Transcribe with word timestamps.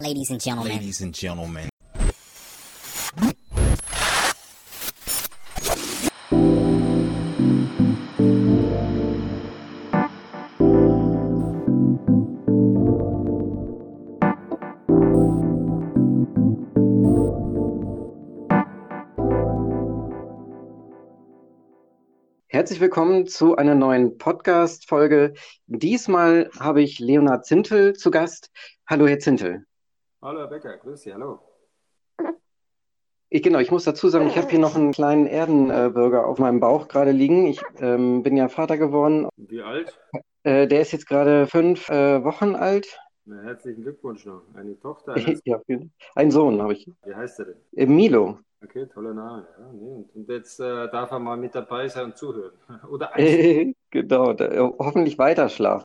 Ladies 0.00 0.30
and 0.30 0.40
gentlemen. 0.40 0.72
Ladies 0.72 1.02
and 1.02 1.14
gentlemen. 1.14 1.68
Herzlich 22.48 22.80
willkommen 22.80 23.26
zu 23.26 23.56
einer 23.56 23.74
neuen 23.74 24.16
Podcast-Folge. 24.16 25.34
Diesmal 25.66 26.48
habe 26.58 26.80
ich 26.80 26.98
Leonhard 27.00 27.44
Zintel 27.44 27.92
zu 27.92 28.10
Gast. 28.10 28.50
Hallo, 28.86 29.06
Herr 29.06 29.18
Zintel. 29.18 29.66
Hallo 30.22 30.40
Herr 30.40 30.48
Becker, 30.48 30.76
grüß 30.76 31.00
Sie, 31.00 31.14
hallo. 31.14 31.38
Ich, 33.30 33.42
genau, 33.42 33.58
ich 33.58 33.70
muss 33.70 33.84
dazu 33.84 34.10
sagen, 34.10 34.26
ich 34.26 34.36
habe 34.36 34.50
hier 34.50 34.58
noch 34.58 34.76
einen 34.76 34.92
kleinen 34.92 35.26
Erdenbürger 35.26 36.26
auf 36.26 36.38
meinem 36.38 36.60
Bauch 36.60 36.88
gerade 36.88 37.10
liegen. 37.10 37.46
Ich 37.46 37.62
ähm, 37.78 38.22
bin 38.22 38.36
ja 38.36 38.48
Vater 38.50 38.76
geworden. 38.76 39.28
Wie 39.38 39.62
alt? 39.62 39.98
Äh, 40.42 40.66
der 40.66 40.82
ist 40.82 40.92
jetzt 40.92 41.06
gerade 41.06 41.46
fünf 41.46 41.88
äh, 41.88 42.22
Wochen 42.22 42.54
alt. 42.54 43.00
Na, 43.24 43.40
herzlichen 43.40 43.80
Glückwunsch 43.80 44.26
noch. 44.26 44.42
Eine 44.54 44.78
Tochter, 44.78 45.14
ein, 45.14 45.40
Ja, 45.44 45.58
einen 46.14 46.30
Sohn 46.30 46.60
habe 46.60 46.74
ich. 46.74 46.86
wie 47.06 47.14
heißt 47.14 47.38
er 47.38 47.44
denn? 47.46 47.56
Äh, 47.74 47.86
Milo. 47.86 48.40
Okay, 48.62 48.86
toller 48.92 49.14
Name. 49.14 49.46
Ja, 49.58 49.72
nee. 49.72 50.04
und, 50.12 50.28
jetzt 50.28 50.60
äh, 50.60 50.90
darf 50.90 51.12
er 51.12 51.18
mal 51.18 51.38
mit 51.38 51.54
dabei 51.54 51.88
sein 51.88 52.06
und 52.06 52.18
zuhören. 52.18 52.52
Oder 52.90 53.10
genau, 53.90 54.34
da, 54.34 54.44
äh, 54.48 54.70
hoffentlich 54.78 55.16
weiter 55.16 55.48
schlafen. 55.48 55.84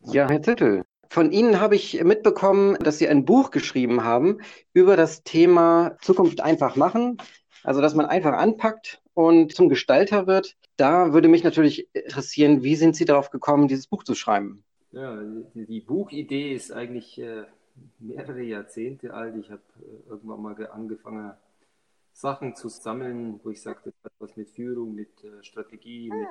Ja, 0.00 0.28
Herr 0.28 0.42
Zintel, 0.42 0.82
von 1.12 1.30
Ihnen 1.30 1.60
habe 1.60 1.76
ich 1.76 2.02
mitbekommen, 2.02 2.76
dass 2.80 2.96
Sie 2.96 3.06
ein 3.06 3.26
Buch 3.26 3.50
geschrieben 3.50 4.02
haben 4.02 4.38
über 4.72 4.96
das 4.96 5.22
Thema 5.22 5.98
Zukunft 6.00 6.40
einfach 6.40 6.74
machen. 6.74 7.18
Also, 7.62 7.82
dass 7.82 7.94
man 7.94 8.06
einfach 8.06 8.32
anpackt 8.32 9.02
und 9.12 9.54
zum 9.54 9.68
Gestalter 9.68 10.26
wird. 10.26 10.56
Da 10.78 11.12
würde 11.12 11.28
mich 11.28 11.44
natürlich 11.44 11.86
interessieren, 11.92 12.62
wie 12.62 12.76
sind 12.76 12.96
Sie 12.96 13.04
darauf 13.04 13.30
gekommen, 13.30 13.68
dieses 13.68 13.86
Buch 13.86 14.04
zu 14.04 14.14
schreiben? 14.14 14.64
Ja, 14.92 15.22
die, 15.54 15.80
Buchidee 15.80 16.54
ist 16.54 16.72
eigentlich 16.72 17.18
äh, 17.20 17.44
mehrere 17.98 18.42
Jahrzehnte 18.42 19.12
alt. 19.12 19.36
Ich 19.36 19.50
habe 19.50 19.62
äh, 19.80 20.08
irgendwann 20.08 20.40
mal 20.40 20.54
ge- 20.54 20.68
angefangen, 20.68 21.32
Sachen 22.14 22.56
zu 22.56 22.70
sammeln, 22.70 23.38
wo 23.42 23.50
ich 23.50 23.60
sagte, 23.60 23.90
das 23.90 24.04
hat 24.04 24.12
was 24.18 24.36
mit 24.36 24.48
Führung, 24.48 24.94
mit 24.94 25.22
äh, 25.24 25.42
Strategie, 25.42 26.10
mit 26.10 26.28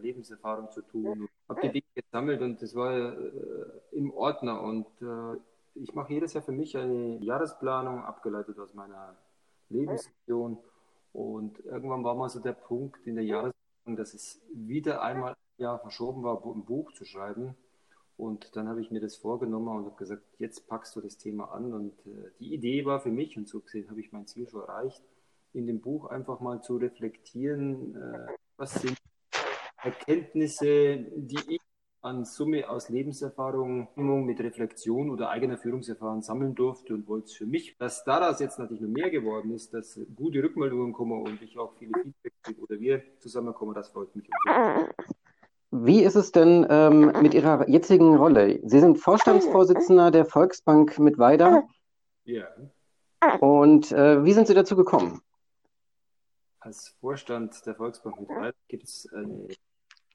Lebenserfahrung 0.00 0.70
zu 0.70 0.82
tun. 0.82 1.28
Habe 1.48 1.60
die 1.62 1.72
Dinge 1.72 1.84
gesammelt 1.94 2.40
und 2.40 2.62
das 2.62 2.74
war 2.74 2.92
äh, 2.92 3.66
im 3.92 4.12
Ordner. 4.12 4.62
Und 4.62 4.86
äh, 5.00 5.38
ich 5.74 5.94
mache 5.94 6.12
jedes 6.12 6.34
Jahr 6.34 6.42
für 6.42 6.52
mich 6.52 6.76
eine 6.76 7.18
Jahresplanung, 7.18 8.02
abgeleitet 8.02 8.58
aus 8.58 8.74
meiner 8.74 9.16
Lebensvision. 9.68 10.58
Und 11.12 11.64
irgendwann 11.64 12.04
war 12.04 12.14
mal 12.14 12.28
so 12.28 12.40
der 12.40 12.52
Punkt 12.52 13.06
in 13.06 13.16
der 13.16 13.24
Jahresplanung, 13.24 13.96
dass 13.96 14.14
es 14.14 14.40
wieder 14.54 15.02
einmal 15.02 15.32
ein 15.32 15.62
Jahr 15.62 15.78
verschoben 15.78 16.22
war, 16.22 16.42
ein 16.44 16.64
Buch 16.64 16.92
zu 16.92 17.04
schreiben. 17.04 17.56
Und 18.16 18.54
dann 18.56 18.68
habe 18.68 18.80
ich 18.80 18.90
mir 18.90 19.00
das 19.00 19.16
vorgenommen 19.16 19.68
und 19.68 19.86
habe 19.86 19.96
gesagt, 19.96 20.22
jetzt 20.38 20.68
packst 20.68 20.94
du 20.94 21.00
das 21.00 21.18
Thema 21.18 21.52
an. 21.52 21.72
Und 21.72 22.06
äh, 22.06 22.30
die 22.38 22.54
Idee 22.54 22.84
war 22.84 23.00
für 23.00 23.10
mich, 23.10 23.36
und 23.36 23.48
so 23.48 23.60
gesehen 23.60 23.90
habe 23.90 24.00
ich 24.00 24.12
mein 24.12 24.26
Ziel 24.26 24.48
schon 24.48 24.62
erreicht, 24.62 25.02
in 25.52 25.66
dem 25.66 25.80
Buch 25.80 26.06
einfach 26.06 26.40
mal 26.40 26.62
zu 26.62 26.76
reflektieren, 26.76 27.96
äh, 27.96 28.32
was 28.56 28.74
sind 28.74 28.96
Erkenntnisse, 29.82 31.06
die 31.16 31.38
ich 31.48 31.60
an 32.02 32.24
Summe 32.24 32.68
aus 32.68 32.88
Lebenserfahrung 32.88 33.88
mit 33.94 34.40
Reflexion 34.40 35.08
oder 35.10 35.30
eigener 35.30 35.56
Führungserfahrung 35.56 36.22
sammeln 36.22 36.54
durfte 36.54 36.94
und 36.94 37.06
wollte 37.06 37.26
es 37.26 37.34
für 37.34 37.46
mich, 37.46 37.76
dass 37.78 38.04
daraus 38.04 38.40
jetzt 38.40 38.58
natürlich 38.58 38.82
noch 38.82 38.88
mehr 38.88 39.10
geworden 39.10 39.54
ist, 39.54 39.72
dass 39.72 40.00
gute 40.16 40.42
Rückmeldungen 40.42 40.92
kommen 40.92 41.22
und 41.22 41.40
ich 41.40 41.56
auch 41.56 41.74
viele 41.78 41.92
Feedback 42.02 42.32
kriege 42.42 42.60
oder 42.60 42.80
wir 42.80 43.02
zusammenkommen, 43.20 43.74
das 43.74 43.88
freut 43.90 44.14
mich. 44.16 44.28
Wie 45.70 46.02
ist 46.02 46.16
es 46.16 46.32
denn 46.32 46.66
ähm, 46.68 47.12
mit 47.22 47.34
Ihrer 47.34 47.68
jetzigen 47.68 48.16
Rolle? 48.16 48.60
Sie 48.64 48.80
sind 48.80 48.98
Vorstandsvorsitzender 48.98 50.10
der 50.10 50.26
Volksbank 50.26 50.98
Mittweida. 50.98 51.62
Ja. 52.24 52.48
Und 53.40 53.92
äh, 53.92 54.24
wie 54.24 54.32
sind 54.32 54.48
Sie 54.48 54.54
dazu 54.54 54.74
gekommen? 54.76 55.22
Als 56.58 56.94
Vorstand 57.00 57.64
der 57.64 57.74
Volksbank 57.76 58.20
mit 58.20 58.30
Rhein 58.30 58.52
gibt 58.68 58.84
es 58.84 59.08
eine, 59.12 59.48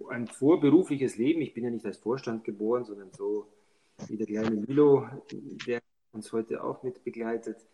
ein 0.09 0.28
vorberufliches 0.28 1.18
Leben. 1.18 1.41
Ich 1.41 1.53
bin 1.53 1.63
ja 1.63 1.69
nicht 1.69 1.85
als 1.85 1.97
Vorstand 1.97 2.44
geboren, 2.44 2.85
sondern 2.85 3.12
so 3.13 3.47
wie 4.08 4.18
der 4.18 4.28
kleine 4.28 4.56
Milo, 4.56 5.08
der 5.66 5.81
uns 6.12 6.31
heute 6.31 6.63
auch 6.63 6.84
mit 6.84 7.03
begleitet. 7.03 7.66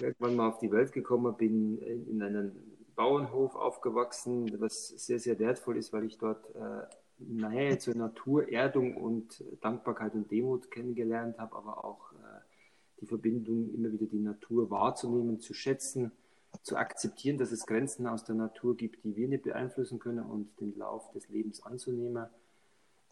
Irgendwann 0.00 0.36
mal 0.36 0.48
auf 0.48 0.58
die 0.58 0.70
Welt 0.70 0.92
gekommen, 0.92 1.36
bin 1.36 1.78
in 1.78 2.22
einem 2.22 2.52
Bauernhof 2.94 3.54
aufgewachsen, 3.54 4.60
was 4.60 4.88
sehr, 4.88 5.18
sehr 5.18 5.38
wertvoll 5.38 5.78
ist, 5.78 5.92
weil 5.92 6.04
ich 6.04 6.18
dort 6.18 6.54
äh, 6.54 6.86
Nähe 7.18 7.78
zur 7.78 7.94
Natur, 7.94 8.50
Erdung 8.50 8.96
und 8.96 9.42
Dankbarkeit 9.60 10.14
und 10.14 10.30
Demut 10.30 10.70
kennengelernt 10.70 11.38
habe, 11.38 11.56
aber 11.56 11.84
auch 11.84 12.12
äh, 12.12 12.40
die 13.00 13.06
Verbindung, 13.06 13.72
immer 13.74 13.92
wieder 13.92 14.06
die 14.06 14.20
Natur 14.20 14.70
wahrzunehmen, 14.70 15.40
zu 15.40 15.54
schätzen, 15.54 16.12
zu 16.62 16.76
akzeptieren, 16.76 17.38
dass 17.38 17.52
es 17.52 17.66
Grenzen 17.66 18.06
aus 18.06 18.24
der 18.24 18.34
Natur 18.34 18.76
gibt, 18.76 19.04
die 19.04 19.16
wir 19.16 19.28
nicht 19.28 19.44
beeinflussen 19.44 19.98
können 19.98 20.24
und 20.24 20.48
den 20.60 20.76
Lauf 20.76 21.10
des 21.12 21.28
Lebens 21.28 21.62
anzunehmen. 21.62 22.26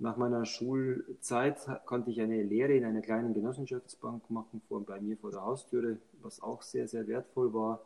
Nach 0.01 0.17
meiner 0.17 0.45
Schulzeit 0.45 1.59
konnte 1.85 2.11
ich 2.11 2.21
eine 2.21 2.43
Lehre 2.43 2.75
in 2.75 2.85
einer 2.85 3.01
kleinen 3.01 3.35
Genossenschaftsbank 3.35 4.31
machen, 4.31 4.63
vor, 4.69 4.85
bei 4.85 5.01
mir 5.01 5.17
vor 5.17 5.33
der 5.33 5.43
Haustüre, 5.43 5.99
was 6.21 6.41
auch 6.41 6.63
sehr, 6.63 6.87
sehr 6.87 7.09
wertvoll 7.09 7.53
war. 7.53 7.81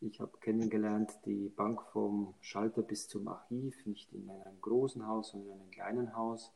Ich 0.00 0.20
habe 0.20 0.32
kennengelernt 0.40 1.10
die 1.24 1.48
Bank 1.48 1.82
vom 1.92 2.34
Schalter 2.40 2.82
bis 2.82 3.08
zum 3.08 3.26
Archiv, 3.28 3.74
nicht 3.86 4.12
in 4.12 4.28
einem 4.30 4.60
großen 4.60 5.06
Haus, 5.06 5.30
sondern 5.30 5.54
in 5.54 5.60
einem 5.60 5.70
kleinen 5.70 6.16
Haus. 6.16 6.52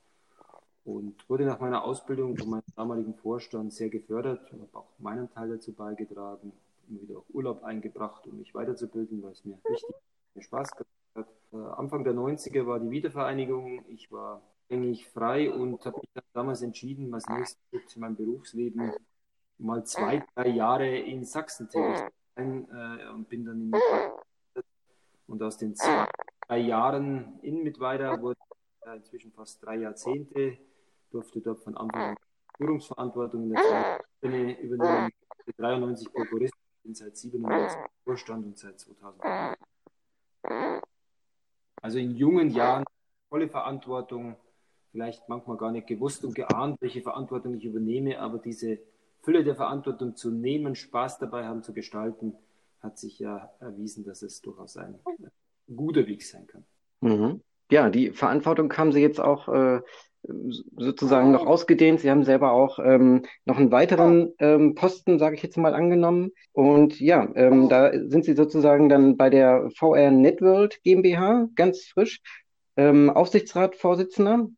Und 0.85 1.29
wurde 1.29 1.47
nach 1.47 1.61
meiner 1.61 1.85
Ausbildung 1.85 2.37
von 2.37 2.51
meinem 2.51 2.63
damaligen 2.77 3.15
Vorstand 3.15 3.73
sehr 3.73 3.89
gefördert, 3.89 4.53
habe 4.53 4.69
auch 4.73 4.89
meinen 4.99 5.31
Teil 5.31 5.49
dazu 5.49 5.73
beigetragen, 5.73 6.53
immer 6.93 7.03
wieder 7.03 7.19
auch 7.19 7.27
Urlaub 7.31 7.63
eingebracht, 7.65 8.27
um 8.27 8.39
mich 8.39 8.55
weiterzubilden, 8.55 9.23
weil 9.23 9.33
es 9.33 9.45
mir 9.45 9.59
wichtig 9.69 9.97
mir 10.35 10.43
Spaß 10.43 10.71
gemacht 10.71 10.89
hat. 11.15 11.29
Äh, 11.53 11.57
Anfang 11.77 12.05
der 12.05 12.15
90er 12.15 12.67
war 12.67 12.81
die 12.81 12.91
Wiedervereinigung. 12.91 13.85
Ich 13.89 14.11
war 14.11 14.43
eigentlich 14.71 15.09
frei 15.09 15.51
und 15.51 15.85
habe 15.85 15.99
mich 15.99 16.11
dann 16.15 16.25
damals 16.33 16.63
entschieden, 16.63 17.13
als 17.13 17.27
nächstes 17.29 17.95
in 17.95 18.01
meinem 18.01 18.17
Berufsleben 18.17 18.93
mal 19.59 19.85
zwei, 19.85 20.25
drei 20.35 20.49
Jahre 20.49 20.99
in 20.99 21.25
Sachsen 21.25 21.69
tätig 21.69 21.99
zu 21.99 22.11
sein 22.37 22.69
äh, 22.71 23.11
und 23.11 23.29
bin 23.29 23.45
dann 23.45 23.61
in 23.61 23.73
und 25.29 25.43
aus 25.43 25.57
den 25.57 25.75
zwei, 25.75 26.07
drei 26.47 26.59
Jahren 26.59 27.39
in 27.43 27.63
Mittweida 27.63 28.21
wurde 28.21 28.39
äh, 28.85 28.97
inzwischen 28.97 29.33
fast 29.33 29.65
drei 29.65 29.77
Jahrzehnte, 29.77 30.59
durfte 31.11 31.41
dort 31.41 31.61
von 31.61 31.77
Anfang 31.77 32.11
an 32.11 32.17
Führungsverantwortung 32.57 33.45
in 33.45 33.51
der 33.51 33.63
zweiten 33.63 34.05
Ebene 34.23 34.61
übernehmen, 34.61 35.13
93 35.57 36.13
Prokurist, 36.13 36.55
bin 36.83 36.95
seit 36.95 37.17
97 37.17 37.79
im 37.79 37.89
Vorstand 38.05 38.47
und 38.47 38.59
seit 38.59 38.79
2000. 38.79 39.23
Also 41.81 41.99
in 41.99 42.15
jungen 42.17 42.51
Jahren 42.51 42.85
volle 43.29 43.49
Verantwortung, 43.49 44.37
vielleicht 44.91 45.29
manchmal 45.29 45.57
gar 45.57 45.73
nicht 45.73 45.87
gewusst 45.87 46.25
und 46.25 46.35
geahnt, 46.35 46.77
welche 46.81 47.03
Verantwortung 47.03 47.55
ich 47.55 47.65
übernehme, 47.65 48.19
aber 48.21 48.39
diese 48.39 48.79
Fülle 49.23 49.45
der 49.45 49.57
Verantwortung 49.57 50.17
zu 50.17 50.31
nehmen, 50.31 50.75
Spaß 50.75 51.19
dabei 51.19 51.47
haben 51.47 51.63
zu 51.63 51.73
gestalten, 51.73 52.37
hat 52.81 52.99
sich 52.99 53.19
ja 53.19 53.51
erwiesen, 53.61 54.05
dass 54.05 54.23
es 54.23 54.41
durchaus 54.43 54.77
ein 54.77 54.99
guter 55.75 56.07
Weg 56.07 56.25
sein 56.25 56.47
kann. 56.47 56.65
Mhm. 57.01 57.41
Ja, 57.71 57.89
die 57.89 58.11
Verantwortung 58.11 58.73
haben 58.77 58.93
Sie 58.93 59.01
jetzt 59.01 59.21
auch 59.21 59.49
äh, 59.49 59.81
sozusagen 60.23 61.33
noch 61.33 61.47
ausgedehnt. 61.47 62.01
Sie 62.01 62.11
haben 62.11 62.25
selber 62.25 62.53
auch 62.53 62.79
ähm, 62.79 63.23
noch 63.45 63.59
einen 63.59 63.73
weiteren 63.73 64.33
ähm, 64.39 64.75
Posten, 64.75 65.19
sage 65.19 65.37
ich 65.37 65.43
jetzt 65.43 65.57
mal, 65.57 65.75
angenommen. 65.75 66.31
Und 66.53 67.01
ja, 67.01 67.29
ähm, 67.35 67.69
da 67.69 67.93
sind 67.93 68.25
Sie 68.25 68.35
sozusagen 68.35 68.89
dann 68.89 69.17
bei 69.17 69.31
der 69.31 69.71
VR 69.77 70.11
Networld 70.11 70.81
GmbH, 70.83 71.49
ganz 71.57 71.85
frisch, 71.85 72.21
ähm, 72.77 73.11
Aufsichtsratsvorsitzender. 73.11 74.49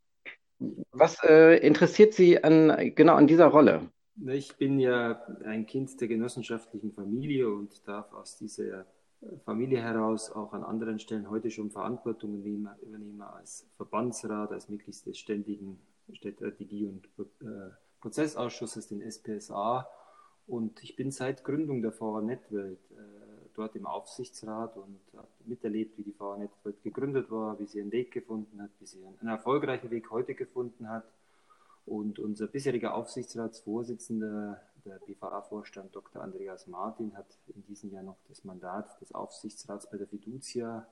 Was 0.92 1.22
äh, 1.24 1.58
interessiert 1.58 2.14
Sie 2.14 2.42
an 2.42 2.92
genau 2.94 3.14
an 3.14 3.26
dieser 3.26 3.46
Rolle? 3.46 3.88
Ich 4.26 4.56
bin 4.56 4.78
ja 4.78 5.20
ein 5.44 5.66
Kind 5.66 6.00
der 6.00 6.08
genossenschaftlichen 6.08 6.92
Familie 6.92 7.48
und 7.48 7.86
darf 7.88 8.12
aus 8.12 8.38
dieser 8.38 8.86
Familie 9.44 9.82
heraus 9.82 10.30
auch 10.30 10.52
an 10.52 10.64
anderen 10.64 10.98
Stellen 10.98 11.30
heute 11.30 11.50
schon 11.50 11.70
Verantwortung 11.70 12.34
übernehmen 12.34 13.20
als 13.22 13.66
Verbandsrat, 13.76 14.52
als 14.52 14.68
Mitglied 14.68 15.06
des 15.06 15.18
ständigen 15.18 15.78
Strategie- 16.12 16.86
und 16.86 17.06
äh, 17.42 17.70
Prozessausschusses, 18.00 18.88
den 18.88 19.00
SPSA. 19.00 19.88
Und 20.46 20.82
ich 20.82 20.96
bin 20.96 21.10
seit 21.10 21.44
Gründung 21.44 21.80
der 21.80 21.92
VR 21.92 22.20
Netwelt 22.20 22.78
äh, 22.90 22.96
dort 23.54 23.76
im 23.76 23.86
Aufsichtsrat 23.86 24.76
und 24.76 25.00
habe 25.16 25.28
miterlebt, 25.46 25.96
wie 25.96 26.02
die 26.02 26.12
VR 26.12 26.36
Netwelt 26.36 26.82
gegründet 26.82 27.30
war, 27.30 27.58
wie 27.58 27.66
sie 27.66 27.80
einen 27.80 27.92
Weg 27.92 28.12
gefunden 28.12 28.60
hat, 28.60 28.70
wie 28.80 28.86
sie 28.86 29.04
einen 29.20 29.28
erfolgreichen 29.28 29.90
Weg 29.90 30.10
heute 30.10 30.34
gefunden 30.34 30.88
hat. 30.88 31.04
Und 31.86 32.18
unser 32.18 32.46
bisheriger 32.46 32.94
Aufsichtsratsvorsitzender 32.94 34.60
der 34.84 34.98
BVA-Vorstand 35.06 35.94
Dr. 35.94 36.22
Andreas 36.22 36.66
Martin 36.66 37.16
hat 37.16 37.38
in 37.54 37.64
diesem 37.64 37.90
Jahr 37.90 38.02
noch 38.02 38.18
das 38.28 38.44
Mandat 38.44 39.00
des 39.00 39.14
Aufsichtsrats 39.14 39.88
bei 39.90 39.96
der 39.96 40.06
Fiducia 40.06 40.86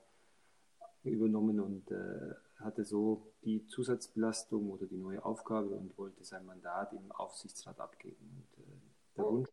übernommen 1.03 1.59
und 1.59 1.91
äh, 1.91 2.33
hatte 2.59 2.85
so 2.85 3.33
die 3.43 3.65
Zusatzbelastung 3.67 4.71
oder 4.71 4.85
die 4.85 4.97
neue 4.97 5.23
Aufgabe 5.23 5.69
und 5.69 5.97
wollte 5.97 6.23
sein 6.23 6.45
Mandat 6.45 6.93
im 6.93 7.11
Aufsichtsrat 7.11 7.79
abgeben. 7.79 8.47
Und, 8.55 8.63
äh, 8.63 9.17
der 9.17 9.25
Wunsch 9.25 9.49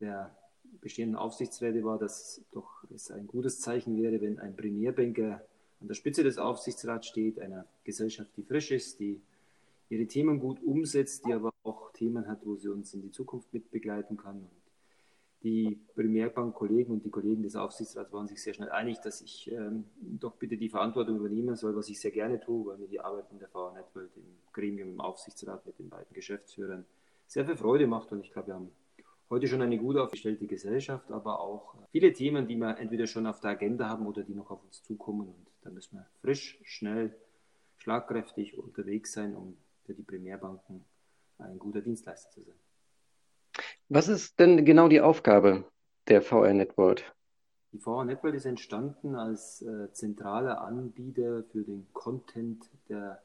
der 0.00 0.36
bestehenden 0.80 1.16
Aufsichtsräte 1.16 1.84
war, 1.84 1.98
dass 1.98 2.42
doch 2.52 2.84
es 2.94 3.10
ein 3.10 3.26
gutes 3.26 3.60
Zeichen 3.60 4.00
wäre, 4.00 4.20
wenn 4.20 4.38
ein 4.38 4.56
Premierbanker 4.56 5.44
an 5.80 5.88
der 5.88 5.94
Spitze 5.94 6.22
des 6.22 6.38
Aufsichtsrats 6.38 7.06
steht, 7.06 7.40
einer 7.40 7.66
Gesellschaft, 7.84 8.30
die 8.36 8.42
frisch 8.42 8.70
ist, 8.70 9.00
die 9.00 9.20
ihre 9.90 10.06
Themen 10.06 10.40
gut 10.40 10.62
umsetzt, 10.62 11.26
die 11.26 11.34
aber 11.34 11.52
auch 11.64 11.92
Themen 11.92 12.26
hat, 12.28 12.46
wo 12.46 12.56
sie 12.56 12.68
uns 12.68 12.94
in 12.94 13.02
die 13.02 13.10
Zukunft 13.10 13.52
mit 13.52 13.70
begleiten 13.70 14.16
kann. 14.16 14.36
Und 14.36 14.60
die 15.42 15.80
Primärbank-Kollegen 15.94 16.92
und 16.92 17.04
die 17.04 17.10
Kollegen 17.10 17.42
des 17.42 17.56
Aufsichtsrats 17.56 18.12
waren 18.12 18.28
sich 18.28 18.40
sehr 18.42 18.54
schnell 18.54 18.70
einig, 18.70 19.00
dass 19.00 19.20
ich 19.20 19.50
ähm, 19.50 19.84
doch 19.98 20.36
bitte 20.36 20.56
die 20.56 20.68
Verantwortung 20.68 21.16
übernehmen 21.16 21.56
soll, 21.56 21.74
was 21.74 21.88
ich 21.88 21.98
sehr 21.98 22.12
gerne 22.12 22.40
tue, 22.40 22.66
weil 22.66 22.78
mir 22.78 22.88
die 22.88 23.00
Arbeit 23.00 23.26
in 23.32 23.38
der 23.38 23.52
VA 23.52 23.72
Networld 23.72 24.10
im 24.16 24.22
Gremium, 24.52 24.90
im 24.90 25.00
Aufsichtsrat 25.00 25.66
mit 25.66 25.78
den 25.78 25.88
beiden 25.88 26.12
Geschäftsführern 26.12 26.84
sehr 27.26 27.44
viel 27.44 27.56
Freude 27.56 27.86
macht. 27.86 28.12
Und 28.12 28.20
ich 28.20 28.32
glaube, 28.32 28.48
wir 28.48 28.54
haben 28.54 28.70
heute 29.28 29.48
schon 29.48 29.62
eine 29.62 29.78
gut 29.78 29.96
aufgestellte 29.96 30.46
Gesellschaft, 30.46 31.10
aber 31.10 31.40
auch 31.40 31.74
viele 31.90 32.12
Themen, 32.12 32.46
die 32.46 32.56
wir 32.56 32.78
entweder 32.78 33.06
schon 33.06 33.26
auf 33.26 33.40
der 33.40 33.52
Agenda 33.52 33.88
haben 33.88 34.06
oder 34.06 34.22
die 34.22 34.34
noch 34.34 34.50
auf 34.50 34.62
uns 34.62 34.82
zukommen. 34.84 35.28
Und 35.28 35.46
da 35.62 35.70
müssen 35.70 35.96
wir 35.96 36.06
frisch, 36.20 36.60
schnell, 36.64 37.16
schlagkräftig 37.78 38.58
unterwegs 38.58 39.12
sein, 39.12 39.34
um 39.34 39.56
für 39.90 39.94
die 39.94 40.02
Primärbanken 40.02 40.84
ein 41.38 41.58
guter 41.58 41.80
Dienstleister 41.80 42.30
zu 42.30 42.42
sein. 42.42 42.54
Was 43.88 44.06
ist 44.06 44.38
denn 44.38 44.64
genau 44.64 44.86
die 44.86 45.00
Aufgabe 45.00 45.64
der 46.06 46.22
VR 46.22 46.54
Network? 46.54 47.02
Die 47.72 47.78
VR 47.78 48.04
Network 48.04 48.34
ist 48.34 48.44
entstanden 48.44 49.16
als 49.16 49.62
äh, 49.62 49.92
zentraler 49.92 50.60
Anbieter 50.60 51.42
für 51.50 51.64
den 51.64 51.88
Content 51.92 52.70
der 52.88 53.20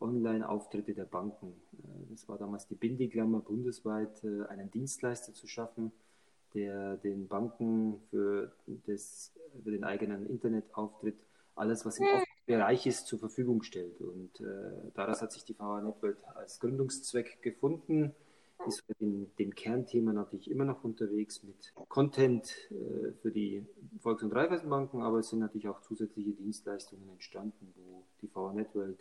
Online-Auftritte 0.00 0.94
der 0.94 1.04
Banken. 1.04 1.60
Äh, 1.72 2.10
das 2.10 2.28
war 2.28 2.38
damals 2.38 2.68
die 2.68 2.76
Bindeklammer, 2.76 3.40
bundesweit 3.40 4.22
äh, 4.22 4.46
einen 4.46 4.70
Dienstleister 4.70 5.34
zu 5.34 5.48
schaffen, 5.48 5.90
der 6.54 6.96
den 6.98 7.26
Banken 7.26 8.00
für, 8.10 8.52
das, 8.86 9.32
für 9.64 9.72
den 9.72 9.82
eigenen 9.82 10.26
Internetauftritt 10.26 11.18
alles, 11.56 11.84
was 11.84 11.98
im 11.98 12.06
Bereich 12.48 12.86
ist, 12.86 13.06
zur 13.06 13.18
Verfügung 13.18 13.62
stellt. 13.62 14.00
Und 14.00 14.40
äh, 14.40 14.90
daraus 14.94 15.20
hat 15.20 15.32
sich 15.32 15.44
die 15.44 15.52
VR 15.52 15.82
Network 15.82 16.16
als 16.34 16.58
Gründungszweck 16.58 17.42
gefunden. 17.42 18.14
Ist 18.66 18.82
in 18.98 19.30
dem 19.38 19.54
Kernthema 19.54 20.12
natürlich 20.14 20.50
immer 20.50 20.64
noch 20.64 20.82
unterwegs 20.82 21.42
mit 21.44 21.72
Content 21.88 22.48
äh, 22.70 23.12
für 23.20 23.30
die 23.30 23.66
Volks- 24.00 24.22
und 24.22 24.32
Raiffeisenbanken, 24.32 25.02
aber 25.02 25.18
es 25.18 25.28
sind 25.28 25.40
natürlich 25.40 25.68
auch 25.68 25.80
zusätzliche 25.82 26.32
Dienstleistungen 26.32 27.08
entstanden, 27.10 27.72
wo 27.76 28.02
die 28.22 28.28
VR 28.28 28.54
Network 28.54 28.98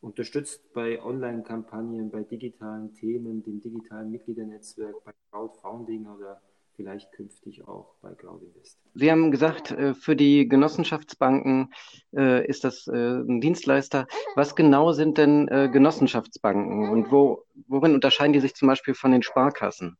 unterstützt 0.00 0.72
bei 0.72 1.00
Online-Kampagnen, 1.00 2.10
bei 2.10 2.24
digitalen 2.24 2.92
Themen, 2.94 3.44
dem 3.44 3.60
digitalen 3.60 4.10
Mitgliedernetzwerk, 4.10 5.02
bei 5.04 5.12
Crowdfunding 5.30 6.08
oder 6.08 6.42
vielleicht 6.76 7.12
künftig 7.12 7.66
auch 7.66 7.94
bei 8.00 8.14
Cloud 8.14 8.42
Invest. 8.42 8.78
Sie 8.94 9.10
haben 9.10 9.30
gesagt, 9.30 9.70
äh, 9.70 9.94
für 9.94 10.16
die 10.16 10.48
Genossenschaftsbanken 10.48 11.72
äh, 12.14 12.46
ist 12.46 12.64
das 12.64 12.86
äh, 12.86 12.92
ein 12.92 13.40
Dienstleister. 13.40 14.06
Was 14.34 14.54
genau 14.54 14.92
sind 14.92 15.18
denn 15.18 15.46
Genossenschaftsbanken 15.46 16.88
und 16.88 17.10
wo, 17.10 17.44
worin 17.66 17.94
unterscheiden 17.94 18.32
die 18.32 18.40
sich 18.40 18.54
zum 18.54 18.68
Beispiel 18.68 18.94
von 18.94 19.12
den 19.12 19.22
Sparkassen? 19.22 19.96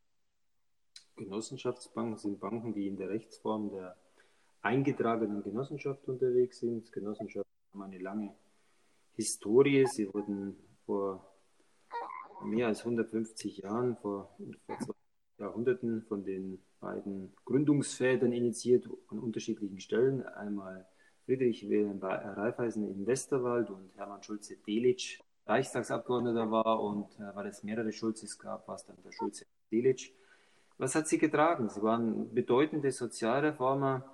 Genossenschaftsbanken 1.16 2.18
sind 2.18 2.40
Banken, 2.40 2.74
die 2.74 2.88
in 2.88 2.96
der 2.96 3.10
Rechtsform 3.10 3.70
der 3.70 3.96
eingetragenen 4.62 5.42
Genossenschaft 5.42 6.08
unterwegs 6.08 6.60
sind. 6.60 6.90
Genossenschaften 6.92 7.52
haben 7.72 7.82
eine 7.82 7.98
lange 7.98 8.34
Historie. 9.14 9.86
Sie 9.86 10.12
wurden 10.12 10.56
vor 10.86 11.32
mehr 12.44 12.68
als 12.68 12.80
150 12.80 13.58
Jahren, 13.58 13.96
vor, 13.96 14.36
vor 14.66 14.94
Jahrhunderten 15.38 16.02
von 16.02 16.24
den 16.24 16.62
beiden 16.80 17.32
Gründungsvätern 17.44 18.32
initiiert 18.32 18.88
an 19.08 19.18
unterschiedlichen 19.18 19.80
Stellen. 19.80 20.22
Einmal 20.24 20.86
Friedrich 21.24 21.68
Wilhelm 21.68 22.00
Raiffeisen 22.00 22.88
in 22.88 23.06
Westerwald 23.06 23.70
und 23.70 23.96
Hermann 23.96 24.22
Schulze-Delitzsch 24.22 25.20
Reichstagsabgeordneter 25.46 26.50
war 26.50 26.80
und 26.80 27.06
äh, 27.18 27.34
weil 27.34 27.46
es 27.46 27.62
mehrere 27.64 27.92
Schulzes 27.92 28.38
gab, 28.38 28.68
war 28.68 28.76
es 28.76 28.84
dann 28.84 28.96
der 29.04 29.12
Schulze 29.12 29.46
Delitzsch. 29.70 30.12
Was 30.78 30.94
hat 30.94 31.08
sie 31.08 31.18
getragen? 31.18 31.68
Sie 31.68 31.82
waren 31.82 32.32
bedeutende 32.34 32.90
Sozialreformer, 32.90 34.04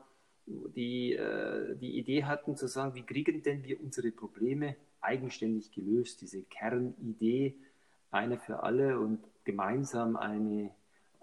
die 0.46 1.12
äh, 1.12 1.76
die 1.76 1.98
Idee 1.98 2.24
hatten 2.24 2.56
zu 2.56 2.66
sagen, 2.66 2.94
wie 2.94 3.04
kriegen 3.04 3.42
denn 3.42 3.64
wir 3.64 3.80
unsere 3.80 4.10
Probleme 4.10 4.76
eigenständig 5.00 5.70
gelöst? 5.72 6.22
Diese 6.22 6.42
Kernidee, 6.42 7.56
eine 8.10 8.38
für 8.38 8.62
alle 8.62 8.98
und 8.98 9.20
gemeinsam 9.44 10.16
eine 10.16 10.70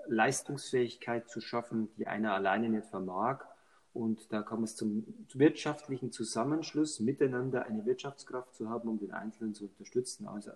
Leistungsfähigkeit 0.08 1.30
zu 1.30 1.42
schaffen, 1.42 1.90
die 1.98 2.08
einer 2.08 2.34
alleine 2.34 2.70
nicht 2.70 2.88
vermag. 2.88 3.46
Und 3.94 4.32
da 4.34 4.42
kam 4.42 4.64
es 4.64 4.76
zum 4.76 5.06
wirtschaftlichen 5.34 6.12
Zusammenschluss, 6.12 7.00
miteinander 7.00 7.66
eine 7.66 7.86
Wirtschaftskraft 7.86 8.54
zu 8.54 8.70
haben, 8.70 8.90
um 8.90 9.00
den 9.00 9.12
Einzelnen 9.12 9.54
zu 9.54 9.66
unterstützen. 9.66 10.28
Also 10.28 10.52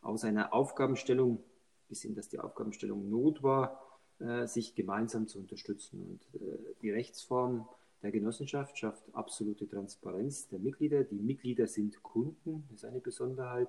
aus 0.00 0.24
einer 0.24 0.54
Aufgabenstellung, 0.54 1.42
bis 1.88 2.02
hin, 2.02 2.14
dass 2.14 2.28
die 2.28 2.40
Aufgabenstellung 2.40 3.10
Not 3.10 3.42
war, 3.42 3.82
äh, 4.20 4.46
sich 4.46 4.74
gemeinsam 4.74 5.28
zu 5.28 5.38
unterstützen. 5.38 6.02
Und 6.02 6.40
äh, 6.40 6.58
die 6.80 6.90
Rechtsform 6.90 7.68
der 8.02 8.10
Genossenschaft 8.10 8.78
schafft 8.78 9.04
absolute 9.12 9.68
Transparenz 9.68 10.48
der 10.48 10.58
Mitglieder. 10.58 11.04
Die 11.04 11.18
Mitglieder 11.18 11.66
sind 11.66 12.02
Kunden, 12.02 12.64
das 12.70 12.80
ist 12.80 12.84
eine 12.84 13.00
Besonderheit. 13.00 13.68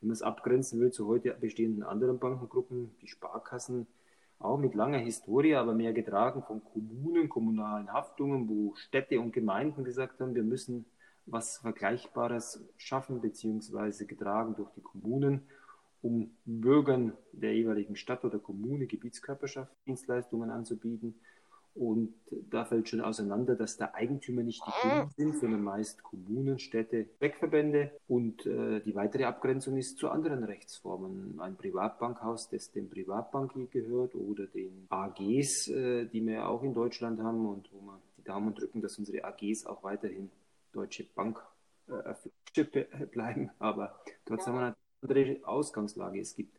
Wenn 0.00 0.08
man 0.08 0.14
es 0.14 0.22
abgrenzen 0.22 0.80
will 0.80 0.92
zu 0.92 1.06
heute 1.06 1.34
bestehenden 1.34 1.82
anderen 1.82 2.18
Bankengruppen, 2.18 2.94
die 3.02 3.08
Sparkassen, 3.08 3.86
auch 4.44 4.58
mit 4.58 4.74
langer 4.74 4.98
Historie, 4.98 5.54
aber 5.54 5.74
mehr 5.74 5.92
getragen 5.92 6.42
von 6.42 6.62
Kommunen, 6.64 7.28
kommunalen 7.28 7.92
Haftungen, 7.92 8.48
wo 8.48 8.74
Städte 8.74 9.20
und 9.20 9.32
Gemeinden 9.32 9.84
gesagt 9.84 10.20
haben, 10.20 10.34
wir 10.34 10.42
müssen 10.42 10.84
was 11.26 11.58
Vergleichbares 11.58 12.62
schaffen, 12.76 13.20
beziehungsweise 13.20 14.06
getragen 14.06 14.54
durch 14.54 14.70
die 14.72 14.82
Kommunen, 14.82 15.42
um 16.02 16.36
Bürgern 16.44 17.14
der 17.32 17.54
jeweiligen 17.54 17.96
Stadt 17.96 18.24
oder 18.24 18.38
Kommune, 18.38 18.86
Gebietskörperschaft 18.86 19.72
Dienstleistungen 19.86 20.50
anzubieten 20.50 21.14
und 21.74 22.14
da 22.50 22.64
fällt 22.64 22.88
schon 22.88 23.00
auseinander, 23.00 23.56
dass 23.56 23.76
da 23.76 23.90
Eigentümer 23.94 24.44
nicht 24.44 24.62
die 24.64 24.70
Kunden 24.70 25.10
sind, 25.16 25.40
sondern 25.40 25.62
meist 25.62 26.04
Kommunen, 26.04 26.60
Städte, 26.60 27.08
Zweckverbände. 27.18 27.90
Und 28.06 28.46
äh, 28.46 28.80
die 28.80 28.94
weitere 28.94 29.24
Abgrenzung 29.24 29.76
ist 29.76 29.98
zu 29.98 30.08
anderen 30.08 30.44
Rechtsformen. 30.44 31.40
Ein 31.40 31.56
Privatbankhaus, 31.56 32.48
das 32.48 32.70
dem 32.70 32.88
Privatbank 32.88 33.72
gehört 33.72 34.14
oder 34.14 34.46
den 34.46 34.86
AGs, 34.88 35.68
äh, 35.68 36.06
die 36.06 36.24
wir 36.24 36.48
auch 36.48 36.62
in 36.62 36.74
Deutschland 36.74 37.20
haben 37.20 37.44
und 37.44 37.68
wo 37.72 37.80
wir 37.80 38.00
die 38.18 38.24
Daumen 38.24 38.54
drücken, 38.54 38.80
dass 38.80 38.96
unsere 38.96 39.24
AGs 39.24 39.66
auch 39.66 39.82
weiterhin 39.82 40.30
Deutsche 40.72 41.02
Bank 41.02 41.42
äh, 41.88 42.14
bleiben. 43.10 43.50
Aber 43.58 43.98
dort 44.26 44.46
haben 44.46 44.54
wir 44.54 44.60
eine 44.60 44.76
andere 45.02 45.38
Ausgangslage. 45.42 46.20
Es 46.20 46.36
gibt 46.36 46.56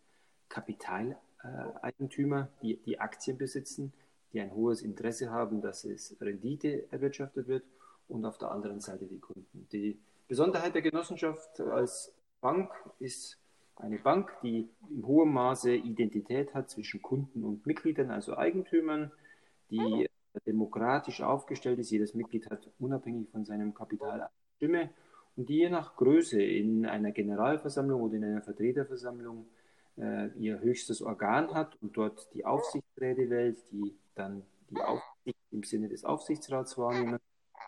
Kapitaleigentümer, 0.50 2.50
die, 2.62 2.76
die 2.86 3.00
Aktien 3.00 3.38
besitzen 3.38 3.94
die 4.34 4.42
ein 4.42 4.54
hohes 4.54 4.82
Interesse 4.82 5.32
haben, 5.32 5.62
dass 5.62 5.86
es 5.86 6.16
Rendite 6.20 6.92
erwirtschaftet 6.92 7.48
wird 7.48 7.64
und 8.08 8.26
auf 8.26 8.38
der 8.38 8.52
anderen 8.52 8.80
Seite 8.80 9.06
die 9.06 9.20
Kunden. 9.20 9.68
Die 9.72 9.98
Besonderheit 10.28 10.76
der 10.76 10.82
Genossenschaft 10.82 11.60
als 11.60 12.14
Bank 12.42 12.72
ist 13.00 13.38
eine 13.78 13.98
Bank, 13.98 14.32
die 14.42 14.70
in 14.90 15.06
hohem 15.06 15.34
Maße 15.34 15.76
Identität 15.76 16.54
hat 16.54 16.70
zwischen 16.70 17.02
Kunden 17.02 17.44
und 17.44 17.66
Mitgliedern, 17.66 18.10
also 18.10 18.38
Eigentümern, 18.38 19.12
die 19.70 20.08
demokratisch 20.46 21.22
aufgestellt 21.22 21.80
ist. 21.80 21.92
Jedes 21.92 22.14
Mitglied 22.14 22.50
hat 22.50 22.70
unabhängig 22.80 23.30
von 23.30 23.46
seinem 23.46 23.74
Kapital 23.74 24.22
eine 24.22 24.30
Stimme 24.58 24.90
und 25.36 25.50
die 25.50 25.58
je 25.58 25.70
nach 25.70 25.96
Größe 25.96 26.42
in 26.42 26.86
einer 26.86 27.12
Generalversammlung 27.12 28.02
oder 28.02 28.16
in 28.16 28.24
einer 28.24 28.42
Vertreterversammlung 28.42 29.46
äh, 29.98 30.28
ihr 30.38 30.60
höchstes 30.60 31.02
Organ 31.02 31.54
hat 31.54 31.82
und 31.82 31.98
dort 31.98 32.34
die 32.34 32.46
Aufsichtsräte 32.46 33.30
wählt, 33.30 33.58
die 33.72 33.96
dann 34.16 34.44
die 34.70 34.82
Aufsicht 34.82 35.38
im 35.52 35.64
Sinne 35.64 35.90
des 35.90 36.06
Aufsichtsrats 36.06 36.78
wahrnehmen 36.78 37.20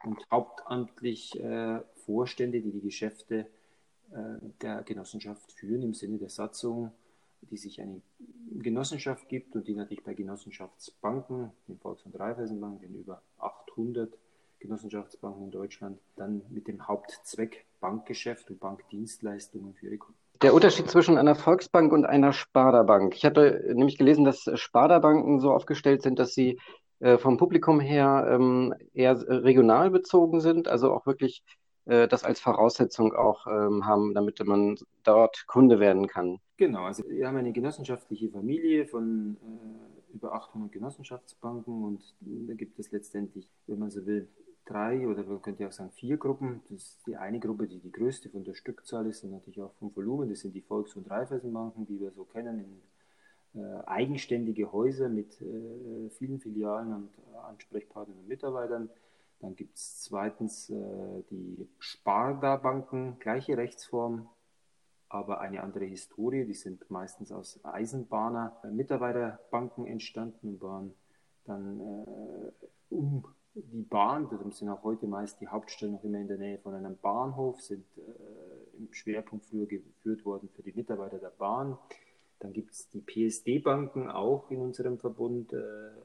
und 0.03 0.25
hauptamtlich 0.31 1.39
äh, 1.39 1.81
Vorstände, 2.05 2.61
die 2.61 2.71
die 2.71 2.81
Geschäfte 2.81 3.47
äh, 4.11 4.39
der 4.61 4.83
Genossenschaft 4.83 5.51
führen 5.51 5.81
im 5.81 5.93
Sinne 5.93 6.17
der 6.17 6.29
Satzung, 6.29 6.91
die 7.41 7.57
sich 7.57 7.81
eine 7.81 8.01
Genossenschaft 8.51 9.29
gibt 9.29 9.55
und 9.55 9.67
die 9.67 9.75
natürlich 9.75 10.03
bei 10.03 10.13
Genossenschaftsbanken, 10.13 11.51
den 11.67 11.77
Volks- 11.77 12.03
und 12.03 12.19
Raiffeisenbanken, 12.19 12.81
den 12.81 12.99
über 12.99 13.21
800 13.37 14.17
Genossenschaftsbanken 14.59 15.43
in 15.43 15.51
Deutschland, 15.51 15.99
dann 16.15 16.41
mit 16.49 16.67
dem 16.67 16.87
Hauptzweck 16.87 17.65
Bankgeschäft 17.79 18.49
und 18.49 18.59
Bankdienstleistungen 18.59 19.75
für 19.75 19.87
ihre 19.87 19.97
Kunden. 19.97 20.26
Der 20.41 20.53
Unterschied 20.53 20.89
zwischen 20.89 21.17
einer 21.17 21.35
Volksbank 21.35 21.91
und 21.91 22.05
einer 22.05 22.31
Sparda-Bank. 22.31 23.15
Ich 23.15 23.25
hatte 23.25 23.63
nämlich 23.73 23.97
gelesen, 23.97 24.23
dass 24.23 24.49
Sparda-Banken 24.53 25.39
so 25.39 25.51
aufgestellt 25.51 26.03
sind, 26.03 26.19
dass 26.19 26.33
sie 26.33 26.59
äh, 26.99 27.17
vom 27.17 27.37
Publikum 27.37 27.79
her 27.79 28.27
ähm, 28.29 28.73
eher 28.93 29.19
regional 29.27 29.89
bezogen 29.89 30.39
sind, 30.39 30.67
also 30.67 30.93
auch 30.93 31.05
wirklich 31.05 31.43
äh, 31.85 32.07
das 32.07 32.23
als 32.23 32.39
Voraussetzung 32.39 33.13
auch 33.13 33.47
ähm, 33.47 33.85
haben, 33.85 34.13
damit 34.13 34.45
man 34.45 34.77
dort 35.03 35.47
Kunde 35.47 35.79
werden 35.79 36.07
kann. 36.07 36.39
Genau, 36.57 36.83
also 36.83 37.03
wir 37.07 37.27
haben 37.27 37.37
eine 37.37 37.51
genossenschaftliche 37.51 38.29
Familie 38.29 38.85
von 38.85 39.37
äh, 39.41 40.15
über 40.15 40.33
800 40.33 40.71
Genossenschaftsbanken 40.71 41.83
und 41.83 42.15
da 42.19 42.53
gibt 42.53 42.77
es 42.79 42.91
letztendlich, 42.91 43.49
wenn 43.67 43.79
man 43.79 43.89
so 43.89 44.05
will, 44.05 44.27
drei 44.67 45.07
oder 45.07 45.23
man 45.23 45.41
könnte 45.41 45.67
auch 45.67 45.71
sagen 45.71 45.91
vier 45.91 46.17
Gruppen. 46.17 46.61
Das 46.69 46.83
ist 46.83 47.07
die 47.07 47.15
eine 47.15 47.39
Gruppe, 47.39 47.67
die 47.67 47.79
die 47.79 47.91
größte 47.91 48.29
von 48.29 48.43
der 48.43 48.53
Stückzahl 48.53 49.07
ist 49.07 49.23
und 49.23 49.31
natürlich 49.31 49.61
auch 49.61 49.73
vom 49.79 49.95
Volumen. 49.95 50.29
Das 50.29 50.41
sind 50.41 50.53
die 50.53 50.61
Volks- 50.61 50.95
und 50.95 51.09
Raiffeisenbanken, 51.09 51.85
die 51.85 51.99
wir 51.99 52.11
so 52.11 52.25
kennen, 52.25 52.59
in 52.59 52.81
äh, 53.61 53.83
eigenständige 53.85 54.71
Häuser 54.71 55.09
mit 55.09 55.41
äh, 55.41 56.09
vielen 56.11 56.39
Filialen 56.39 56.93
und 56.93 57.09
Ansprechpartnern 57.47 58.17
und 58.17 58.27
Mitarbeitern. 58.27 58.89
Dann 59.39 59.55
gibt 59.55 59.77
es 59.77 60.01
zweitens 60.01 60.69
äh, 60.69 61.23
die 61.29 61.67
Sparda-Banken, 61.79 63.17
gleiche 63.19 63.57
Rechtsform, 63.57 64.27
aber 65.09 65.39
eine 65.39 65.63
andere 65.63 65.85
Historie. 65.85 66.43
Die 66.45 66.53
sind 66.53 66.91
meistens 66.91 67.31
aus 67.31 67.59
Eisenbahner-Mitarbeiterbanken 67.63 69.85
äh, 69.85 69.91
entstanden 69.91 70.49
und 70.49 70.61
waren 70.61 70.93
dann 71.45 71.79
äh, 71.79 72.51
um 72.89 73.23
die 73.71 73.81
Bahn, 73.81 74.29
darum 74.29 74.51
sind 74.51 74.69
auch 74.69 74.83
heute 74.83 75.07
meist 75.07 75.41
die 75.41 75.47
Hauptstellen 75.47 75.93
noch 75.93 76.03
immer 76.03 76.19
in 76.19 76.27
der 76.27 76.37
Nähe 76.37 76.59
von 76.59 76.73
einem 76.73 76.97
Bahnhof, 76.97 77.61
sind 77.61 77.85
äh, 77.97 78.77
im 78.77 78.93
Schwerpunkt 78.93 79.45
früher 79.45 79.65
geführt 79.65 80.25
worden 80.25 80.49
für 80.49 80.61
die 80.61 80.73
Mitarbeiter 80.73 81.17
der 81.17 81.31
Bahn. 81.31 81.77
Dann 82.39 82.53
gibt 82.53 82.71
es 82.71 82.87
die 82.89 83.01
PSD-Banken 83.01 84.09
auch 84.09 84.51
in 84.51 84.59
unserem 84.59 84.99
Verbund, 84.99 85.53
äh, 85.53 85.57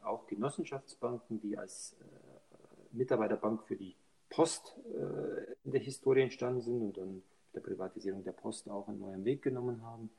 auch 0.02 0.26
Genossenschaftsbanken, 0.26 1.40
die 1.40 1.58
als 1.58 1.96
äh, 2.00 2.96
Mitarbeiterbank 2.96 3.64
für 3.64 3.76
die 3.76 3.96
Post 4.30 4.78
äh, 4.94 5.52
in 5.64 5.72
der 5.72 5.80
Historie 5.80 6.22
entstanden 6.22 6.62
sind 6.62 6.80
und 6.80 6.96
dann 6.96 7.16
mit 7.16 7.24
der 7.54 7.60
Privatisierung 7.60 8.24
der 8.24 8.32
Post 8.32 8.68
auch 8.70 8.88
einen 8.88 9.00
neuen 9.00 9.24
Weg 9.26 9.42
genommen 9.42 9.82
haben, 9.82 10.10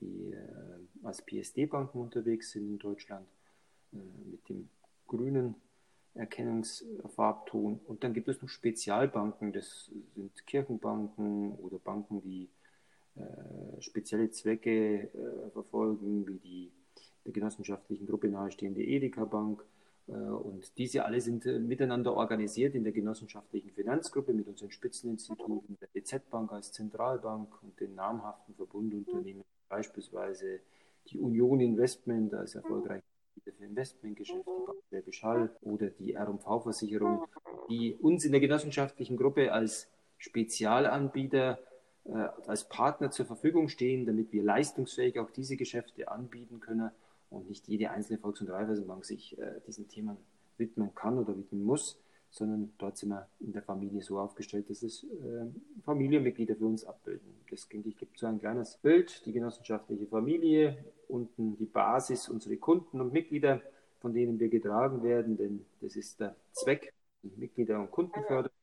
die 0.00 0.32
äh, 0.32 1.04
als 1.04 1.22
PSD-Banken 1.22 2.00
unterwegs 2.00 2.50
sind 2.50 2.68
in 2.68 2.78
Deutschland 2.78 3.28
äh, 3.92 3.96
mit 4.28 4.48
dem 4.48 4.68
grünen 5.06 5.54
Erkennungsfarbton. 6.14 7.80
Und 7.86 8.04
dann 8.04 8.14
gibt 8.14 8.28
es 8.28 8.42
noch 8.42 8.48
Spezialbanken, 8.48 9.52
das 9.52 9.90
sind 10.14 10.46
Kirchenbanken 10.46 11.52
oder 11.56 11.78
Banken, 11.78 12.20
die 12.22 12.48
äh, 13.16 13.80
spezielle 13.80 14.30
Zwecke 14.30 15.04
äh, 15.04 15.50
verfolgen, 15.52 16.26
wie 16.26 16.38
die 16.38 16.72
der 17.24 17.32
genossenschaftlichen 17.32 18.06
Gruppe 18.06 18.28
nahestehende 18.28 18.82
Edeka 18.82 19.24
Bank 19.24 19.62
äh, 20.08 20.12
und 20.12 20.76
diese 20.78 21.04
alle 21.04 21.20
sind 21.20 21.46
äh, 21.46 21.58
miteinander 21.58 22.14
organisiert 22.14 22.74
in 22.74 22.84
der 22.84 22.92
genossenschaftlichen 22.92 23.70
Finanzgruppe 23.70 24.32
mit 24.32 24.48
unseren 24.48 24.70
Spitzeninstituten, 24.70 25.76
der 25.80 25.88
DZ 25.88 26.28
Bank 26.30 26.52
als 26.52 26.72
Zentralbank 26.72 27.62
und 27.62 27.78
den 27.80 27.94
namhaften 27.94 28.54
Verbundunternehmen, 28.54 29.44
beispielsweise 29.68 30.60
die 31.08 31.18
Union 31.18 31.60
Investment 31.60 32.34
als 32.34 32.54
erfolgreich 32.54 33.02
für 33.42 33.64
Investmentgeschäft, 33.64 34.46
die 34.46 34.66
Bank 34.66 34.78
Schwäbisch 34.88 35.22
Hall 35.22 35.54
oder 35.62 35.90
die 35.90 36.14
R&V-Versicherung, 36.14 37.26
die 37.68 37.94
uns 37.94 38.24
in 38.24 38.32
der 38.32 38.40
genossenschaftlichen 38.40 39.16
Gruppe 39.16 39.52
als 39.52 39.88
Spezialanbieter, 40.18 41.58
äh, 42.04 42.28
als 42.46 42.68
Partner 42.68 43.10
zur 43.10 43.26
Verfügung 43.26 43.68
stehen, 43.68 44.06
damit 44.06 44.32
wir 44.32 44.42
leistungsfähig 44.42 45.18
auch 45.18 45.30
diese 45.30 45.56
Geschäfte 45.56 46.08
anbieten 46.08 46.60
können 46.60 46.90
und 47.30 47.48
nicht 47.48 47.68
jede 47.68 47.90
einzelne 47.90 48.18
Volks- 48.18 48.40
und 48.40 48.50
Raiffeisenbank 48.50 49.04
sich 49.04 49.38
äh, 49.38 49.60
diesen 49.66 49.88
Themen 49.88 50.16
widmen 50.56 50.94
kann 50.94 51.18
oder 51.18 51.36
widmen 51.36 51.64
muss, 51.64 51.98
sondern 52.30 52.72
dort 52.78 52.96
sind 52.96 53.10
wir 53.10 53.28
in 53.40 53.52
der 53.52 53.62
Familie 53.62 54.02
so 54.02 54.18
aufgestellt, 54.18 54.70
dass 54.70 54.82
es 54.82 55.04
äh, 55.04 55.46
Familienmitglieder 55.82 56.56
für 56.56 56.66
uns 56.66 56.84
abbilden. 56.84 57.34
Das 57.50 57.68
denke 57.68 57.88
ich 57.88 57.96
gibt 57.96 58.18
so 58.18 58.26
ein 58.26 58.38
kleines 58.38 58.76
Bild, 58.76 59.24
die 59.26 59.32
genossenschaftliche 59.32 60.06
Familie, 60.06 60.84
unten 61.10 61.56
die 61.56 61.66
Basis, 61.66 62.28
unsere 62.28 62.56
Kunden 62.56 63.00
und 63.00 63.12
Mitglieder, 63.12 63.60
von 64.00 64.14
denen 64.14 64.38
wir 64.38 64.48
getragen 64.48 65.02
werden, 65.02 65.36
denn 65.36 65.66
das 65.80 65.96
ist 65.96 66.20
der 66.20 66.36
Zweck, 66.52 66.92
Mitglieder 67.22 67.80
und 67.80 67.90
Kundenförderung. 67.90 68.56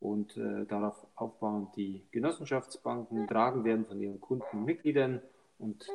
Und 0.00 0.36
äh, 0.36 0.66
darauf 0.66 1.06
aufbauend 1.14 1.76
die 1.76 2.02
Genossenschaftsbanken 2.10 3.22
getragen 3.22 3.64
werden 3.64 3.86
von 3.86 3.98
ihren 4.00 4.20
Kunden 4.20 4.44
und 4.52 4.64
Mitgliedern 4.64 5.22
und 5.58 5.86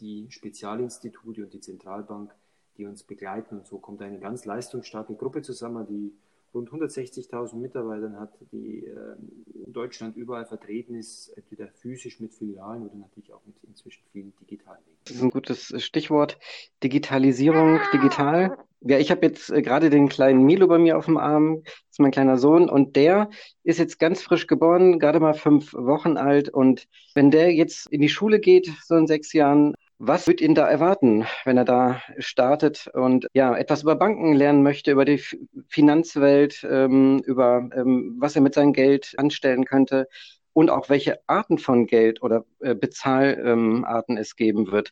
die 0.00 0.26
Spezialinstitute 0.30 1.44
und 1.44 1.52
die 1.52 1.60
Zentralbank, 1.60 2.34
die 2.76 2.86
uns 2.86 3.02
begleiten. 3.02 3.58
Und 3.58 3.66
so 3.66 3.78
kommt 3.78 4.02
eine 4.02 4.18
ganz 4.18 4.44
leistungsstarke 4.44 5.14
Gruppe 5.14 5.42
zusammen, 5.42 5.86
die 5.86 6.12
rund 6.54 6.70
160.000 6.70 7.56
Mitarbeitern 7.56 8.18
hat, 8.18 8.32
die 8.52 8.84
äh, 8.86 9.64
in 9.66 9.72
Deutschland 9.72 10.16
überall 10.16 10.46
vertreten 10.46 10.94
ist, 10.94 11.28
entweder 11.36 11.68
physisch 11.68 12.20
mit 12.20 12.34
Filialen 12.34 12.86
oder 12.86 12.96
natürlich 12.96 13.32
auch 13.32 13.44
mit 13.46 13.56
inzwischen 13.64 14.02
vielen 14.12 14.32
digitalen 14.40 14.80
Wegen. 14.86 14.98
Das 15.04 15.16
ist 15.16 15.22
ein 15.22 15.30
gutes 15.30 15.74
Stichwort. 15.82 16.38
Digitalisierung, 16.82 17.80
digital. 17.92 18.56
Ja, 18.82 18.98
ich 18.98 19.10
habe 19.10 19.26
jetzt 19.26 19.50
äh, 19.50 19.62
gerade 19.62 19.90
den 19.90 20.08
kleinen 20.08 20.44
Milo 20.44 20.66
bei 20.66 20.78
mir 20.78 20.96
auf 20.96 21.04
dem 21.04 21.18
Arm, 21.18 21.62
das 21.64 21.74
ist 21.92 22.00
mein 22.00 22.10
kleiner 22.10 22.38
Sohn, 22.38 22.68
und 22.68 22.96
der 22.96 23.28
ist 23.62 23.78
jetzt 23.78 23.98
ganz 23.98 24.22
frisch 24.22 24.46
geboren, 24.46 24.98
gerade 24.98 25.20
mal 25.20 25.34
fünf 25.34 25.74
Wochen 25.74 26.16
alt. 26.16 26.48
Und 26.48 26.88
wenn 27.14 27.30
der 27.30 27.52
jetzt 27.52 27.86
in 27.88 28.00
die 28.00 28.08
Schule 28.08 28.40
geht, 28.40 28.72
so 28.84 28.96
in 28.96 29.06
sechs 29.06 29.32
Jahren, 29.32 29.74
was 30.02 30.26
wird 30.26 30.40
ihn 30.40 30.54
da 30.54 30.66
erwarten, 30.66 31.26
wenn 31.44 31.58
er 31.58 31.66
da 31.66 32.00
startet 32.16 32.88
und 32.94 33.26
ja 33.34 33.54
etwas 33.54 33.82
über 33.82 33.96
Banken 33.96 34.32
lernen 34.32 34.62
möchte, 34.62 34.92
über 34.92 35.04
die 35.04 35.22
Finanzwelt, 35.68 36.66
ähm, 36.68 37.22
über 37.26 37.68
ähm, 37.74 38.16
was 38.18 38.34
er 38.34 38.40
mit 38.40 38.54
seinem 38.54 38.72
Geld 38.72 39.14
anstellen 39.18 39.66
könnte 39.66 40.08
und 40.54 40.70
auch 40.70 40.88
welche 40.88 41.20
Arten 41.26 41.58
von 41.58 41.86
Geld 41.86 42.22
oder 42.22 42.46
äh, 42.60 42.74
Bezahlarten 42.74 44.16
es 44.16 44.36
geben 44.36 44.72
wird? 44.72 44.90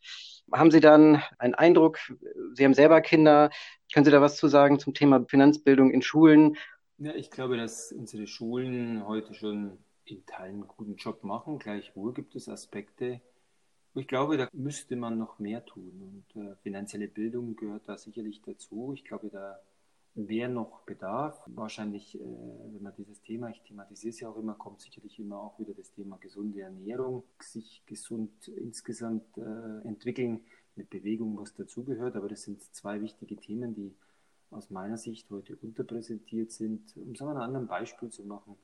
Haben 0.53 0.71
Sie 0.71 0.81
dann 0.81 1.23
einen 1.39 1.55
Eindruck? 1.55 1.99
Sie 2.53 2.65
haben 2.65 2.75
selber 2.75 3.01
Kinder. 3.01 3.49
Können 3.93 4.05
Sie 4.05 4.11
da 4.11 4.21
was 4.21 4.37
zu 4.37 4.47
sagen 4.47 4.79
zum 4.79 4.93
Thema 4.93 5.25
Finanzbildung 5.27 5.91
in 5.91 6.03
Schulen? 6.03 6.59
Ja, 6.99 7.15
ich 7.15 7.31
glaube, 7.31 7.57
dass 7.57 7.93
unsere 7.93 8.27
Schulen 8.27 9.07
heute 9.07 9.33
schon 9.33 9.79
in 10.05 10.27
Teilen 10.27 10.57
einen 10.57 10.69
guten 10.69 10.97
Job 10.97 11.25
machen. 11.25 11.59
Gleichwohl 11.59 12.13
gibt 12.13 12.37
es 12.37 12.49
Aspekte, 12.51 13.23
ich 13.99 14.09
glaube, 14.09 14.37
da 14.37 14.49
müsste 14.53 14.97
man 14.97 15.19
noch 15.19 15.39
mehr 15.39 15.65
tun 15.65 16.25
und 16.35 16.43
äh, 16.43 16.55
finanzielle 16.63 17.09
Bildung 17.09 17.57
gehört 17.57 17.89
da 17.89 17.97
sicherlich 17.97 18.43
dazu. 18.43 18.93
Ich 18.95 19.05
glaube, 19.05 19.31
da 19.31 19.61
wäre 20.15 20.51
noch 20.51 20.83
Bedarf. 20.83 21.41
Wahrscheinlich, 21.47 22.17
äh, 22.17 22.21
wenn 22.21 22.83
man 22.83 22.95
dieses 22.97 23.23
Thema, 23.23 23.51
ich 23.51 23.63
thematisiere 23.63 24.11
es 24.11 24.21
ja 24.21 24.29
auch 24.29 24.37
immer, 24.37 24.55
kommt 24.55 24.81
sicherlich 24.81 25.19
immer 25.19 25.41
auch 25.41 25.59
wieder 25.59 25.75
das 25.75 25.93
Thema 25.93 26.17
gesunde 26.19 26.61
Ernährung, 26.61 27.25
sich 27.41 27.83
gesund 27.87 28.49
insgesamt 28.49 29.39
äh, 29.39 29.87
entwickeln, 29.87 30.41
mit 30.75 30.91
Bewegung, 30.91 31.37
was 31.37 31.55
dazugehört. 31.55 32.17
Aber 32.17 32.29
das 32.29 32.43
sind 32.43 32.63
zwei 32.75 33.01
wichtige 33.01 33.37
Themen, 33.37 33.75
die 33.75 33.95
aus 34.51 34.71
meiner 34.71 34.97
Sicht 34.97 35.29
heute 35.31 35.57
unterpräsentiert 35.57 36.53
sind. 36.53 36.97
Um 36.97 37.13
es 37.13 37.21
an 37.21 37.29
einem 37.29 37.39
anderen 37.39 37.67
Beispiel 37.67 38.11
zu 38.11 38.25
machen, 38.25 38.57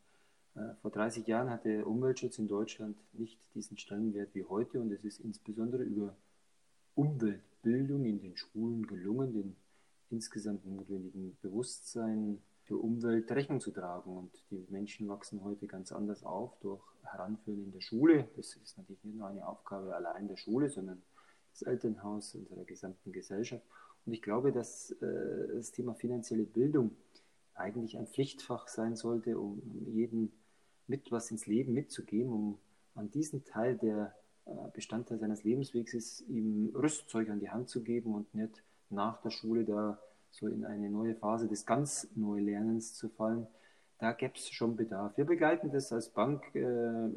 vor 0.82 0.90
30 0.90 1.26
Jahren 1.26 1.50
hatte 1.50 1.84
Umweltschutz 1.84 2.38
in 2.38 2.46
Deutschland 2.46 2.96
nicht 3.12 3.40
diesen 3.54 3.76
Stellenwert 3.76 4.34
wie 4.34 4.44
heute 4.44 4.80
und 4.80 4.92
es 4.92 5.04
ist 5.04 5.20
insbesondere 5.20 5.82
über 5.82 6.16
Umweltbildung 6.94 8.04
in 8.04 8.20
den 8.20 8.36
Schulen 8.36 8.86
gelungen, 8.86 9.32
den 9.32 9.56
insgesamt 10.10 10.64
notwendigen 10.64 11.36
Bewusstsein 11.42 12.40
für 12.62 12.76
Umwelt 12.76 13.30
Rechnung 13.32 13.60
zu 13.60 13.72
tragen. 13.72 14.16
Und 14.16 14.30
die 14.50 14.64
Menschen 14.70 15.08
wachsen 15.08 15.42
heute 15.42 15.66
ganz 15.66 15.90
anders 15.90 16.22
auf 16.22 16.56
durch 16.60 16.82
Heranführen 17.02 17.64
in 17.64 17.72
der 17.72 17.80
Schule. 17.80 18.28
Das 18.36 18.54
ist 18.54 18.78
natürlich 18.78 19.02
nicht 19.04 19.16
nur 19.16 19.26
eine 19.26 19.46
Aufgabe 19.46 19.94
allein 19.94 20.28
der 20.28 20.36
Schule, 20.36 20.70
sondern 20.70 21.02
des 21.52 21.62
Elternhaus, 21.62 22.34
unserer 22.34 22.64
gesamten 22.64 23.12
Gesellschaft. 23.12 23.64
Und 24.06 24.12
ich 24.12 24.22
glaube, 24.22 24.52
dass 24.52 24.92
äh, 24.92 25.56
das 25.56 25.72
Thema 25.72 25.94
finanzielle 25.94 26.44
Bildung 26.44 26.92
eigentlich 27.54 27.96
ein 27.98 28.06
Pflichtfach 28.06 28.68
sein 28.68 28.96
sollte, 28.96 29.38
um 29.38 29.62
jeden 29.86 30.32
mit 30.86 31.10
was 31.10 31.30
ins 31.30 31.46
Leben 31.46 31.72
mitzugeben, 31.72 32.32
um 32.32 32.58
an 32.94 33.10
diesen 33.10 33.44
Teil, 33.44 33.76
der 33.76 34.14
äh, 34.46 34.50
Bestandteil 34.72 35.18
seines 35.18 35.44
Lebenswegs 35.44 35.94
ist, 35.94 36.20
ihm 36.28 36.70
Rüstzeug 36.74 37.28
an 37.30 37.40
die 37.40 37.50
Hand 37.50 37.68
zu 37.68 37.82
geben 37.82 38.14
und 38.14 38.34
nicht 38.34 38.62
nach 38.90 39.20
der 39.22 39.30
Schule 39.30 39.64
da 39.64 39.98
so 40.30 40.48
in 40.48 40.64
eine 40.64 40.90
neue 40.90 41.14
Phase 41.14 41.48
des 41.48 41.64
ganz 41.64 42.08
Neulernens 42.14 42.94
zu 42.94 43.08
fallen. 43.08 43.46
Da 43.98 44.12
gäbe 44.12 44.34
es 44.34 44.50
schon 44.50 44.76
Bedarf. 44.76 45.16
Wir 45.16 45.24
begleiten 45.24 45.70
das 45.70 45.92
als 45.92 46.08
Bank 46.08 46.42
äh, 46.54 47.08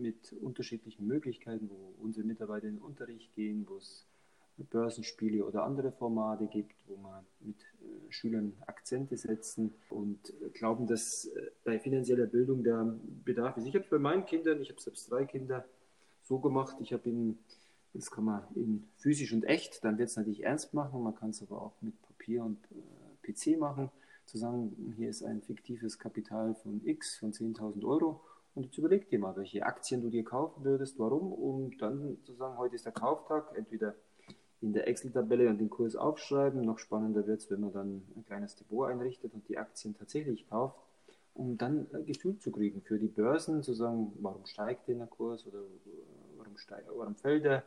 mit 0.00 0.32
unterschiedlichen 0.40 1.06
Möglichkeiten, 1.06 1.70
wo 1.70 1.94
unsere 2.02 2.26
Mitarbeiter 2.26 2.68
in 2.68 2.76
den 2.76 2.82
Unterricht 2.82 3.34
gehen, 3.34 3.66
wo 3.68 3.78
es 3.78 4.06
Börsenspiele 4.64 5.44
oder 5.44 5.64
andere 5.64 5.92
Formate 5.92 6.46
gibt, 6.46 6.74
wo 6.86 6.96
man 6.96 7.24
mit 7.40 7.56
äh, 7.56 8.12
Schülern 8.12 8.52
Akzente 8.66 9.16
setzen 9.16 9.74
und 9.88 10.32
glauben, 10.54 10.86
dass 10.86 11.26
äh, 11.26 11.50
bei 11.64 11.78
finanzieller 11.78 12.26
Bildung 12.26 12.62
der 12.64 12.94
Bedarf 13.24 13.56
ist. 13.56 13.66
Ich 13.66 13.74
habe 13.74 13.84
es 13.84 13.90
bei 13.90 13.98
meinen 13.98 14.26
Kindern, 14.26 14.60
ich 14.60 14.70
habe 14.70 14.80
selbst 14.80 15.10
drei 15.10 15.24
Kinder, 15.24 15.64
so 16.22 16.38
gemacht, 16.38 16.76
ich 16.80 16.92
habe 16.92 17.08
ihn, 17.08 17.38
das 17.94 18.10
kann 18.10 18.24
man 18.24 18.42
in 18.54 18.84
physisch 18.96 19.32
und 19.32 19.44
echt, 19.44 19.82
dann 19.84 19.98
wird 19.98 20.10
es 20.10 20.16
natürlich 20.16 20.44
ernst 20.44 20.74
machen, 20.74 21.02
man 21.02 21.14
kann 21.14 21.30
es 21.30 21.42
aber 21.42 21.62
auch 21.62 21.74
mit 21.80 22.00
Papier 22.02 22.44
und 22.44 22.58
äh, 22.72 23.32
PC 23.32 23.58
machen, 23.58 23.90
zu 24.26 24.36
sagen, 24.38 24.94
hier 24.96 25.08
ist 25.08 25.22
ein 25.22 25.40
fiktives 25.42 25.98
Kapital 25.98 26.54
von 26.54 26.82
X, 26.84 27.16
von 27.16 27.32
10.000 27.32 27.84
Euro. 27.84 28.20
Und 28.54 28.64
jetzt 28.64 28.76
überleg 28.76 29.08
dir 29.08 29.18
mal, 29.18 29.36
welche 29.36 29.64
Aktien 29.64 30.02
du 30.02 30.10
dir 30.10 30.24
kaufen 30.24 30.64
würdest, 30.64 30.98
warum, 30.98 31.32
und 31.32 31.80
dann 31.80 32.18
zu 32.24 32.34
sagen, 32.34 32.58
heute 32.58 32.74
ist 32.74 32.84
der 32.84 32.92
Kauftag, 32.92 33.56
entweder 33.56 33.94
in 34.60 34.72
der 34.72 34.88
Excel-Tabelle 34.88 35.48
und 35.48 35.58
den 35.58 35.70
Kurs 35.70 35.94
aufschreiben. 35.96 36.62
Noch 36.62 36.78
spannender 36.78 37.26
wird 37.26 37.40
es, 37.40 37.50
wenn 37.50 37.60
man 37.60 37.72
dann 37.72 38.02
ein 38.16 38.24
kleines 38.26 38.56
Depot 38.56 38.88
einrichtet 38.88 39.32
und 39.34 39.48
die 39.48 39.58
Aktien 39.58 39.96
tatsächlich 39.96 40.48
kauft, 40.48 40.76
um 41.34 41.56
dann 41.56 41.86
ein 41.92 42.06
Gefühl 42.06 42.38
zu 42.38 42.50
kriegen 42.50 42.82
für 42.82 42.98
die 42.98 43.06
Börsen, 43.06 43.62
zu 43.62 43.74
sagen, 43.74 44.12
warum 44.20 44.44
steigt 44.46 44.88
denn 44.88 44.98
der 44.98 45.06
Kurs 45.06 45.46
oder 45.46 45.60
warum, 46.36 46.56
steigt, 46.56 46.88
warum 46.94 47.14
fällt 47.14 47.44
er. 47.44 47.62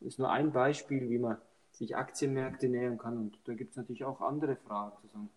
Das 0.00 0.08
ist 0.08 0.18
nur 0.18 0.30
ein 0.30 0.52
Beispiel, 0.52 1.08
wie 1.08 1.18
man 1.18 1.38
sich 1.72 1.96
Aktienmärkte 1.96 2.68
nähern 2.68 2.98
kann. 2.98 3.16
Und 3.16 3.38
da 3.44 3.54
gibt 3.54 3.70
es 3.70 3.76
natürlich 3.76 4.04
auch 4.04 4.20
andere 4.20 4.56
Fragen, 4.56 4.96
zu 5.00 5.08
sagen, 5.08 5.30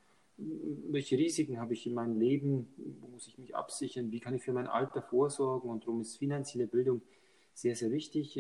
welche 0.90 1.18
Risiken 1.18 1.60
habe 1.60 1.74
ich 1.74 1.88
in 1.88 1.94
meinem 1.94 2.20
Leben, 2.20 2.68
wo 3.02 3.08
muss 3.08 3.28
ich 3.28 3.38
mich 3.40 3.56
absichern, 3.56 4.12
wie 4.12 4.20
kann 4.20 4.36
ich 4.36 4.44
für 4.44 4.54
mein 4.54 4.68
Alter 4.68 5.02
vorsorgen 5.02 5.70
und 5.70 5.84
darum 5.84 6.02
ist 6.02 6.18
finanzielle 6.18 6.68
Bildung 6.68 7.02
sehr, 7.54 7.76
sehr 7.76 7.90
wichtig. 7.90 8.40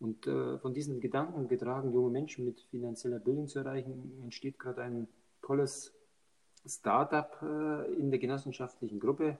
Und 0.00 0.26
äh, 0.26 0.58
von 0.58 0.74
diesen 0.74 1.00
Gedanken 1.00 1.48
getragen, 1.48 1.92
junge 1.92 2.10
Menschen 2.10 2.44
mit 2.44 2.60
finanzieller 2.70 3.18
Bildung 3.18 3.48
zu 3.48 3.58
erreichen, 3.58 4.20
entsteht 4.22 4.58
gerade 4.58 4.82
ein 4.82 5.08
tolles 5.42 5.92
Startup 6.64 7.36
äh, 7.42 7.92
in 7.94 8.10
der 8.10 8.20
genossenschaftlichen 8.20 9.00
Gruppe, 9.00 9.38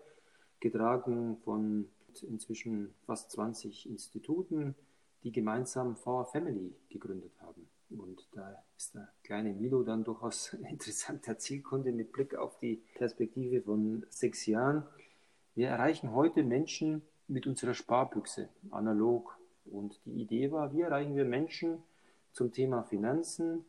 getragen 0.61 1.37
von 1.45 1.88
inzwischen 2.23 2.95
fast 3.07 3.31
20 3.33 3.88
Instituten, 3.88 4.75
die 5.23 5.33
gemeinsam 5.33 5.97
VR 5.97 6.25
Family 6.25 6.75
gegründet 6.88 7.33
haben. 7.41 7.69
Und 7.91 8.29
da 8.33 8.62
ist 8.77 8.95
der 8.95 9.09
kleine 9.23 9.53
Milo 9.53 9.83
dann 9.83 10.05
durchaus 10.05 10.53
ein 10.55 10.65
interessanter 10.65 11.38
Zielkunde 11.38 11.93
mit 11.93 12.12
Blick 12.12 12.35
auf 12.35 12.59
die 12.59 12.83
Perspektive 12.95 13.62
von 13.62 14.05
sechs 14.11 14.47
Jahren. 14.47 14.85
Wir 15.55 15.69
erreichen 15.69 16.12
heute 16.12 16.43
Menschen 16.43 17.03
mit 17.27 17.47
unserer 17.47 17.75
Sparbüchse, 17.75 18.49
analog, 18.71 19.38
und 19.73 20.01
die 20.05 20.23
Idee 20.23 20.51
war, 20.51 20.73
wie 20.73 20.83
erreichen 20.83 21.17
wir 21.17 21.25
Menschen 21.25 21.83
zum 22.33 22.53
Thema 22.53 22.83
Finanzen, 22.83 23.65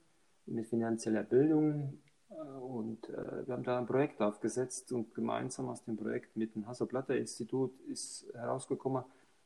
mit 0.45 0.67
finanzieller 0.67 1.23
Bildung. 1.23 1.99
Äh, 2.29 2.33
und 2.59 3.09
äh, 3.09 3.47
wir 3.47 3.53
haben 3.53 3.63
da 3.63 3.77
ein 3.77 3.85
Projekt 3.85 4.21
aufgesetzt 4.21 4.91
und 4.91 5.13
gemeinsam 5.13 5.69
aus 5.69 5.83
dem 5.83 5.97
Projekt 5.97 6.35
mit 6.35 6.55
dem 6.55 6.67
Hasso-Platter-Institut 6.67 7.79
ist 7.87 8.27
herausgekommen, 8.33 9.03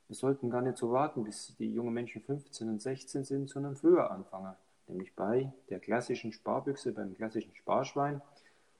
wir 0.07 0.15
sollten 0.15 0.49
gar 0.49 0.61
nicht 0.61 0.77
so 0.77 0.91
warten, 0.91 1.23
bis 1.23 1.55
die 1.57 1.71
jungen 1.71 1.93
Menschen 1.93 2.21
15 2.21 2.69
und 2.69 2.81
16 2.81 3.23
sind, 3.23 3.49
sondern 3.49 3.75
früher 3.75 4.11
anfangen, 4.11 4.53
nämlich 4.87 5.15
bei 5.15 5.51
der 5.69 5.79
klassischen 5.79 6.33
Sparbüchse, 6.33 6.91
beim 6.91 7.15
klassischen 7.15 7.55
Sparschwein. 7.55 8.21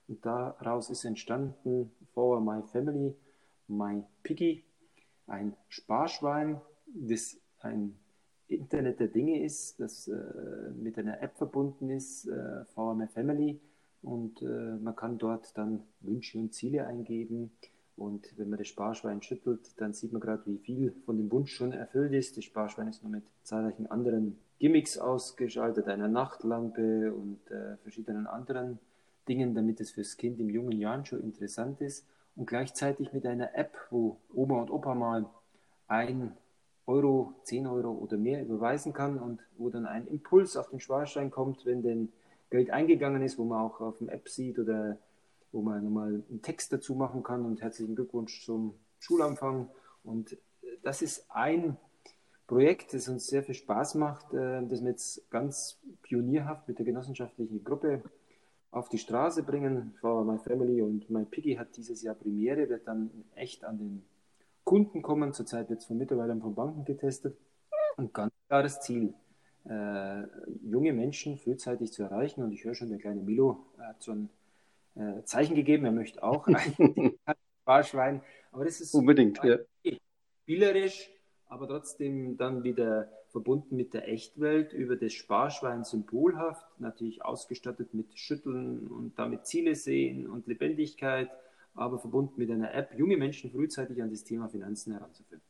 Und 0.08 0.26
daraus 0.26 0.90
ist 0.90 1.06
entstanden 1.06 1.92
For 2.14 2.42
My 2.42 2.62
Family, 2.62 3.16
My 3.68 4.04
Piggy, 4.22 4.66
ein 5.28 5.56
Sparschwein, 5.70 6.60
das 6.88 7.38
ein 7.64 7.96
Internet 8.48 9.00
der 9.00 9.08
Dinge 9.08 9.44
ist, 9.44 9.80
das 9.80 10.08
äh, 10.08 10.16
mit 10.76 10.98
einer 10.98 11.22
App 11.22 11.38
verbunden 11.38 11.90
ist, 11.90 12.28
äh, 12.28 12.66
VMF 12.76 13.12
Family. 13.12 13.60
Und 14.02 14.42
äh, 14.42 14.76
man 14.82 14.96
kann 14.96 15.18
dort 15.18 15.58
dann 15.58 15.84
Wünsche 16.02 16.38
und 16.38 16.54
Ziele 16.54 16.86
eingeben. 16.86 17.52
Und 17.96 18.38
wenn 18.38 18.50
man 18.50 18.60
das 18.60 18.68
Sparschwein 18.68 19.22
schüttelt, 19.22 19.72
dann 19.78 19.94
sieht 19.94 20.12
man 20.12 20.22
gerade, 20.22 20.44
wie 20.46 20.58
viel 20.58 20.94
von 21.06 21.18
dem 21.18 21.32
Wunsch 21.32 21.54
schon 21.54 21.72
erfüllt 21.72 22.14
ist. 22.14 22.38
Das 22.38 22.44
Sparschwein 22.44 22.88
ist 22.88 23.04
nur 23.04 23.12
mit 23.12 23.24
zahlreichen 23.44 23.90
anderen 23.90 24.38
Gimmicks 24.60 24.98
ausgeschaltet, 24.98 25.88
einer 25.88 26.08
Nachtlampe 26.08 27.14
und 27.14 27.40
äh, 27.50 27.78
verschiedenen 27.78 28.28
anderen 28.28 28.80
Dingen, 29.28 29.56
damit 29.56 29.80
es 29.80 29.92
fürs 29.92 30.18
Kind 30.18 30.40
in 30.40 30.50
jungen 30.50 30.78
Jahren 30.80 31.06
schon 31.06 31.22
interessant 31.22 31.82
ist. 31.82 32.06
Und 32.36 32.48
gleichzeitig 32.48 33.14
mit 33.14 33.26
einer 33.26 33.56
App, 33.56 33.78
wo 33.90 34.18
Oma 34.34 34.62
und 34.62 34.72
Opa 34.72 34.96
mal 34.96 35.30
ein 35.88 36.36
Euro, 36.86 37.34
10 37.44 37.68
Euro 37.68 37.92
oder 37.92 38.18
mehr 38.18 38.44
überweisen 38.44 38.94
kann 38.94 39.18
und 39.18 39.40
wo 39.58 39.70
dann 39.70 39.86
ein 39.86 40.08
Impuls 40.08 40.58
auf 40.58 40.70
den 40.70 40.80
Sparschein 40.80 41.32
kommt, 41.32 41.66
wenn 41.66 41.82
denn 41.82 42.12
Geld 42.50 42.72
eingegangen 42.72 43.24
ist, 43.24 43.38
wo 43.38 43.46
man 43.46 43.62
auch 43.62 43.80
auf 43.82 43.98
dem 43.98 44.10
App 44.10 44.28
sieht 44.30 44.60
oder 44.60 44.98
wo 45.52 45.62
man 45.62 45.84
nochmal 45.84 46.24
einen 46.30 46.42
Text 46.42 46.74
dazu 46.74 46.96
machen 46.96 47.24
kann 47.24 47.46
und 47.46 47.62
herzlichen 47.62 47.96
Glückwunsch 47.96 48.44
zum 48.44 48.74
Schulanfang. 49.00 49.70
Und 50.04 50.38
das 50.82 51.02
ist 51.02 51.26
ein 51.30 51.78
Projekt, 52.48 52.94
das 52.94 53.08
uns 53.08 53.28
sehr 53.28 53.44
viel 53.44 53.56
Spaß 53.56 53.96
macht, 53.96 54.34
äh, 54.34 54.62
das 54.68 54.82
wir 54.84 54.90
jetzt 54.90 55.30
ganz 55.32 55.80
pionierhaft 56.02 56.68
mit 56.68 56.78
der 56.78 56.86
genossenschaftlichen 56.86 57.64
Gruppe 57.64 58.04
auf 58.72 58.90
die 58.90 58.98
Straße 58.98 59.44
bringen. 59.44 59.94
For 60.02 60.26
My 60.26 60.38
Family 60.38 60.82
und 60.82 61.10
My 61.10 61.24
Piggy 61.26 61.56
hat 61.56 61.78
dieses 61.78 62.02
Jahr 62.02 62.16
Premiere, 62.16 62.68
wird 62.70 62.88
dann 62.88 63.10
echt 63.36 63.64
an 63.64 63.78
den 63.78 64.06
Kunden 64.64 65.02
kommen. 65.02 65.34
Zurzeit 65.34 65.70
wird 65.70 65.80
es 65.80 65.86
von 65.86 65.98
Mitarbeitern 65.98 66.42
von 66.42 66.56
Banken 66.56 66.86
getestet. 66.86 67.38
Und 67.98 68.14
ganz 68.14 68.34
klares 68.48 68.80
Ziel, 68.82 69.14
äh, 69.66 70.24
junge 70.64 70.94
Menschen 70.94 71.38
frühzeitig 71.38 71.92
zu 71.92 72.04
erreichen. 72.04 72.44
Und 72.44 72.52
ich 72.52 72.64
höre 72.64 72.76
schon, 72.76 72.90
der 72.90 73.00
kleine 73.00 73.22
Milo 73.22 73.66
hat 73.78 74.04
schon 74.04 74.30
äh, 74.96 75.24
Zeichen 75.24 75.56
gegeben, 75.56 75.86
er 75.86 75.92
möchte 75.92 76.24
auch 76.24 76.48
ein 76.48 77.14
Sparschwein. 77.62 78.22
Aber 78.52 78.66
das 78.66 78.82
ist 78.82 78.94
unbedingt 78.94 79.40
ja. 79.44 79.58
spielerisch, 80.44 81.10
aber 81.48 81.68
trotzdem 81.68 82.38
dann 82.38 82.64
wieder 82.64 83.10
verbunden 83.30 83.76
mit 83.76 83.96
der 83.96 84.08
Echtwelt 84.08 84.74
über 84.74 84.96
das 84.96 85.14
Sparschwein 85.14 85.84
symbolhaft, 85.84 86.68
natürlich 86.80 87.26
ausgestattet 87.26 87.94
mit 87.96 88.18
Schütteln 88.18 88.88
und 88.88 89.18
damit 89.18 89.48
Ziele 89.48 89.74
sehen 89.74 90.28
und 90.30 90.46
Lebendigkeit 90.46 91.32
aber 91.76 92.00
verbunden 92.00 92.34
mit 92.38 92.52
einer 92.52 92.74
App, 92.74 92.94
junge 92.98 93.18
Menschen 93.18 93.52
frühzeitig 93.52 94.02
an 94.02 94.10
das 94.10 94.24
Thema 94.24 94.50
Finanzen 94.50 94.94
heranzuführen. 94.94 95.42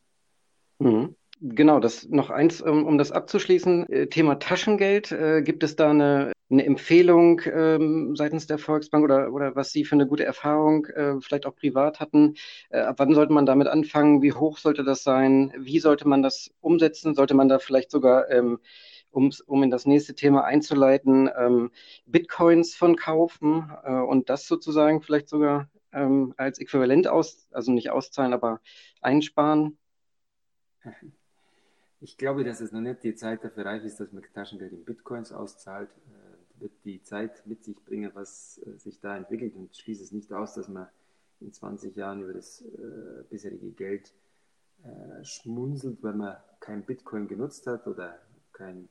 Mhm. 0.80 1.16
Genau, 1.42 1.80
das 1.80 2.08
noch 2.08 2.30
eins, 2.30 2.62
um, 2.62 2.98
das 2.98 3.12
abzuschließen. 3.12 3.90
Äh, 3.90 4.08
Thema 4.08 4.36
Taschengeld. 4.36 5.12
Äh, 5.12 5.42
gibt 5.42 5.64
es 5.64 5.76
da 5.76 5.90
eine, 5.90 6.32
eine 6.50 6.66
Empfehlung 6.66 7.42
ähm, 7.46 8.16
seitens 8.16 8.48
der 8.48 8.60
Volksbank 8.60 9.04
oder, 9.04 9.34
oder 9.34 9.56
was 9.56 9.72
Sie 9.72 9.84
für 9.84 9.96
eine 9.96 10.08
gute 10.08 10.24
Erfahrung 10.24 10.86
äh, 10.86 11.20
vielleicht 11.20 11.46
auch 11.46 11.56
privat 11.56 12.00
hatten? 12.00 12.36
Äh, 12.70 12.80
ab 12.80 12.96
wann 13.00 13.14
sollte 13.14 13.34
man 13.34 13.46
damit 13.46 13.68
anfangen? 13.68 14.22
Wie 14.22 14.32
hoch 14.32 14.58
sollte 14.58 14.84
das 14.84 15.04
sein? 15.04 15.52
Wie 15.58 15.80
sollte 15.80 16.08
man 16.08 16.22
das 16.22 16.52
umsetzen? 16.62 17.16
Sollte 17.16 17.34
man 17.34 17.50
da 17.50 17.60
vielleicht 17.60 17.92
sogar, 17.92 18.30
ähm, 18.30 18.60
um 19.12 19.64
in 19.64 19.70
das 19.70 19.86
nächste 19.86 20.16
Thema 20.16 20.44
einzuleiten, 20.46 21.30
ähm, 21.38 21.72
Bitcoins 22.06 22.74
von 22.74 22.96
kaufen 22.96 23.70
äh, 23.84 23.92
und 23.92 24.30
das 24.30 24.48
sozusagen 24.48 25.02
vielleicht 25.02 25.30
sogar 25.30 25.68
ähm, 25.94 26.34
als 26.38 26.60
Äquivalent 26.60 27.08
aus, 27.08 27.48
also 27.52 27.72
nicht 27.72 27.90
auszahlen, 27.92 28.34
aber 28.34 28.62
einsparen? 29.02 29.78
Ich 32.02 32.18
glaube, 32.18 32.44
dass 32.44 32.60
es 32.60 32.72
noch 32.72 32.82
nicht 32.82 33.04
die 33.04 33.16
Zeit 33.16 33.44
dafür 33.44 33.66
reif 33.66 33.84
ist, 33.84 34.00
dass 34.00 34.12
man 34.12 34.24
Taschengeld 34.34 34.74
in 34.74 34.84
Bitcoins 34.84 35.32
auszahlt. 35.32 35.90
Äh, 35.90 36.62
wird 36.62 36.74
die 36.86 37.02
Zeit 37.04 37.46
mit 37.46 37.64
sich 37.64 37.84
bringen, 37.84 38.12
was 38.14 38.62
äh, 38.66 38.78
sich 38.78 39.00
da 39.00 39.16
entwickelt 39.18 39.56
und 39.56 39.76
schließe 39.76 40.04
es 40.04 40.12
nicht 40.12 40.32
aus, 40.34 40.56
dass 40.56 40.68
man 40.68 40.88
in 41.40 41.54
20 41.54 41.96
Jahren 41.96 42.22
über 42.24 42.34
das 42.34 42.62
äh, 42.62 43.24
bisherige 43.30 43.72
Geld 43.72 44.14
äh, 44.84 45.24
schmunzelt, 45.24 46.02
weil 46.02 46.14
man 46.14 46.38
kein 46.60 46.84
Bitcoin 46.84 47.28
genutzt 47.28 47.68
hat 47.68 47.88
oder 47.88 48.18
kein, 48.54 48.90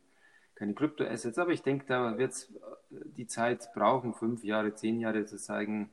keine 0.54 0.74
Kryptoassets. 0.74 1.38
Aber 1.38 1.50
ich 1.50 1.62
denke, 1.62 1.86
da 1.86 2.18
wird 2.18 2.32
es 2.32 2.50
äh, 2.90 2.96
die 3.16 3.26
Zeit 3.26 3.72
brauchen, 3.74 4.14
fünf 4.14 4.44
Jahre, 4.44 4.74
zehn 4.74 5.00
Jahre 5.00 5.24
zu 5.24 5.36
zeigen, 5.36 5.90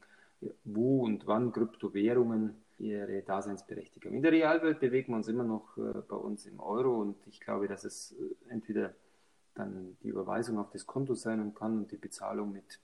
wo 0.64 1.04
und 1.04 1.28
wann 1.28 1.52
Kryptowährungen 1.52 2.56
ihre 2.78 3.22
Daseinsberechtigung. 3.22 4.14
In 4.14 4.22
der 4.22 4.32
Realwelt 4.32 4.80
bewegen 4.80 5.14
wir 5.14 5.18
uns 5.18 5.28
immer 5.28 5.44
noch 5.44 5.78
äh, 5.78 6.02
bei 6.08 6.16
uns 6.16 6.46
im 6.46 6.60
Euro 6.60 7.02
und 7.02 7.18
ich 7.28 7.42
glaube, 7.42 7.68
dass 7.68 7.84
es 7.84 8.14
äh, 8.14 8.52
entweder 8.52 8.94
dann 9.56 9.98
die 10.02 10.10
Überweisung 10.10 10.58
auf 10.58 10.70
das 10.72 10.86
Konto 10.86 11.16
sein 11.16 11.54
kann 11.54 11.78
und 11.78 11.92
die 11.92 11.98
Bezahlung 11.98 12.54
mit 12.54 12.80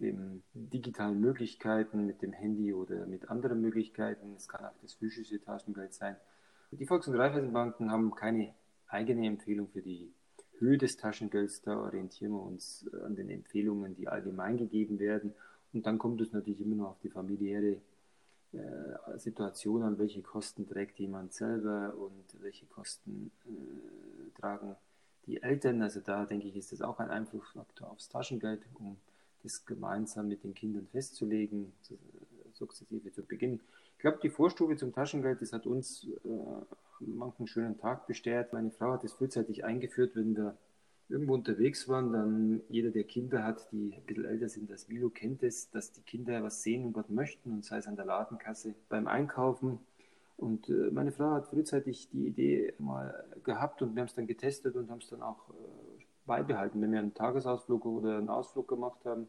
den 0.00 0.42
digitalen 0.52 1.20
Möglichkeiten, 1.20 2.06
mit 2.06 2.22
dem 2.22 2.32
Handy 2.32 2.74
oder 2.74 3.06
mit 3.06 3.30
anderen 3.30 3.60
Möglichkeiten. 3.60 4.34
Es 4.36 4.48
kann 4.48 4.64
auch 4.64 4.76
das 4.82 4.94
physische 4.94 5.40
Taschengeld 5.40 5.94
sein. 5.94 6.16
Die 6.72 6.86
Volks- 6.86 7.08
und 7.08 7.14
Raiffeisenbanken 7.14 7.90
haben 7.90 8.14
keine 8.14 8.54
eigene 8.88 9.26
Empfehlung 9.26 9.68
für 9.68 9.82
die 9.82 10.12
Höhe 10.58 10.76
des 10.76 10.96
Taschengelds. 10.96 11.62
Da 11.62 11.78
orientieren 11.78 12.32
wir 12.32 12.42
uns 12.42 12.86
an 13.04 13.14
den 13.14 13.30
Empfehlungen, 13.30 13.94
die 13.94 14.08
allgemein 14.08 14.56
gegeben 14.56 14.98
werden. 14.98 15.32
Und 15.76 15.84
dann 15.84 15.98
kommt 15.98 16.22
es 16.22 16.32
natürlich 16.32 16.62
immer 16.62 16.74
noch 16.74 16.90
auf 16.92 17.00
die 17.00 17.10
familiäre 17.10 17.76
äh, 18.52 19.18
Situation 19.18 19.82
an, 19.82 19.98
welche 19.98 20.22
Kosten 20.22 20.66
trägt 20.66 20.98
jemand 20.98 21.34
selber 21.34 21.92
und 21.98 22.42
welche 22.42 22.64
Kosten 22.64 23.30
äh, 23.44 24.40
tragen 24.40 24.74
die 25.26 25.42
Eltern. 25.42 25.82
Also 25.82 26.00
da 26.00 26.24
denke 26.24 26.48
ich, 26.48 26.56
ist 26.56 26.72
das 26.72 26.80
auch 26.80 26.98
ein 26.98 27.10
Einflussfaktor 27.10 27.90
aufs 27.90 28.08
Taschengeld, 28.08 28.62
um 28.72 28.96
das 29.42 29.66
gemeinsam 29.66 30.28
mit 30.28 30.44
den 30.44 30.54
Kindern 30.54 30.86
festzulegen, 30.86 31.74
sukzessive 32.54 33.12
zu 33.12 33.22
beginnen. 33.22 33.60
Ich 33.96 34.00
glaube, 34.00 34.18
die 34.22 34.30
Vorstufe 34.30 34.78
zum 34.78 34.94
Taschengeld, 34.94 35.42
das 35.42 35.52
hat 35.52 35.66
uns 35.66 36.06
äh, 36.24 36.28
manchen 37.00 37.46
schönen 37.46 37.76
Tag 37.76 38.06
bestätigt. 38.06 38.54
Meine 38.54 38.70
Frau 38.70 38.92
hat 38.92 39.04
es 39.04 39.12
frühzeitig 39.12 39.62
eingeführt, 39.66 40.16
wenn 40.16 40.34
wir 40.34 40.56
irgendwo 41.08 41.34
unterwegs 41.34 41.88
waren, 41.88 42.12
dann 42.12 42.62
jeder, 42.68 42.90
der 42.90 43.04
Kinder 43.04 43.44
hat, 43.44 43.70
die 43.72 43.94
ein 43.94 44.02
bisschen 44.02 44.24
älter 44.24 44.48
sind 44.48 44.70
als 44.70 44.88
Milo, 44.88 45.08
kennt 45.10 45.42
es, 45.42 45.70
dass 45.70 45.92
die 45.92 46.02
Kinder 46.02 46.42
was 46.42 46.62
sehen 46.62 46.86
und 46.86 46.96
was 46.96 47.08
möchten 47.08 47.52
und 47.52 47.64
sei 47.64 47.78
es 47.78 47.86
an 47.86 47.96
der 47.96 48.06
Ladenkasse 48.06 48.74
beim 48.88 49.06
Einkaufen. 49.06 49.78
Und 50.36 50.68
äh, 50.68 50.90
meine 50.92 51.12
Frau 51.12 51.30
hat 51.30 51.46
frühzeitig 51.46 52.10
die 52.10 52.26
Idee 52.26 52.74
mal 52.78 53.24
gehabt 53.44 53.82
und 53.82 53.94
wir 53.94 54.02
haben 54.02 54.08
es 54.08 54.14
dann 54.14 54.26
getestet 54.26 54.74
und 54.76 54.90
haben 54.90 54.98
es 54.98 55.08
dann 55.08 55.22
auch 55.22 55.48
äh, 55.50 56.04
beibehalten, 56.26 56.82
wenn 56.82 56.92
wir 56.92 56.98
einen 56.98 57.14
Tagesausflug 57.14 57.86
oder 57.86 58.18
einen 58.18 58.28
Ausflug 58.28 58.68
gemacht 58.68 59.04
haben 59.04 59.28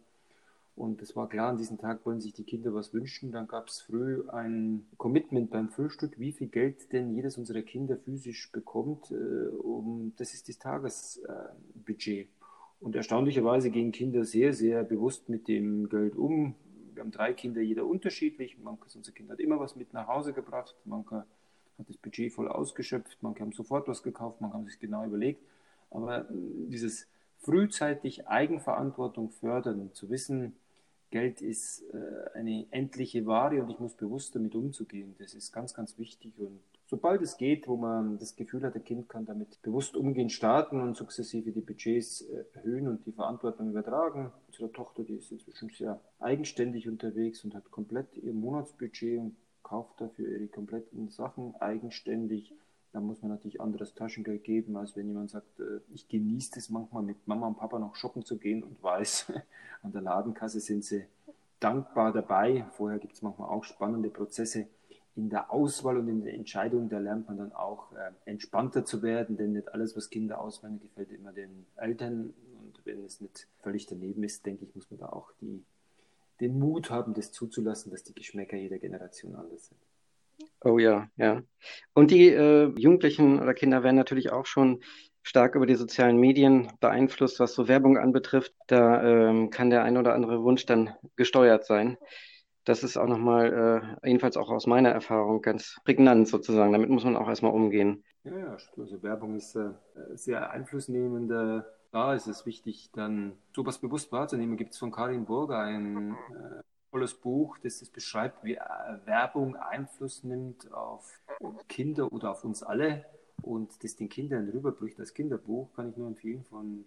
und 0.78 1.02
es 1.02 1.16
war 1.16 1.28
klar, 1.28 1.50
an 1.50 1.58
diesem 1.58 1.80
Tag 1.80 2.06
wollen 2.06 2.22
sich 2.22 2.34
die 2.34 2.44
Kinder 2.44 2.72
was 2.72 2.94
wünschen. 2.94 3.32
Dann 3.32 3.48
gab 3.48 3.68
es 3.68 3.82
früh 3.82 4.24
ein 4.30 4.86
Commitment 4.98 5.50
beim 5.50 5.70
Frühstück, 5.70 6.20
wie 6.20 6.32
viel 6.32 6.50
Geld 6.50 6.94
denn 6.94 7.16
jedes 7.16 7.36
unserer 7.36 7.63
Kinder 7.63 7.98
physisch 7.98 8.52
bekommt. 8.52 9.10
Äh, 9.10 9.48
um, 9.58 10.13
das 10.18 10.36
ist 10.36 10.48
das 10.48 10.60
Tagesbudget. 10.60 12.30
Und 12.80 12.96
erstaunlicherweise 12.96 13.72
gehen 13.72 13.92
Kinder 13.92 14.24
sehr, 14.24 14.54
sehr 14.54 14.84
bewusst 14.84 15.30
mit 15.30 15.48
dem 15.48 15.90
Geld 15.90 16.16
um. 16.16 16.54
Wir 16.94 17.02
haben 17.02 17.12
drei 17.12 17.34
Kinder, 17.34 17.60
jeder 17.62 17.88
unterschiedlich. 17.88 18.60
Manches 18.60 18.96
unserer 18.96 19.16
Kinder 19.16 19.34
hat 19.34 19.40
immer 19.40 19.60
was 19.60 19.76
mit 19.76 19.94
nach 19.94 20.08
Hause 20.08 20.32
gebracht. 20.32 20.76
Manche 20.86 21.26
hat 21.80 21.90
das 21.90 21.98
Budget 21.98 22.32
voll 22.32 22.48
ausgeschöpft. 22.48 23.18
Manche 23.22 23.42
haben 23.42 23.52
sofort 23.52 23.88
was 23.88 24.04
gekauft. 24.04 24.42
Manche 24.42 24.56
haben 24.56 24.68
sich 24.68 24.80
genau 24.80 25.04
überlegt. 25.06 25.42
Aber 25.90 26.30
äh, 26.30 26.34
dieses 26.68 27.08
frühzeitig 27.40 28.28
Eigenverantwortung 28.28 29.32
fördern, 29.32 29.90
zu 29.94 30.12
wissen, 30.12 30.54
Geld 31.10 31.41
ist 31.41 31.84
äh, 31.93 32.38
eine 32.38 32.67
endliche 32.72 33.26
Ware 33.26 33.62
und 33.62 33.70
ich 33.70 33.80
muss 33.80 33.93
bewusst 33.93 34.36
damit 34.36 34.56
umzugehen. 34.56 35.15
Das 35.20 35.34
ist 35.34 35.54
ganz, 35.54 35.74
ganz 35.74 35.98
wichtig. 35.98 36.34
Und 36.39 36.60
sobald 36.86 37.22
es 37.22 37.38
geht, 37.38 37.67
wo 37.67 37.78
man 37.78 38.17
das 38.20 38.36
Gefühl 38.36 38.63
hat, 38.63 38.76
der 38.76 38.82
Kind 38.82 39.08
kann 39.08 39.26
damit 39.26 39.62
bewusst 39.62 39.96
umgehen, 39.96 40.30
starten 40.30 40.82
und 40.82 40.98
sukzessive 40.98 41.52
die 41.52 41.62
Budgets 41.62 42.22
äh, 42.22 42.43
erhöhen 42.54 42.88
und 42.88 43.06
die 43.06 43.13
Verantwortung 43.13 43.70
übertragen. 43.70 44.32
Unsere 44.48 44.72
Tochter, 44.72 45.04
die 45.04 45.15
ist 45.15 45.32
inzwischen 45.32 45.70
sehr 45.70 46.02
eigenständig 46.20 46.89
unterwegs 46.89 47.43
und 47.43 47.56
hat 47.56 47.72
komplett 47.72 48.17
ihr 48.17 48.34
Monatsbudget 48.34 49.20
und 49.20 49.36
kauft 49.63 50.02
dafür 50.02 50.30
ihre 50.30 50.48
kompletten 50.48 51.10
Sachen 51.10 51.56
eigenständig. 51.56 52.54
Da 52.98 53.02
muss 53.02 53.22
man 53.22 53.30
natürlich 53.30 53.62
anderes 53.62 53.94
Taschengeld 53.94 54.44
geben, 54.44 54.76
als 54.76 54.96
wenn 54.96 55.08
jemand 55.08 55.30
sagt, 55.30 55.60
äh, 55.60 55.82
ich 55.94 56.08
genieße 56.08 56.58
es 56.58 56.72
manchmal 56.72 57.04
mit 57.04 57.28
Mama 57.28 57.46
und 57.46 57.60
Papa 57.60 57.78
noch 57.78 57.96
shoppen 57.96 58.26
zu 58.26 58.40
gehen 58.40 58.64
und 58.64 58.82
weiß, 58.82 59.34
an 59.84 59.92
der 59.92 60.02
Ladenkasse 60.02 60.60
sind 60.60 60.84
sie 60.84 61.06
dankbar 61.60 62.12
dabei. 62.12 62.66
Vorher 62.72 62.98
gibt 62.98 63.14
es 63.14 63.22
manchmal 63.22 63.50
auch 63.50 63.64
spannende 63.66 64.10
Prozesse 64.10 64.66
in 65.16 65.30
der 65.30 65.52
Auswahl 65.52 65.98
und 65.98 66.08
in 66.08 66.24
der 66.24 66.34
Entscheidung. 66.34 66.90
Da 66.90 66.98
lernt 66.98 67.28
man 67.28 67.38
dann 67.38 67.52
auch 67.52 67.92
äh, 67.92 68.10
entspannter 68.26 68.84
zu 68.84 69.04
werden, 69.04 69.38
denn 69.38 69.54
nicht 69.54 69.72
alles, 69.72 69.96
was 69.96 70.10
Kinder 70.10 70.42
auswählen, 70.42 70.80
gefällt 70.80 71.12
immer 71.12 71.34
den 71.34 71.68
Eltern. 71.76 72.34
Und 72.64 72.84
wenn 72.84 73.06
es 73.06 73.22
nicht 73.22 73.48
völlig 73.60 73.86
daneben 73.86 74.24
ist, 74.24 74.44
denke 74.44 74.66
ich, 74.66 74.74
muss 74.74 74.90
man 74.90 75.02
da 75.02 75.10
auch 75.10 75.32
die, 75.40 75.64
den 76.40 76.58
Mut 76.58 76.90
haben, 76.90 77.14
das 77.14 77.32
zuzulassen, 77.32 77.92
dass 77.92 78.02
die 78.02 78.16
Geschmäcker 78.16 78.58
jeder 78.58 78.80
Generation 78.80 79.36
anders 79.36 79.68
sind. 79.68 79.87
Oh 80.63 80.80
ja, 80.80 81.08
ja. 81.17 81.41
Und 81.93 82.12
die 82.12 82.30
äh, 82.30 82.71
Jugendlichen 82.78 83.39
oder 83.39 83.54
Kinder 83.54 83.84
werden 83.84 83.95
natürlich 83.95 84.32
auch 84.32 84.45
schon 84.45 84.82
stark 85.23 85.56
über 85.56 85.65
die 85.65 85.76
sozialen 85.76 86.17
Medien 86.17 86.71
beeinflusst, 86.80 87.39
was 87.39 87.54
so 87.54 87.67
Werbung 87.67 87.97
anbetrifft. 87.97 88.54
Da 88.67 89.04
ähm, 89.04 89.50
kann 89.50 89.69
der 89.69 89.84
ein 89.84 89.97
oder 89.97 90.13
andere 90.13 90.43
Wunsch 90.43 90.65
dann 90.65 90.93
gesteuert 91.15 91.65
sein. 91.65 91.97
Das 92.63 92.84
ist 92.84 92.97
auch 92.97 93.08
nochmal, 93.08 93.97
äh, 94.04 94.08
jedenfalls 94.08 94.36
auch 94.36 94.50
aus 94.50 94.67
meiner 94.67 94.89
Erfahrung, 94.89 95.41
ganz 95.41 95.78
prägnant 95.86 96.28
sozusagen. 96.28 96.73
Damit 96.73 96.89
muss 96.89 97.04
man 97.04 97.15
auch 97.15 97.28
erstmal 97.28 97.54
umgehen. 97.54 98.04
Ja, 98.23 98.38
ja, 98.38 98.58
also 98.78 99.04
Werbung 99.04 99.36
ist 99.36 99.56
äh, 99.56 99.69
sehr 100.15 100.52
einflussnehmend. 100.52 101.32
Da 101.91 102.13
ist 102.13 102.28
es 102.28 102.45
wichtig, 102.45 102.89
dann 102.93 103.38
sowas 103.56 103.80
bewusst 103.80 104.12
wahrzunehmen. 104.12 104.58
Gibt 104.58 104.73
es 104.73 104.80
von 104.80 104.91
Karin 104.91 105.26
Burger 105.26 105.60
ein 105.60 106.12
äh, 106.12 106.62
tolles 106.91 107.13
Buch, 107.13 107.58
das 107.60 107.80
das 107.80 107.89
beschreibt, 107.89 108.43
wie 108.43 108.56
äh, 108.56 108.60
Werbung 109.06 109.56
Einfluss 109.56 110.23
nimmt 110.23 110.71
auf 110.71 111.19
Kinder 111.67 112.12
oder 112.12 112.32
auf 112.32 112.43
uns 112.43 112.63
alle 112.63 113.06
und 113.41 113.84
das 113.84 113.95
den 113.95 114.10
Kindern 114.10 114.50
rüberbricht 114.50 115.00
als 115.00 115.13
Kinderbuch, 115.13 115.73
kann 115.73 115.89
ich 115.89 115.97
nur 115.97 116.08
empfehlen 116.08 116.43
von 116.43 116.86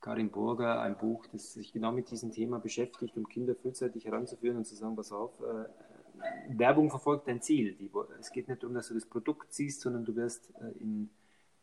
Karin 0.00 0.30
Burger, 0.30 0.80
ein 0.80 0.96
Buch, 0.96 1.26
das 1.32 1.54
sich 1.54 1.72
genau 1.72 1.92
mit 1.92 2.10
diesem 2.10 2.30
Thema 2.30 2.58
beschäftigt, 2.58 3.16
um 3.16 3.28
Kinder 3.28 3.54
frühzeitig 3.54 4.04
heranzuführen 4.04 4.58
und 4.58 4.64
zu 4.64 4.74
sagen, 4.74 4.96
pass 4.96 5.12
auf, 5.12 5.32
äh, 5.40 6.58
Werbung 6.58 6.90
verfolgt 6.90 7.28
dein 7.28 7.42
Ziel. 7.42 7.74
Die, 7.74 7.90
es 8.20 8.30
geht 8.30 8.48
nicht 8.48 8.62
darum, 8.62 8.74
dass 8.74 8.88
du 8.88 8.94
das 8.94 9.06
Produkt 9.06 9.52
siehst, 9.52 9.80
sondern 9.80 10.04
du 10.04 10.14
wirst 10.16 10.52
äh, 10.60 10.78
in 10.80 11.10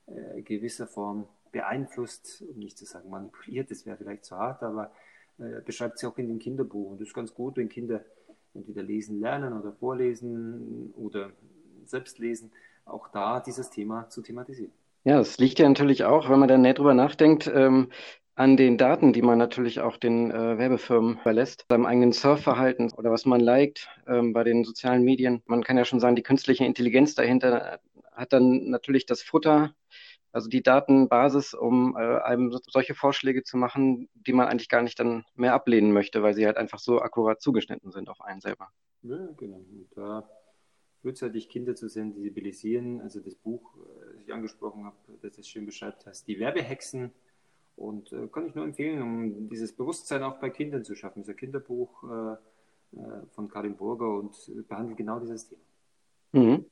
äh, 0.08 0.42
gewisser 0.42 0.88
Form 0.88 1.28
beeinflusst, 1.52 2.44
um 2.50 2.58
nicht 2.58 2.78
zu 2.78 2.86
sagen 2.86 3.10
manipuliert, 3.10 3.72
das 3.72 3.86
wäre 3.86 3.98
vielleicht 3.98 4.26
zu 4.26 4.36
hart, 4.36 4.64
aber 4.64 4.92
äh, 5.40 5.62
beschreibt 5.66 6.00
sie 6.00 6.08
auch 6.08 6.18
in 6.18 6.28
dem 6.28 6.40
Kinderbuch. 6.40 6.92
Und 6.92 7.02
das 7.02 7.10
ist 7.10 7.14
ganz 7.14 7.34
gut, 7.34 7.58
wenn 7.58 7.70
Kinder 7.70 8.04
entweder 8.54 8.84
lesen 8.84 9.20
lernen 9.20 9.54
oder 9.54 9.74
vorlesen 9.74 10.94
oder 10.96 11.32
selbst 11.86 12.20
lesen, 12.20 12.52
auch 12.86 13.08
da 13.10 13.40
dieses 13.40 13.70
Thema 13.70 14.10
zu 14.10 14.22
thematisieren. 14.22 14.72
Ja, 15.06 15.20
es 15.20 15.38
liegt 15.38 15.60
ja 15.60 15.68
natürlich 15.68 16.06
auch, 16.06 16.30
wenn 16.30 16.40
man 16.40 16.48
dann 16.48 16.62
näher 16.62 16.76
drüber 16.76 16.94
nachdenkt, 16.94 17.52
ähm, 17.54 17.90
an 18.36 18.58
den 18.58 18.78
Daten, 18.78 19.14
die 19.14 19.22
man 19.22 19.38
natürlich 19.38 19.80
auch 19.82 19.98
den 19.98 20.32
äh, 20.32 20.58
Werbefirmen 20.58 21.18
verlässt, 21.20 21.66
seinem 21.70 21.86
eigenen 21.86 22.14
Surfverhalten 22.14 22.92
oder 22.94 23.12
was 23.12 23.26
man 23.26 23.40
liked 23.40 23.90
ähm, 24.08 24.34
bei 24.34 24.44
den 24.44 24.64
sozialen 24.64 25.04
Medien. 25.04 25.44
Man 25.46 25.64
kann 25.64 25.78
ja 25.78 25.86
schon 25.86 26.00
sagen, 26.00 26.16
die 26.16 26.24
künstliche 26.24 26.66
Intelligenz 26.66 27.16
dahinter 27.16 27.80
hat 28.12 28.34
dann 28.34 28.70
natürlich 28.70 29.06
das 29.06 29.22
Futter 29.22 29.76
also 30.34 30.50
die 30.50 30.64
Datenbasis, 30.64 31.54
um 31.54 31.96
äh, 31.96 32.00
einem 32.00 32.52
solche 32.68 32.96
Vorschläge 32.96 33.44
zu 33.44 33.56
machen, 33.56 34.10
die 34.16 34.34
man 34.34 34.48
eigentlich 34.48 34.68
gar 34.68 34.82
nicht 34.82 35.00
dann 35.00 35.26
mehr 35.36 35.54
ablehnen 35.54 35.94
möchte, 35.94 36.24
weil 36.24 36.34
sie 36.34 36.48
halt 36.48 36.58
einfach 36.58 36.80
so 36.80 37.00
akkurat 37.00 37.40
zugeschnitten 37.40 37.92
sind 37.92 38.10
auf 38.10 38.20
einen 38.20 38.42
selber. 38.42 38.70
Ja, 39.04 39.30
genau. 39.38 39.58
Und 39.58 39.88
da 39.96 40.28
frühzeitig 41.02 41.50
Kinder 41.50 41.76
zu 41.76 41.88
sensibilisieren, 41.88 43.00
also 43.02 43.20
das 43.20 43.36
Buch, 43.36 43.76
äh, 43.78 44.14
das 44.14 44.22
ich 44.24 44.34
angesprochen 44.34 44.86
habe, 44.86 44.98
das 45.22 45.38
es 45.38 45.48
schön 45.48 45.68
beschreibt, 45.68 46.06
heißt 46.08 46.28
Die 46.28 46.40
Werbehexen. 46.40 47.12
Und 47.76 48.12
äh, 48.12 48.28
kann 48.28 48.48
ich 48.48 48.56
nur 48.56 48.66
empfehlen, 48.66 49.02
um 49.04 49.50
dieses 49.50 49.72
Bewusstsein 49.74 50.24
auch 50.24 50.40
bei 50.40 50.50
Kindern 50.50 50.84
zu 50.84 50.96
schaffen. 50.96 51.20
Das 51.20 51.28
ist 51.28 51.36
ein 51.36 51.38
Kinderbuch 51.38 52.04
äh, 52.04 52.34
äh 52.98 53.26
von 53.30 53.50
Karin 53.50 53.76
Burger 53.76 54.18
und 54.18 54.36
behandelt 54.68 54.98
genau 54.98 55.20
dieses 55.20 55.48
Thema. 55.48 55.62
Mhm. 56.32 56.66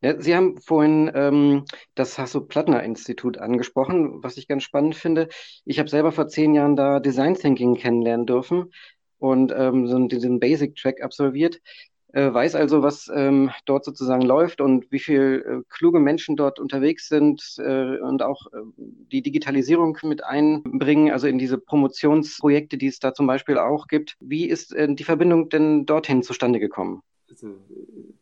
Ja, 0.00 0.20
Sie 0.20 0.34
haben 0.34 0.58
vorhin 0.58 1.10
ähm, 1.14 1.64
das 1.94 2.18
Hasso-Plattner-Institut 2.18 3.38
angesprochen, 3.38 4.22
was 4.22 4.36
ich 4.36 4.48
ganz 4.48 4.62
spannend 4.64 4.96
finde. 4.96 5.28
Ich 5.64 5.78
habe 5.78 5.88
selber 5.88 6.12
vor 6.12 6.28
zehn 6.28 6.54
Jahren 6.54 6.76
da 6.76 7.00
Design 7.00 7.34
Thinking 7.34 7.76
kennenlernen 7.76 8.26
dürfen 8.26 8.72
und 9.18 9.52
ähm, 9.56 9.86
so 9.86 9.98
diesen 10.08 10.40
Basic-Track 10.40 11.02
absolviert. 11.02 11.60
Äh, 12.12 12.32
weiß 12.32 12.56
also, 12.56 12.82
was 12.82 13.08
ähm, 13.14 13.50
dort 13.66 13.84
sozusagen 13.84 14.22
läuft 14.22 14.60
und 14.60 14.90
wie 14.90 14.98
viel 14.98 15.44
äh, 15.46 15.62
kluge 15.68 16.00
Menschen 16.00 16.36
dort 16.36 16.58
unterwegs 16.58 17.08
sind 17.08 17.40
äh, 17.58 17.98
und 17.98 18.22
auch 18.22 18.46
äh, 18.52 18.58
die 18.76 19.22
Digitalisierung 19.22 19.96
mit 20.02 20.24
einbringen, 20.24 21.12
also 21.12 21.28
in 21.28 21.38
diese 21.38 21.58
Promotionsprojekte, 21.58 22.78
die 22.78 22.88
es 22.88 22.98
da 22.98 23.14
zum 23.14 23.28
Beispiel 23.28 23.58
auch 23.58 23.86
gibt. 23.86 24.16
Wie 24.18 24.46
ist 24.48 24.74
äh, 24.74 24.92
die 24.92 25.04
Verbindung 25.04 25.50
denn 25.50 25.86
dorthin 25.86 26.24
zustande 26.24 26.58
gekommen? 26.58 27.02
Also 27.30 27.58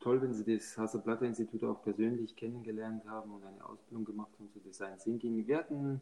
toll, 0.01 0.21
wenn 0.23 0.35
Sie 0.35 0.45
das 0.45 0.77
Hasselblatter-Institut 0.77 1.65
auch 1.65 1.83
persönlich 1.83 2.37
kennengelernt 2.37 3.05
haben 3.07 3.33
und 3.33 3.45
eine 3.45 3.65
Ausbildung 3.65 4.05
gemacht 4.05 4.33
haben 4.39 4.51
zu 4.51 4.61
Design 4.61 4.99
Thinking. 4.99 5.47
Wir 5.47 5.59
hatten 5.59 6.01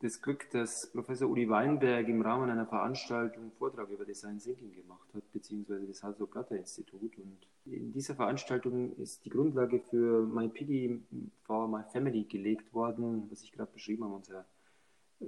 das 0.00 0.22
Glück, 0.22 0.50
dass 0.50 0.90
Professor 0.92 1.28
Uli 1.28 1.48
Weinberg 1.48 2.08
im 2.08 2.22
Rahmen 2.22 2.48
einer 2.48 2.66
Veranstaltung 2.66 3.42
einen 3.42 3.52
Vortrag 3.52 3.90
über 3.90 4.04
Design 4.04 4.38
Thinking 4.38 4.72
gemacht 4.72 5.08
hat, 5.14 5.30
beziehungsweise 5.32 5.86
das 5.86 6.02
Hasso-Platter-Institut. 6.02 7.18
Und 7.18 7.46
in 7.66 7.92
dieser 7.92 8.14
Veranstaltung 8.14 8.96
ist 8.96 9.24
die 9.24 9.30
Grundlage 9.30 9.80
für 9.80 10.26
My 10.26 10.48
Piggy 10.48 11.02
for 11.44 11.68
My 11.68 11.82
Family 11.92 12.24
gelegt 12.24 12.72
worden, 12.72 13.28
was 13.30 13.42
ich 13.42 13.52
gerade 13.52 13.72
beschrieben 13.72 14.04
habe, 14.04 14.14
unser 14.14 14.46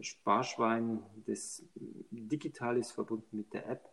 Sparschwein, 0.01 1.03
das 1.27 1.63
digital 2.11 2.79
ist, 2.79 2.93
verbunden 2.93 3.37
mit 3.37 3.53
der 3.53 3.69
App 3.69 3.92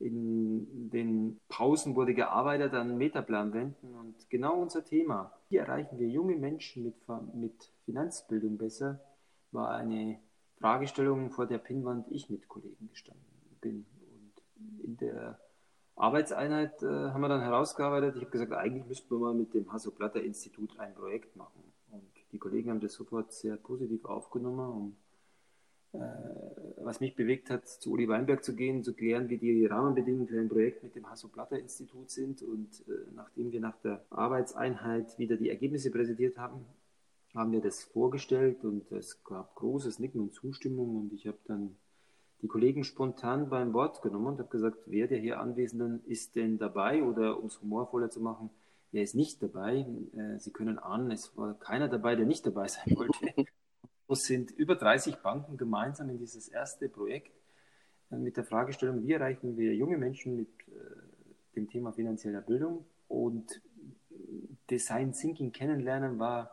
in 0.00 0.90
den 0.90 1.40
Pausen 1.48 1.96
wurde 1.96 2.14
gearbeitet 2.14 2.74
an 2.74 2.96
Metaplanwänden 2.96 3.94
und 3.94 4.30
genau 4.30 4.60
unser 4.60 4.84
Thema, 4.84 5.32
wie 5.48 5.56
erreichen 5.56 5.98
wir 5.98 6.08
junge 6.08 6.36
Menschen 6.36 6.84
mit, 6.84 6.94
mit 7.34 7.72
Finanzbildung 7.84 8.58
besser, 8.58 9.00
war 9.50 9.70
eine 9.70 10.20
Fragestellung, 10.58 11.30
vor 11.30 11.46
der 11.46 11.58
Pinnwand 11.58 12.06
ich 12.10 12.30
mit 12.30 12.48
Kollegen 12.48 12.88
gestanden 12.88 13.24
bin. 13.60 13.86
Und 14.00 14.84
in 14.84 14.96
der 14.98 15.38
Arbeitseinheit 15.96 16.82
äh, 16.82 16.86
haben 16.86 17.20
wir 17.20 17.28
dann 17.28 17.40
herausgearbeitet, 17.40 18.16
ich 18.16 18.22
habe 18.22 18.30
gesagt, 18.30 18.52
eigentlich 18.52 18.86
müssten 18.86 19.10
wir 19.10 19.18
mal 19.18 19.34
mit 19.34 19.52
dem 19.54 19.72
Hasso-Platter-Institut 19.72 20.78
ein 20.78 20.94
Projekt 20.94 21.34
machen. 21.34 21.62
Und 21.90 22.10
die 22.30 22.38
Kollegen 22.38 22.70
haben 22.70 22.80
das 22.80 22.92
sofort 22.92 23.32
sehr 23.32 23.56
positiv 23.56 24.04
aufgenommen 24.04 24.70
und 24.70 24.96
was 25.92 27.00
mich 27.00 27.14
bewegt 27.14 27.50
hat, 27.50 27.68
zu 27.68 27.92
Uli 27.92 28.08
Weinberg 28.08 28.42
zu 28.42 28.54
gehen, 28.54 28.82
zu 28.82 28.94
klären, 28.94 29.28
wie 29.28 29.38
die 29.38 29.66
Rahmenbedingungen 29.66 30.26
für 30.26 30.40
ein 30.40 30.48
Projekt 30.48 30.82
mit 30.82 30.94
dem 30.94 31.08
Hasso-Platter-Institut 31.10 32.10
sind. 32.10 32.42
Und 32.42 32.84
äh, 32.88 32.92
nachdem 33.14 33.52
wir 33.52 33.60
nach 33.60 33.76
der 33.82 34.04
Arbeitseinheit 34.10 35.18
wieder 35.18 35.36
die 35.36 35.50
Ergebnisse 35.50 35.90
präsentiert 35.90 36.38
haben, 36.38 36.64
haben 37.34 37.52
wir 37.52 37.60
das 37.60 37.84
vorgestellt 37.84 38.64
und 38.64 38.90
es 38.90 39.22
gab 39.22 39.54
großes 39.54 39.98
Nicken 39.98 40.20
und 40.20 40.32
Zustimmung. 40.32 40.96
Und 40.96 41.12
ich 41.12 41.26
habe 41.26 41.38
dann 41.44 41.76
die 42.40 42.48
Kollegen 42.48 42.84
spontan 42.84 43.50
beim 43.50 43.74
Wort 43.74 44.00
genommen 44.00 44.28
und 44.28 44.38
habe 44.38 44.48
gesagt, 44.48 44.78
wer 44.86 45.08
der 45.08 45.18
hier 45.18 45.40
Anwesenden 45.40 46.02
ist 46.06 46.36
denn 46.36 46.58
dabei 46.58 47.02
oder 47.02 47.38
um 47.38 47.46
es 47.46 47.60
humorvoller 47.60 48.10
zu 48.10 48.20
machen, 48.20 48.50
wer 48.92 49.02
ist 49.02 49.14
nicht 49.14 49.42
dabei? 49.42 49.86
Äh, 50.16 50.38
Sie 50.38 50.52
können 50.52 50.78
ahnen, 50.78 51.10
es 51.10 51.36
war 51.36 51.54
keiner 51.54 51.88
dabei, 51.88 52.16
der 52.16 52.26
nicht 52.26 52.46
dabei 52.46 52.68
sein 52.68 52.96
wollte. 52.96 53.46
Sind 54.10 54.50
über 54.52 54.74
30 54.74 55.16
Banken 55.16 55.56
gemeinsam 55.56 56.08
in 56.10 56.18
dieses 56.18 56.48
erste 56.48 56.88
Projekt 56.88 57.32
mit 58.10 58.36
der 58.36 58.44
Fragestellung, 58.44 59.02
wie 59.02 59.12
erreichen 59.12 59.58
wir 59.58 59.74
junge 59.74 59.98
Menschen 59.98 60.36
mit 60.36 60.48
äh, 60.68 61.54
dem 61.54 61.68
Thema 61.68 61.92
finanzieller 61.92 62.40
Bildung 62.40 62.84
und 63.06 63.60
Design 64.70 65.12
Thinking 65.12 65.52
kennenlernen 65.52 66.18
war 66.18 66.50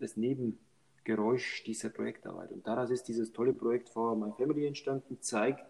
das 0.00 0.16
Nebengeräusch 0.16 1.64
dieser 1.64 1.88
Projektarbeit. 1.90 2.52
Und 2.52 2.66
daraus 2.66 2.90
ist 2.90 3.04
dieses 3.04 3.32
tolle 3.32 3.52
Projekt 3.52 3.88
For 3.88 4.16
My 4.16 4.32
Family 4.32 4.66
entstanden, 4.66 5.18
zeigt, 5.20 5.64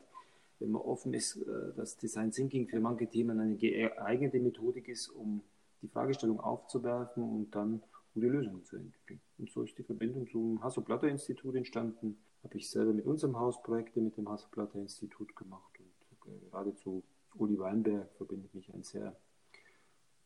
wenn 0.61 0.73
man 0.73 0.83
offen 0.83 1.15
ist, 1.15 1.37
äh, 1.37 1.73
dass 1.77 1.97
Design 1.97 2.31
Thinking 2.31 2.69
für 2.69 2.81
manche 2.81 3.07
Themen 3.07 3.41
eine 3.41 3.57
geeignete 3.57 4.41
Methodik 4.41 4.89
ist, 4.89 5.09
um 5.09 5.43
die 5.83 5.89
Fragestellung 5.89 6.41
aufzuwerfen 6.41 7.23
und 7.23 7.55
dann 7.55 7.83
die 8.21 8.29
Lösungen 8.29 8.65
zu 8.65 8.77
entwickeln. 8.77 9.21
Und 9.39 9.51
so 9.51 9.63
ist 9.63 9.77
die 9.79 9.83
Verbindung 9.83 10.27
zum 10.29 10.63
Hasso-Platter-Institut 10.63 11.55
entstanden. 11.55 12.19
Habe 12.45 12.57
ich 12.57 12.71
selber 12.71 12.93
mit 12.93 13.07
unserem 13.07 13.39
Haus 13.39 13.63
Projekte 13.63 14.01
mit 14.01 14.17
dem 14.17 14.29
Hasso-Platter-Institut 14.29 15.35
gemacht 15.37 15.73
und 15.79 16.33
äh, 16.33 16.51
gerade 16.51 16.75
zu 16.75 17.03
Uli 17.35 17.59
Weinberg 17.59 18.13
verbindet 18.17 18.55
mich 18.55 18.73
ein 18.73 18.83
sehr 18.83 19.17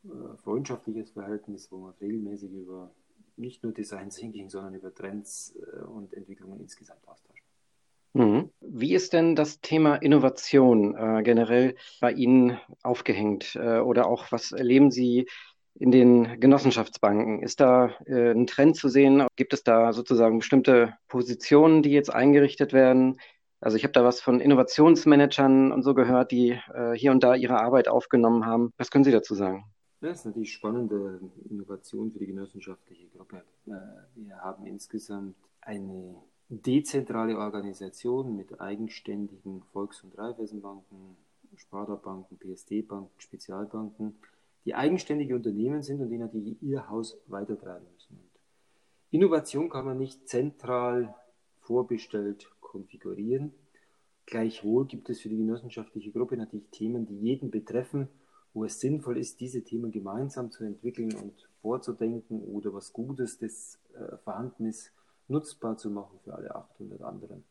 äh, 0.04 0.36
freundschaftliches 0.38 1.10
Verhältnis, 1.10 1.70
wo 1.70 1.78
man 1.78 1.94
regelmäßig 2.00 2.52
über 2.52 2.94
nicht 3.36 3.62
nur 3.62 3.72
Design 3.72 4.10
Thinking, 4.10 4.50
sondern 4.50 4.74
über 4.74 4.94
Trends 4.94 5.56
äh, 5.56 5.84
und 5.84 6.12
Entwicklungen 6.14 6.60
insgesamt 6.60 7.06
austauschen. 7.06 7.46
Mhm. 8.14 8.50
Wie 8.60 8.94
ist 8.94 9.14
denn 9.14 9.34
das 9.36 9.60
Thema 9.60 9.96
Innovation 9.96 10.94
äh, 10.94 11.22
generell 11.22 11.76
bei 12.00 12.12
Ihnen 12.12 12.58
aufgehängt? 12.82 13.56
Äh, 13.56 13.78
oder 13.78 14.06
auch 14.06 14.30
was 14.32 14.52
erleben 14.52 14.90
Sie 14.90 15.28
in 15.74 15.90
den 15.90 16.40
Genossenschaftsbanken? 16.40 17.42
Ist 17.42 17.60
da 17.60 17.90
äh, 18.06 18.32
ein 18.32 18.46
Trend 18.46 18.76
zu 18.76 18.88
sehen? 18.88 19.26
Gibt 19.36 19.52
es 19.52 19.64
da 19.64 19.92
sozusagen 19.92 20.38
bestimmte 20.38 20.94
Positionen, 21.08 21.82
die 21.82 21.90
jetzt 21.90 22.12
eingerichtet 22.12 22.72
werden? 22.72 23.18
Also 23.60 23.76
ich 23.76 23.84
habe 23.84 23.92
da 23.92 24.04
was 24.04 24.20
von 24.20 24.40
Innovationsmanagern 24.40 25.70
und 25.70 25.82
so 25.82 25.94
gehört, 25.94 26.32
die 26.32 26.50
äh, 26.74 26.94
hier 26.94 27.12
und 27.12 27.22
da 27.22 27.34
ihre 27.34 27.60
Arbeit 27.60 27.88
aufgenommen 27.88 28.44
haben. 28.44 28.72
Was 28.76 28.90
können 28.90 29.04
Sie 29.04 29.12
dazu 29.12 29.34
sagen? 29.34 29.64
Das 30.00 30.18
ist 30.18 30.26
natürlich 30.26 30.52
spannende 30.52 31.20
Innovation 31.48 32.10
für 32.10 32.18
die 32.18 32.26
genossenschaftliche 32.26 33.06
Gruppe. 33.16 33.44
Äh, 33.66 33.70
wir 34.16 34.36
haben 34.38 34.66
insgesamt 34.66 35.36
eine 35.60 36.16
dezentrale 36.48 37.38
Organisation 37.38 38.36
mit 38.36 38.60
eigenständigen 38.60 39.62
Volks- 39.72 40.02
und 40.02 40.18
Raiffeisenbanken, 40.18 41.16
Sparda-Banken, 41.54 42.38
PSD-Banken, 42.38 43.12
Spezialbanken 43.18 44.16
die 44.64 44.74
eigenständige 44.74 45.34
Unternehmen 45.34 45.82
sind 45.82 46.00
und 46.00 46.10
die 46.10 46.18
natürlich 46.18 46.62
ihr 46.62 46.88
Haus 46.88 47.18
weitertreiben 47.26 47.86
müssen. 47.92 48.16
Und 48.16 48.30
Innovation 49.10 49.68
kann 49.68 49.84
man 49.84 49.98
nicht 49.98 50.28
zentral 50.28 51.14
vorbestellt 51.60 52.50
konfigurieren. 52.60 53.52
Gleichwohl 54.26 54.86
gibt 54.86 55.10
es 55.10 55.20
für 55.20 55.28
die 55.28 55.36
genossenschaftliche 55.36 56.12
Gruppe 56.12 56.36
natürlich 56.36 56.70
Themen, 56.70 57.06
die 57.06 57.18
jeden 57.18 57.50
betreffen, 57.50 58.08
wo 58.54 58.64
es 58.64 58.80
sinnvoll 58.80 59.18
ist, 59.18 59.40
diese 59.40 59.62
Themen 59.62 59.90
gemeinsam 59.90 60.50
zu 60.50 60.64
entwickeln 60.64 61.14
und 61.14 61.48
vorzudenken 61.60 62.42
oder 62.42 62.72
was 62.72 62.92
Gutes, 62.92 63.38
das 63.38 63.78
äh, 63.94 64.16
vorhanden 64.18 64.66
ist, 64.66 64.92
nutzbar 65.28 65.76
zu 65.76 65.90
machen 65.90 66.18
für 66.22 66.34
alle 66.34 66.54
800 66.54 67.02
anderen. 67.02 67.44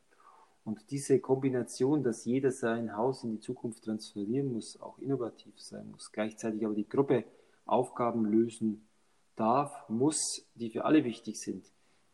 Und 0.64 0.92
diese 0.92 1.20
Kombination, 1.20 2.04
dass 2.04 2.26
jeder 2.26 2.52
sein 2.52 2.96
Haus 2.96 3.24
in 3.24 3.32
die 3.32 3.40
Zukunft 3.40 3.84
transferieren 3.84 4.54
muss, 4.54 4.80
auch 4.80 5.00
innovativ 5.00 5.60
sein 5.60 5.90
muss, 5.90 6.12
gleichzeitig 6.12 6.64
aber 6.66 6.76
die 6.76 6.88
Gruppe 6.88 7.26
Aufgaben 7.66 8.26
lösen 8.26 8.88
darf, 9.36 9.88
muss, 9.90 10.46
die 10.56 10.70
für 10.70 10.86
alle 10.86 11.04
wichtig 11.04 11.40
sind, 11.40 11.66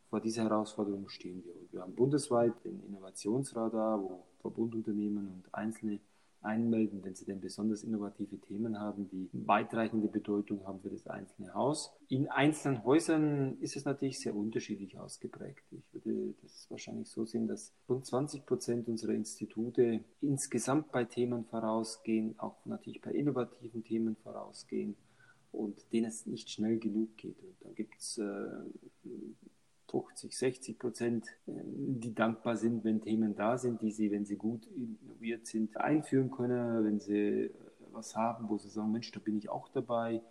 vor 0.10 0.22
dieser 0.22 0.44
Herausforderung 0.44 1.10
stehen 1.10 1.44
wir. 1.44 1.56
Und 1.56 1.74
wir 1.74 1.82
haben 1.82 1.96
bundesweit 1.96 2.54
den 2.64 2.82
Innovationsradar, 2.86 4.02
wo 4.02 4.24
Verbundunternehmen 4.40 5.28
und 5.28 5.54
einzelne 5.54 6.00
einmelden, 6.48 7.04
wenn 7.04 7.14
sie 7.14 7.26
denn 7.26 7.42
besonders 7.42 7.84
innovative 7.84 8.40
Themen 8.40 8.80
haben, 8.80 9.10
die 9.10 9.30
weitreichende 9.34 10.08
Bedeutung 10.08 10.66
haben 10.66 10.80
für 10.80 10.90
das 10.90 11.06
einzelne 11.08 11.54
Haus. 11.54 11.92
In 12.08 12.30
einzelnen 12.30 12.84
Häusern 12.84 13.58
ist 13.60 13.76
es 13.76 13.86
natürlich 13.86 14.20
sehr 14.20 14.36
unterschiedlich 14.36 14.98
ausgeprägt. 14.98 15.64
Ich 15.72 15.94
würde 15.94 16.34
das 16.42 16.66
wahrscheinlich 16.70 17.10
so 17.10 17.26
sehen, 17.26 17.48
dass 17.48 17.74
rund 17.90 18.06
20 18.06 18.46
Prozent 18.46 18.88
unserer 18.88 19.14
Institute 19.14 20.04
insgesamt 20.22 20.92
bei 20.92 21.04
Themen 21.04 21.46
vorausgehen, 21.46 22.40
auch 22.40 22.66
natürlich 22.66 23.02
bei 23.02 23.12
innovativen 23.12 23.84
Themen 23.84 24.16
vorausgehen 24.16 24.96
und 25.52 25.92
denen 25.92 26.08
es 26.08 26.26
nicht 26.26 26.50
schnell 26.50 26.80
genug 26.80 27.18
geht. 27.18 27.44
Und 27.44 27.56
da 27.62 27.72
gibt 27.72 28.00
es 28.00 28.18
äh, 28.18 28.24
50, 29.90 30.36
60 30.36 30.80
Prozent, 30.80 31.28
ähm, 31.48 32.00
die 32.00 32.14
dankbar 32.14 32.56
sind, 32.58 32.84
wenn 32.84 33.02
Themen 33.02 33.36
da 33.36 33.58
sind, 33.58 33.82
die 33.82 33.92
sie, 33.92 34.12
wenn 34.12 34.26
sie 34.26 34.36
gut 34.36 34.68
innoviert 34.76 35.48
sind, 35.48 35.78
einführen 35.78 36.32
können, 36.32 36.86
wenn 36.86 37.00
sie 37.00 37.46
äh, 37.46 37.52
was 37.92 38.16
haben, 38.16 38.50
wo 38.50 38.58
sie 38.58 38.70
sagen, 38.70 38.92
Mensch, 38.92 39.12
da 39.12 39.20
bin 39.20 39.38
ich 39.38 39.50
auch 39.50 39.70
dabei. 39.70 40.22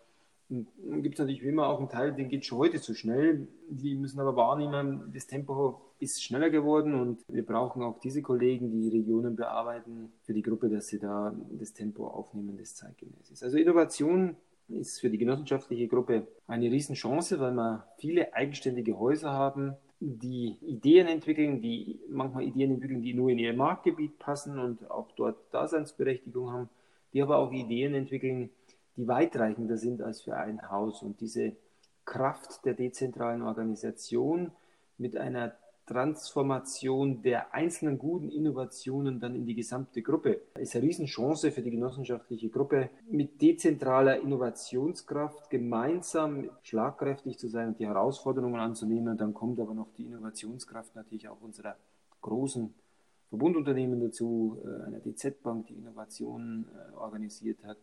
Und 0.49 0.69
dann 0.79 1.03
gibt 1.03 1.17
es 1.17 1.19
natürlich 1.19 1.43
wie 1.43 1.49
immer 1.49 1.67
auch 1.67 1.81
einen 1.81 1.89
Teil, 1.89 2.15
den 2.15 2.29
geht 2.29 2.45
schon 2.45 2.59
heute 2.59 2.81
zu 2.81 2.95
schnell. 2.95 3.49
Die 3.69 3.97
müssen 3.97 4.21
aber 4.21 4.37
wahrnehmen, 4.37 5.11
das 5.13 5.27
Tempo 5.27 5.81
ist 5.99 6.23
schneller 6.23 6.51
geworden 6.51 6.95
und 6.95 7.23
wir 7.29 7.45
brauchen 7.45 7.83
auch 7.83 7.99
diese 7.99 8.23
Kollegen, 8.23 8.71
die 8.71 8.89
Regionen 8.89 9.35
bearbeiten, 9.35 10.13
für 10.23 10.35
die 10.35 10.43
Gruppe, 10.43 10.69
dass 10.69 10.89
sie 10.89 10.99
da 10.99 11.35
das 11.51 11.73
Tempo 11.73 12.07
aufnehmen, 12.07 12.57
das 12.59 12.75
zeitgemäß 12.75 13.31
ist. 13.31 13.43
Also 13.43 13.57
Innovation 13.57 14.37
ist 14.69 15.01
für 15.01 15.11
die 15.11 15.19
genossenschaftliche 15.19 15.89
Gruppe 15.89 16.27
eine 16.47 16.71
Riesenchance, 16.71 17.39
weil 17.41 17.53
wir 17.53 17.87
viele 17.99 18.35
eigenständige 18.35 18.99
Häuser 18.99 19.31
haben, 19.33 19.77
die 20.01 20.57
Ideen 20.61 21.07
entwickeln, 21.07 21.61
die 21.63 22.01
manchmal 22.09 22.45
Ideen 22.45 22.73
entwickeln, 22.73 23.03
die 23.03 23.15
nur 23.15 23.31
in 23.31 23.39
ihr 23.39 23.55
Marktgebiet 23.55 24.19
passen 24.19 24.59
und 24.59 24.91
auch 24.91 25.11
dort 25.13 25.37
Daseinsberechtigung 25.53 26.53
haben, 26.53 26.69
die 27.13 27.23
aber 27.23 27.39
auch 27.39 27.53
Ideen 27.53 27.95
entwickeln, 27.95 28.51
die 28.97 29.09
weitreichender 29.09 29.79
sind 29.79 30.03
als 30.03 30.23
für 30.23 30.37
ein 30.37 30.71
Haus. 30.71 31.03
Und 31.03 31.21
diese 31.21 31.57
Kraft 32.05 32.65
der 32.65 32.75
dezentralen 32.75 33.43
Organisation 33.43 34.53
mit 34.99 35.17
einer 35.17 35.55
Transformation 35.87 37.23
der 37.23 37.55
einzelnen 37.55 37.97
guten 37.97 38.29
Innovationen 38.29 39.21
dann 39.21 39.37
in 39.37 39.47
die 39.47 39.55
gesamte 39.55 40.03
Gruppe. 40.03 40.41
Das 40.55 40.65
ist 40.65 40.77
eine 40.77 40.85
Riesenchance 40.85 41.53
für 41.53 41.63
die 41.63 41.71
genossenschaftliche 41.71 42.49
Gruppe, 42.49 42.91
mit 43.09 43.41
dezentraler 43.41 44.21
Innovationskraft 44.21 45.49
gemeinsam 45.49 46.51
schlagkräftig 46.63 47.39
zu 47.39 47.49
sein 47.49 47.69
und 47.69 47.79
die 47.79 47.87
Herausforderungen 47.87 48.61
anzunehmen. 48.61 49.17
Dann 49.17 49.33
kommt 49.33 49.61
aber 49.61 49.75
noch 49.75 49.93
die 49.97 50.07
Innovationskraft 50.07 50.97
natürlich 50.97 51.29
auch 51.29 51.41
unserer 51.41 51.77
großen 52.21 52.75
Verbundunternehmen 53.29 54.01
dazu, 54.01 54.59
äh, 54.65 54.87
einer 54.87 55.01
DZ-Bank, 55.01 55.69
die 55.69 55.75
Innovationen 55.75 56.67
äh, 56.67 56.97
organisiert 56.97 57.65
hat, 57.65 57.79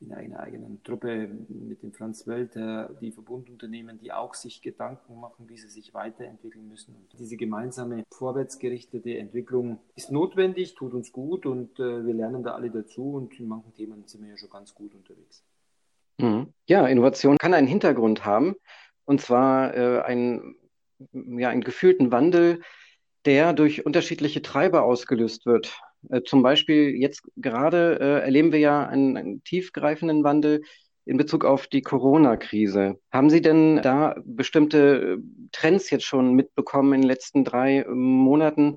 in 0.00 0.12
einer 0.12 0.40
eigenen 0.40 0.82
Truppe 0.84 1.28
mit 1.48 1.82
dem 1.82 1.92
Franz 1.92 2.26
Welter, 2.26 2.90
die 3.00 3.10
Verbundunternehmen, 3.10 3.98
die 3.98 4.12
auch 4.12 4.34
sich 4.34 4.62
Gedanken 4.62 5.18
machen, 5.18 5.48
wie 5.48 5.58
sie 5.58 5.68
sich 5.68 5.92
weiterentwickeln 5.92 6.68
müssen. 6.68 6.94
Und 6.94 7.12
diese 7.18 7.36
gemeinsame 7.36 8.04
vorwärtsgerichtete 8.12 9.18
Entwicklung 9.18 9.80
ist 9.96 10.12
notwendig, 10.12 10.74
tut 10.74 10.94
uns 10.94 11.12
gut 11.12 11.46
und 11.46 11.78
äh, 11.80 12.06
wir 12.06 12.14
lernen 12.14 12.42
da 12.42 12.54
alle 12.54 12.70
dazu 12.70 13.14
und 13.14 13.38
in 13.40 13.48
manchen 13.48 13.74
Themen 13.74 14.04
sind 14.06 14.22
wir 14.22 14.30
ja 14.30 14.36
schon 14.36 14.50
ganz 14.50 14.74
gut 14.74 14.94
unterwegs. 14.94 15.42
Mhm. 16.18 16.52
Ja, 16.66 16.86
Innovation 16.86 17.36
kann 17.38 17.54
einen 17.54 17.66
Hintergrund 17.66 18.24
haben 18.24 18.54
und 19.04 19.20
zwar 19.20 19.74
äh, 19.76 20.02
einen, 20.02 20.56
ja, 21.12 21.48
einen 21.48 21.62
gefühlten 21.62 22.12
Wandel, 22.12 22.60
der 23.24 23.52
durch 23.52 23.84
unterschiedliche 23.84 24.42
Treiber 24.42 24.84
ausgelöst 24.84 25.44
wird. 25.44 25.80
Äh, 26.10 26.22
zum 26.22 26.42
Beispiel 26.42 26.94
jetzt 26.96 27.22
gerade 27.36 27.98
äh, 28.00 28.24
erleben 28.24 28.52
wir 28.52 28.60
ja 28.60 28.86
einen, 28.86 29.16
einen 29.16 29.44
tiefgreifenden 29.44 30.24
Wandel 30.24 30.62
in 31.04 31.16
Bezug 31.16 31.44
auf 31.44 31.66
die 31.66 31.80
Corona-Krise. 31.80 33.00
Haben 33.10 33.30
Sie 33.30 33.40
denn 33.40 33.80
da 33.82 34.16
bestimmte 34.24 35.16
äh, 35.16 35.48
Trends 35.52 35.90
jetzt 35.90 36.04
schon 36.04 36.34
mitbekommen 36.34 36.92
in 36.92 37.00
den 37.00 37.08
letzten 37.08 37.44
drei 37.44 37.82
ähm, 37.82 37.98
Monaten, 37.98 38.76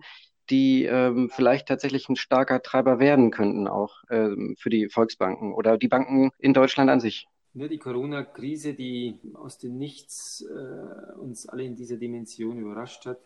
die 0.49 0.85
ähm, 0.85 1.29
vielleicht 1.29 1.67
tatsächlich 1.67 2.07
ein 2.09 2.15
starker 2.15 2.61
Treiber 2.61 2.99
werden 2.99 3.31
könnten, 3.31 3.67
auch 3.67 4.03
ähm, 4.09 4.55
für 4.57 4.69
die 4.69 4.89
Volksbanken 4.89 5.53
oder 5.53 5.77
die 5.77 5.87
Banken 5.87 6.31
in 6.39 6.53
Deutschland 6.53 6.89
an 6.89 6.99
sich? 6.99 7.27
Ja, 7.53 7.67
die 7.67 7.79
Corona-Krise, 7.79 8.73
die 8.73 9.19
aus 9.33 9.57
dem 9.57 9.77
Nichts 9.77 10.45
äh, 10.49 11.19
uns 11.19 11.49
alle 11.49 11.63
in 11.63 11.75
dieser 11.75 11.97
Dimension 11.97 12.59
überrascht 12.59 13.05
hat, 13.05 13.19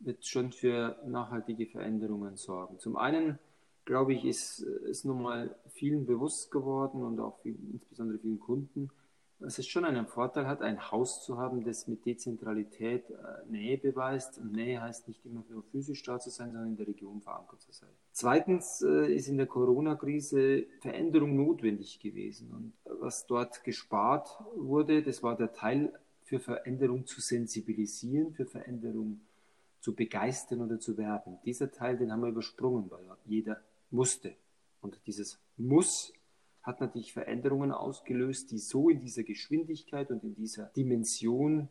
wird 0.00 0.26
schon 0.26 0.52
für 0.52 0.96
nachhaltige 1.06 1.66
Veränderungen 1.66 2.36
sorgen. 2.36 2.78
Zum 2.78 2.96
einen, 2.96 3.38
glaube 3.84 4.14
ich, 4.14 4.24
ist, 4.24 4.60
ist 4.60 5.04
nun 5.04 5.22
mal 5.22 5.56
vielen 5.70 6.06
bewusst 6.06 6.50
geworden 6.50 7.02
und 7.02 7.20
auch 7.20 7.38
viel, 7.40 7.56
insbesondere 7.72 8.18
vielen 8.18 8.40
Kunden, 8.40 8.90
dass 9.38 9.58
es 9.58 9.66
schon 9.66 9.84
einen 9.84 10.06
Vorteil 10.06 10.46
hat, 10.46 10.62
ein 10.62 10.90
Haus 10.90 11.22
zu 11.22 11.36
haben, 11.36 11.62
das 11.62 11.86
mit 11.88 12.06
Dezentralität 12.06 13.10
äh, 13.10 13.14
Nähe 13.50 13.76
beweist. 13.76 14.38
Und 14.38 14.52
Nähe 14.52 14.80
heißt 14.80 15.08
nicht 15.08 15.24
immer 15.26 15.44
nur 15.50 15.62
physisch 15.64 16.02
da 16.04 16.18
zu 16.18 16.30
sein, 16.30 16.52
sondern 16.52 16.70
in 16.70 16.76
der 16.76 16.86
Region 16.86 17.20
verankert 17.20 17.60
zu 17.60 17.72
sein. 17.72 17.90
Zweitens 18.12 18.80
äh, 18.80 19.14
ist 19.14 19.28
in 19.28 19.36
der 19.36 19.46
Corona-Krise 19.46 20.66
Veränderung 20.80 21.36
notwendig 21.36 22.00
gewesen. 22.00 22.50
Und 22.50 22.72
was 23.00 23.26
dort 23.26 23.62
gespart 23.62 24.28
wurde, 24.54 25.02
das 25.02 25.22
war 25.22 25.36
der 25.36 25.52
Teil 25.52 25.92
für 26.22 26.40
Veränderung 26.40 27.06
zu 27.06 27.20
sensibilisieren, 27.20 28.32
für 28.32 28.46
Veränderung 28.46 29.20
zu 29.86 29.94
begeistern 29.94 30.62
oder 30.62 30.80
zu 30.80 30.96
werben. 30.96 31.38
Dieser 31.44 31.70
Teil, 31.70 31.96
den 31.96 32.10
haben 32.10 32.22
wir 32.22 32.30
übersprungen, 32.30 32.90
weil 32.90 33.04
jeder 33.24 33.60
musste. 33.92 34.34
Und 34.80 35.00
dieses 35.06 35.38
Muss 35.56 36.12
hat 36.60 36.80
natürlich 36.80 37.12
Veränderungen 37.12 37.70
ausgelöst, 37.70 38.50
die 38.50 38.58
so 38.58 38.88
in 38.88 38.98
dieser 38.98 39.22
Geschwindigkeit 39.22 40.10
und 40.10 40.24
in 40.24 40.34
dieser 40.34 40.64
Dimension 40.76 41.68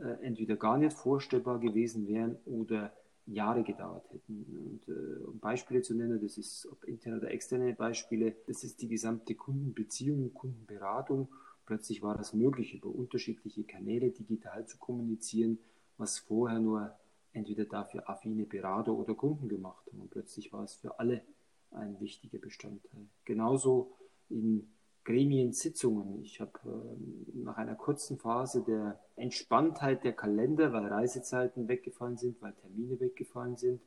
äh, 0.00 0.24
entweder 0.24 0.54
gar 0.54 0.78
nicht 0.78 0.92
vorstellbar 0.92 1.58
gewesen 1.58 2.06
wären 2.06 2.36
oder 2.44 2.92
Jahre 3.26 3.64
gedauert 3.64 4.08
hätten. 4.12 4.44
Und 4.56 4.88
äh, 4.88 5.24
um 5.24 5.40
Beispiele 5.40 5.82
zu 5.82 5.94
nennen, 5.94 6.20
das 6.22 6.38
ist 6.38 6.64
ob 6.70 6.84
interne 6.84 7.16
oder 7.16 7.32
externe 7.32 7.74
Beispiele, 7.74 8.36
das 8.46 8.62
ist 8.62 8.80
die 8.82 8.88
gesamte 8.88 9.34
Kundenbeziehung, 9.34 10.32
Kundenberatung. 10.32 11.26
Plötzlich 11.66 12.02
war 12.02 12.16
das 12.16 12.34
möglich, 12.34 12.74
über 12.74 12.88
unterschiedliche 12.88 13.64
Kanäle 13.64 14.12
digital 14.12 14.64
zu 14.68 14.78
kommunizieren, 14.78 15.58
was 15.96 16.20
vorher 16.20 16.60
nur 16.60 16.96
entweder 17.32 17.64
dafür 17.64 18.08
affine 18.08 18.46
Berater 18.46 18.92
oder 18.92 19.14
Kunden 19.14 19.48
gemacht 19.48 19.86
haben. 19.86 20.00
Und 20.00 20.10
plötzlich 20.10 20.52
war 20.52 20.64
es 20.64 20.74
für 20.74 20.98
alle 20.98 21.22
ein 21.70 22.00
wichtiger 22.00 22.38
Bestandteil. 22.38 23.06
Genauso 23.24 23.92
in 24.28 24.68
Gremiensitzungen. 25.04 26.20
Ich 26.22 26.40
habe 26.40 26.52
äh, 26.66 27.38
nach 27.38 27.56
einer 27.56 27.76
kurzen 27.76 28.18
Phase 28.18 28.62
der 28.62 29.00
Entspanntheit 29.16 30.04
der 30.04 30.12
Kalender, 30.12 30.72
weil 30.72 30.86
Reisezeiten 30.86 31.66
weggefallen 31.66 32.18
sind, 32.18 32.42
weil 32.42 32.52
Termine 32.52 33.00
weggefallen 33.00 33.56
sind, 33.56 33.80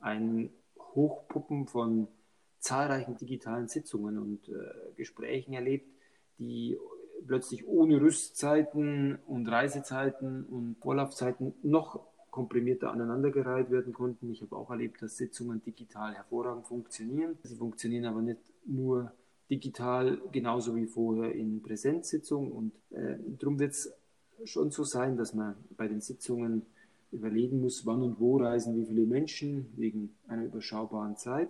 ein 0.00 0.50
Hochpuppen 0.78 1.66
von 1.66 2.08
zahlreichen 2.58 3.16
digitalen 3.16 3.68
Sitzungen 3.68 4.18
und 4.18 4.48
äh, 4.48 4.52
Gesprächen 4.96 5.54
erlebt, 5.54 5.88
die 6.38 6.76
plötzlich 7.26 7.66
ohne 7.66 7.98
Rüstzeiten 8.00 9.18
und 9.26 9.48
Reisezeiten 9.48 10.44
und 10.44 10.76
Vorlaufzeiten 10.80 11.54
noch 11.62 12.00
komprimierter 12.36 12.92
aneinandergereiht 12.92 13.70
werden 13.70 13.94
konnten. 13.94 14.30
Ich 14.30 14.42
habe 14.42 14.54
auch 14.56 14.68
erlebt, 14.70 15.00
dass 15.00 15.16
Sitzungen 15.16 15.62
digital 15.64 16.14
hervorragend 16.14 16.66
funktionieren. 16.66 17.38
Sie 17.42 17.56
funktionieren 17.56 18.04
aber 18.04 18.20
nicht 18.20 18.42
nur 18.66 19.10
digital 19.48 20.20
genauso 20.32 20.76
wie 20.76 20.86
vorher 20.86 21.34
in 21.34 21.62
Präsenzsitzungen. 21.62 22.52
Und 22.52 22.72
äh, 22.90 23.16
darum 23.38 23.58
wird 23.58 23.72
es 23.72 23.90
schon 24.44 24.70
so 24.70 24.84
sein, 24.84 25.16
dass 25.16 25.32
man 25.32 25.54
bei 25.78 25.88
den 25.88 26.02
Sitzungen 26.02 26.66
überlegen 27.10 27.62
muss, 27.62 27.86
wann 27.86 28.02
und 28.02 28.20
wo 28.20 28.36
reisen 28.36 28.76
wie 28.76 28.84
viele 28.84 29.06
Menschen 29.06 29.72
wegen 29.74 30.14
einer 30.28 30.44
überschaubaren 30.44 31.16
Zeit. 31.16 31.48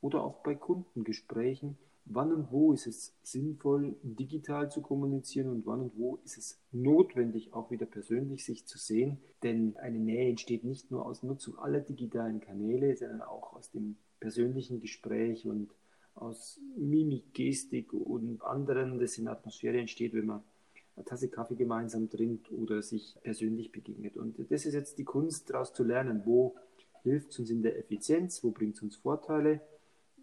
Oder 0.00 0.24
auch 0.24 0.42
bei 0.42 0.56
Kundengesprächen, 0.56 1.78
wann 2.06 2.32
und 2.32 2.52
wo 2.52 2.72
ist 2.72 2.86
es 2.86 3.14
sinnvoll, 3.22 3.96
digital 4.02 4.70
zu 4.70 4.82
kommunizieren 4.82 5.48
und 5.48 5.66
wann 5.66 5.80
und 5.80 5.96
wo 5.96 6.18
ist 6.24 6.36
es 6.36 6.60
notwendig, 6.72 7.52
auch 7.54 7.70
wieder 7.70 7.86
persönlich 7.86 8.44
sich 8.44 8.66
zu 8.66 8.78
sehen. 8.78 9.18
Denn 9.42 9.76
eine 9.76 9.98
Nähe 9.98 10.28
entsteht 10.28 10.64
nicht 10.64 10.90
nur 10.90 11.06
aus 11.06 11.22
Nutzung 11.22 11.58
aller 11.58 11.80
digitalen 11.80 12.40
Kanäle, 12.40 12.96
sondern 12.96 13.22
auch 13.22 13.54
aus 13.54 13.70
dem 13.70 13.96
persönlichen 14.20 14.80
Gespräch 14.80 15.46
und 15.46 15.70
aus 16.14 16.60
Mimik, 16.76 17.32
Gestik 17.34 17.92
und 17.92 18.42
anderen, 18.42 18.98
das 18.98 19.18
in 19.18 19.24
der 19.24 19.34
Atmosphäre 19.34 19.78
entsteht, 19.78 20.14
wenn 20.14 20.26
man 20.26 20.42
eine 20.96 21.04
Tasse 21.04 21.28
Kaffee 21.28 21.56
gemeinsam 21.56 22.08
trinkt 22.08 22.52
oder 22.52 22.82
sich 22.82 23.16
persönlich 23.22 23.72
begegnet. 23.72 24.16
Und 24.16 24.38
das 24.50 24.64
ist 24.64 24.74
jetzt 24.74 24.98
die 24.98 25.04
Kunst, 25.04 25.50
daraus 25.50 25.72
zu 25.72 25.82
lernen, 25.82 26.22
wo 26.24 26.54
hilft 27.02 27.30
es 27.30 27.38
uns 27.40 27.50
in 27.50 27.62
der 27.62 27.78
Effizienz, 27.78 28.44
wo 28.44 28.50
bringt 28.50 28.76
es 28.76 28.82
uns 28.82 28.96
Vorteile 28.96 29.60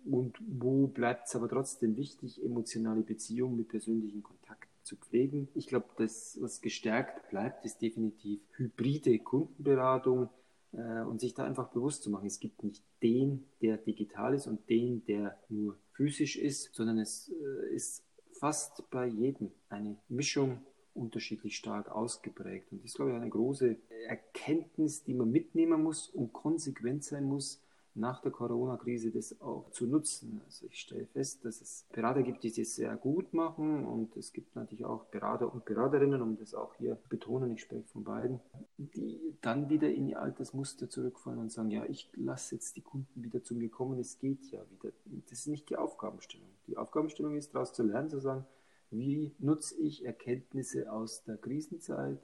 und 0.05 0.37
wo 0.47 0.87
bleibt 0.87 1.27
es 1.27 1.35
aber 1.35 1.49
trotzdem 1.49 1.97
wichtig, 1.97 2.43
emotionale 2.43 3.01
Beziehungen 3.01 3.57
mit 3.57 3.69
persönlichen 3.69 4.23
Kontakt 4.23 4.69
zu 4.83 4.95
pflegen. 4.95 5.47
Ich 5.53 5.67
glaube, 5.67 5.87
das, 5.97 6.37
was 6.41 6.61
gestärkt 6.61 7.29
bleibt, 7.29 7.65
ist 7.65 7.81
definitiv 7.81 8.41
hybride 8.57 9.19
Kundenberatung, 9.19 10.29
äh, 10.73 11.01
und 11.01 11.19
sich 11.19 11.33
da 11.33 11.43
einfach 11.43 11.69
bewusst 11.69 12.03
zu 12.03 12.09
machen, 12.09 12.27
es 12.27 12.39
gibt 12.39 12.63
nicht 12.63 12.83
den, 13.03 13.45
der 13.61 13.77
digital 13.77 14.33
ist 14.33 14.47
und 14.47 14.69
den, 14.69 15.03
der 15.05 15.37
nur 15.49 15.77
physisch 15.93 16.37
ist, 16.37 16.73
sondern 16.73 16.99
es 16.99 17.29
äh, 17.29 17.75
ist 17.75 18.03
fast 18.39 18.89
bei 18.89 19.05
jedem 19.05 19.51
eine 19.69 19.97
Mischung 20.09 20.61
unterschiedlich 20.93 21.57
stark 21.57 21.89
ausgeprägt. 21.89 22.71
Und 22.71 22.79
das 22.79 22.91
ist, 22.91 22.95
glaube 22.95 23.11
ich, 23.11 23.17
eine 23.17 23.29
große 23.29 23.77
Erkenntnis, 24.07 25.03
die 25.03 25.13
man 25.13 25.31
mitnehmen 25.31 25.83
muss 25.83 26.09
und 26.09 26.33
konsequent 26.33 27.03
sein 27.03 27.25
muss, 27.25 27.61
nach 27.93 28.21
der 28.21 28.31
Corona-Krise 28.31 29.11
das 29.11 29.39
auch 29.41 29.69
zu 29.71 29.85
nutzen. 29.85 30.41
Also 30.45 30.65
ich 30.65 30.79
stelle 30.79 31.05
fest, 31.07 31.43
dass 31.43 31.61
es 31.61 31.85
Berater 31.91 32.23
gibt, 32.23 32.43
die 32.43 32.51
das 32.51 32.75
sehr 32.75 32.95
gut 32.95 33.33
machen 33.33 33.85
und 33.85 34.15
es 34.15 34.31
gibt 34.33 34.55
natürlich 34.55 34.85
auch 34.85 35.05
Berater 35.05 35.53
und 35.53 35.65
Beraterinnen, 35.65 36.21
um 36.21 36.37
das 36.37 36.53
auch 36.53 36.73
hier 36.75 36.97
betonen, 37.09 37.51
ich 37.51 37.61
spreche 37.61 37.87
von 37.87 38.03
beiden, 38.03 38.39
die 38.77 39.19
dann 39.41 39.69
wieder 39.69 39.89
in 39.89 40.07
ihr 40.07 40.21
altes 40.21 40.53
Muster 40.53 40.89
zurückfallen 40.89 41.39
und 41.39 41.51
sagen, 41.51 41.69
ja, 41.69 41.85
ich 41.85 42.09
lasse 42.15 42.55
jetzt 42.55 42.75
die 42.77 42.81
Kunden 42.81 43.23
wieder 43.23 43.43
zu 43.43 43.55
mir 43.55 43.69
kommen, 43.69 43.99
es 43.99 44.19
geht 44.19 44.45
ja 44.51 44.61
wieder. 44.69 44.93
Das 45.29 45.39
ist 45.39 45.47
nicht 45.47 45.69
die 45.69 45.77
Aufgabenstellung. 45.77 46.47
Die 46.67 46.77
Aufgabenstellung 46.77 47.35
ist 47.35 47.53
daraus 47.53 47.73
zu 47.73 47.83
lernen, 47.83 48.09
zu 48.09 48.19
sagen, 48.19 48.45
wie 48.91 49.31
nutze 49.39 49.75
ich 49.79 50.05
Erkenntnisse 50.05 50.91
aus 50.91 51.23
der 51.23 51.37
Krisenzeit, 51.37 52.19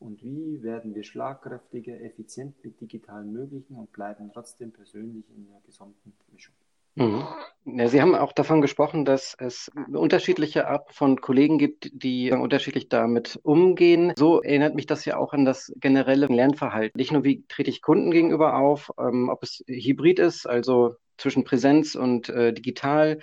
und 0.00 0.22
wie 0.22 0.62
werden 0.62 0.94
wir 0.94 1.04
schlagkräftiger, 1.04 2.00
effizient 2.00 2.56
mit 2.64 2.80
digitalen 2.80 3.32
Möglichen 3.32 3.76
und 3.76 3.92
bleiben 3.92 4.30
trotzdem 4.32 4.72
persönlich 4.72 5.24
in 5.36 5.46
einer 5.46 5.60
gesunden 5.60 6.12
Mischung. 6.32 6.54
Mhm. 6.96 7.24
Ja, 7.66 7.88
Sie 7.88 8.00
haben 8.00 8.14
auch 8.14 8.32
davon 8.32 8.62
gesprochen, 8.62 9.04
dass 9.04 9.36
es 9.38 9.70
unterschiedliche 9.92 10.66
Arten 10.66 10.92
von 10.92 11.20
Kollegen 11.20 11.58
gibt, 11.58 11.90
die 11.92 12.32
unterschiedlich 12.32 12.88
damit 12.88 13.38
umgehen. 13.42 14.12
So 14.16 14.42
erinnert 14.42 14.74
mich 14.74 14.86
das 14.86 15.04
ja 15.04 15.16
auch 15.16 15.32
an 15.32 15.44
das 15.44 15.72
generelle 15.76 16.26
Lernverhalten. 16.26 16.98
Nicht 16.98 17.12
nur, 17.12 17.22
wie 17.22 17.44
trete 17.46 17.70
ich 17.70 17.82
Kunden 17.82 18.10
gegenüber 18.10 18.56
auf, 18.56 18.90
ähm, 18.98 19.28
ob 19.28 19.42
es 19.42 19.62
hybrid 19.68 20.18
ist, 20.18 20.46
also 20.46 20.96
zwischen 21.16 21.44
Präsenz 21.44 21.94
und 21.94 22.28
äh, 22.30 22.52
digital, 22.52 23.20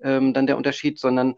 ähm, 0.00 0.32
dann 0.32 0.46
der 0.46 0.56
Unterschied, 0.56 0.98
sondern 0.98 1.34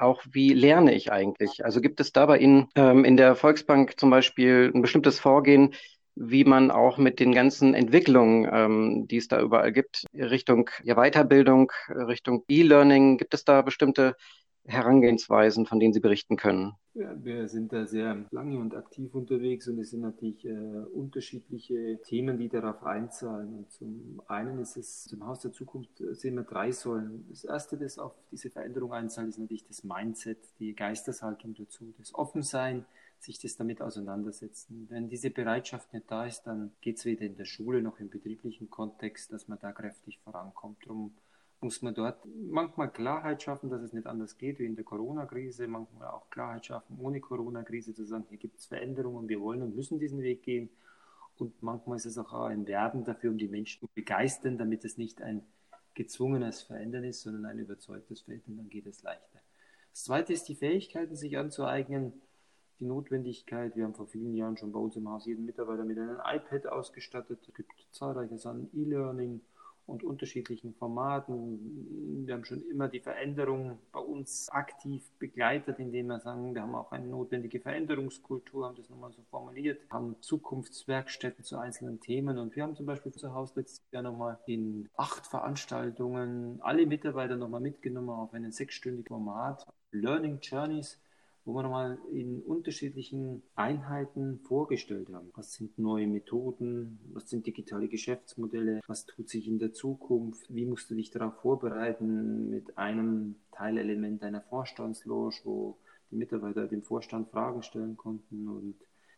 auch, 0.00 0.22
wie 0.30 0.52
lerne 0.52 0.94
ich 0.94 1.12
eigentlich? 1.12 1.64
Also 1.64 1.80
gibt 1.80 2.00
es 2.00 2.12
da 2.12 2.26
bei 2.26 2.38
Ihnen 2.38 2.68
ähm, 2.74 3.04
in 3.04 3.16
der 3.16 3.34
Volksbank 3.34 3.98
zum 3.98 4.10
Beispiel 4.10 4.70
ein 4.74 4.82
bestimmtes 4.82 5.20
Vorgehen, 5.20 5.74
wie 6.14 6.44
man 6.44 6.70
auch 6.70 6.98
mit 6.98 7.20
den 7.20 7.32
ganzen 7.32 7.74
Entwicklungen, 7.74 8.48
ähm, 8.52 9.06
die 9.08 9.16
es 9.16 9.28
da 9.28 9.40
überall 9.40 9.72
gibt, 9.72 10.04
Richtung 10.14 10.70
ja, 10.82 10.96
Weiterbildung, 10.96 11.72
Richtung 11.88 12.44
E-Learning, 12.48 13.16
gibt 13.16 13.34
es 13.34 13.44
da 13.44 13.62
bestimmte 13.62 14.16
Herangehensweisen, 14.66 15.66
von 15.66 15.80
denen 15.80 15.92
Sie 15.92 16.00
berichten 16.00 16.36
können? 16.36 16.74
Ja, 16.94 17.14
wir 17.24 17.48
sind 17.48 17.72
da 17.72 17.86
sehr 17.86 18.26
lange 18.30 18.58
und 18.58 18.74
aktiv 18.74 19.14
unterwegs 19.14 19.68
und 19.68 19.78
es 19.78 19.90
sind 19.90 20.00
natürlich 20.00 20.44
äh, 20.44 20.50
unterschiedliche 20.92 22.00
Themen, 22.02 22.36
die 22.38 22.48
darauf 22.48 22.82
einzahlen. 22.82 23.54
Und 23.54 23.70
zum 23.70 24.20
einen 24.26 24.58
ist 24.58 24.76
es 24.76 25.04
zum 25.04 25.24
Haus 25.24 25.40
der 25.40 25.52
Zukunft 25.52 26.00
äh, 26.00 26.14
sehen 26.14 26.34
wir 26.34 26.42
drei 26.42 26.72
Säulen. 26.72 27.26
Das 27.30 27.44
erste, 27.44 27.78
das 27.78 27.98
auf 27.98 28.12
diese 28.32 28.50
Veränderung 28.50 28.92
einzahlt, 28.92 29.28
ist 29.28 29.38
natürlich 29.38 29.66
das 29.66 29.84
Mindset, 29.84 30.38
die 30.58 30.74
Geisteshaltung 30.74 31.54
dazu, 31.54 31.94
das 31.96 32.14
Offensein, 32.14 32.84
sich 33.20 33.38
das 33.38 33.56
damit 33.56 33.80
auseinandersetzen. 33.82 34.86
Wenn 34.88 35.08
diese 35.08 35.30
Bereitschaft 35.30 35.92
nicht 35.92 36.10
da 36.10 36.26
ist, 36.26 36.42
dann 36.42 36.72
geht 36.80 36.98
es 36.98 37.04
weder 37.04 37.22
in 37.22 37.36
der 37.36 37.44
Schule 37.44 37.82
noch 37.82 38.00
im 38.00 38.10
betrieblichen 38.10 38.68
Kontext, 38.68 39.32
dass 39.32 39.46
man 39.46 39.58
da 39.60 39.72
kräftig 39.72 40.18
vorankommt. 40.24 40.78
Darum 40.84 41.12
muss 41.60 41.82
man 41.82 41.94
dort 41.94 42.26
manchmal 42.50 42.90
Klarheit 42.90 43.42
schaffen, 43.42 43.68
dass 43.68 43.82
es 43.82 43.92
nicht 43.92 44.06
anders 44.06 44.38
geht 44.38 44.58
wie 44.58 44.64
in 44.64 44.76
der 44.76 44.84
Corona-Krise, 44.84 45.68
manchmal 45.68 46.08
auch 46.08 46.30
Klarheit 46.30 46.66
schaffen, 46.66 46.98
ohne 46.98 47.20
Corona-Krise 47.20 47.94
zu 47.94 48.04
sagen, 48.04 48.24
hier 48.28 48.38
gibt 48.38 48.58
es 48.58 48.66
Veränderungen, 48.66 49.28
wir 49.28 49.40
wollen 49.40 49.62
und 49.62 49.76
müssen 49.76 49.98
diesen 49.98 50.22
Weg 50.22 50.42
gehen. 50.42 50.70
Und 51.36 51.62
manchmal 51.62 51.96
ist 51.96 52.06
es 52.06 52.18
auch 52.18 52.32
ein 52.32 52.66
Werben 52.66 53.04
dafür, 53.04 53.30
um 53.30 53.38
die 53.38 53.48
Menschen 53.48 53.80
zu 53.80 53.88
begeistern, 53.94 54.58
damit 54.58 54.84
es 54.84 54.96
nicht 54.98 55.20
ein 55.22 55.42
gezwungenes 55.94 56.62
Verändern 56.62 57.04
ist, 57.04 57.22
sondern 57.22 57.44
ein 57.46 57.58
überzeugtes 57.58 58.22
Verändern, 58.22 58.56
dann 58.56 58.68
geht 58.70 58.86
es 58.86 59.02
leichter. 59.02 59.40
Das 59.90 60.04
zweite 60.04 60.32
ist 60.32 60.44
die 60.48 60.54
Fähigkeiten, 60.54 61.16
sich 61.16 61.36
anzueignen, 61.36 62.12
die 62.78 62.86
Notwendigkeit. 62.86 63.76
Wir 63.76 63.84
haben 63.84 63.94
vor 63.94 64.06
vielen 64.06 64.34
Jahren 64.34 64.56
schon 64.56 64.72
bei 64.72 64.78
uns 64.78 64.96
im 64.96 65.08
Haus 65.08 65.26
jeden 65.26 65.44
Mitarbeiter 65.44 65.84
mit 65.84 65.98
einem 65.98 66.18
iPad 66.24 66.68
ausgestattet. 66.68 67.40
Es 67.46 67.54
gibt 67.54 67.72
zahlreiche 67.90 68.38
Sachen, 68.38 68.70
E-Learning, 68.72 69.40
und 69.90 70.04
unterschiedlichen 70.04 70.74
Formaten. 70.74 72.24
Wir 72.26 72.34
haben 72.34 72.44
schon 72.44 72.62
immer 72.70 72.88
die 72.88 73.00
Veränderung 73.00 73.78
bei 73.92 74.00
uns 74.00 74.48
aktiv 74.50 75.02
begleitet, 75.18 75.78
indem 75.78 76.06
wir 76.06 76.20
sagen, 76.20 76.54
wir 76.54 76.62
haben 76.62 76.74
auch 76.74 76.92
eine 76.92 77.06
notwendige 77.06 77.60
Veränderungskultur, 77.60 78.66
haben 78.66 78.76
das 78.76 78.88
nochmal 78.88 79.12
so 79.12 79.22
formuliert, 79.30 79.80
haben 79.90 80.16
Zukunftswerkstätten 80.20 81.44
zu 81.44 81.58
einzelnen 81.58 82.00
Themen 82.00 82.38
und 82.38 82.56
wir 82.56 82.62
haben 82.62 82.76
zum 82.76 82.86
Beispiel 82.86 83.12
zu 83.12 83.34
Hause 83.34 83.54
letztes 83.56 83.82
Jahr 83.90 84.02
nochmal 84.02 84.38
in 84.46 84.88
acht 84.96 85.26
Veranstaltungen 85.26 86.58
alle 86.62 86.86
Mitarbeiter 86.86 87.36
nochmal 87.36 87.60
mitgenommen 87.60 88.10
auf 88.10 88.32
einen 88.32 88.52
sechsstündigen 88.52 89.08
Format, 89.08 89.66
Learning 89.92 90.38
Journeys 90.40 90.98
wo 91.44 91.54
wir 91.54 91.62
nochmal 91.62 91.98
in 92.12 92.42
unterschiedlichen 92.42 93.42
Einheiten 93.54 94.40
vorgestellt 94.40 95.08
haben. 95.10 95.30
Was 95.34 95.54
sind 95.54 95.78
neue 95.78 96.06
Methoden? 96.06 97.00
Was 97.12 97.30
sind 97.30 97.46
digitale 97.46 97.88
Geschäftsmodelle? 97.88 98.80
Was 98.86 99.06
tut 99.06 99.28
sich 99.28 99.48
in 99.48 99.58
der 99.58 99.72
Zukunft? 99.72 100.54
Wie 100.54 100.66
musst 100.66 100.90
du 100.90 100.94
dich 100.94 101.10
darauf 101.10 101.34
vorbereiten 101.40 102.50
mit 102.50 102.76
einem 102.76 103.36
Teilelement 103.52 104.22
einer 104.22 104.42
Vorstandsloge, 104.42 105.36
wo 105.44 105.76
die 106.10 106.16
Mitarbeiter 106.16 106.66
dem 106.66 106.82
Vorstand 106.82 107.30
Fragen 107.30 107.62
stellen 107.62 107.96
konnten 107.96 108.48
und 108.48 108.74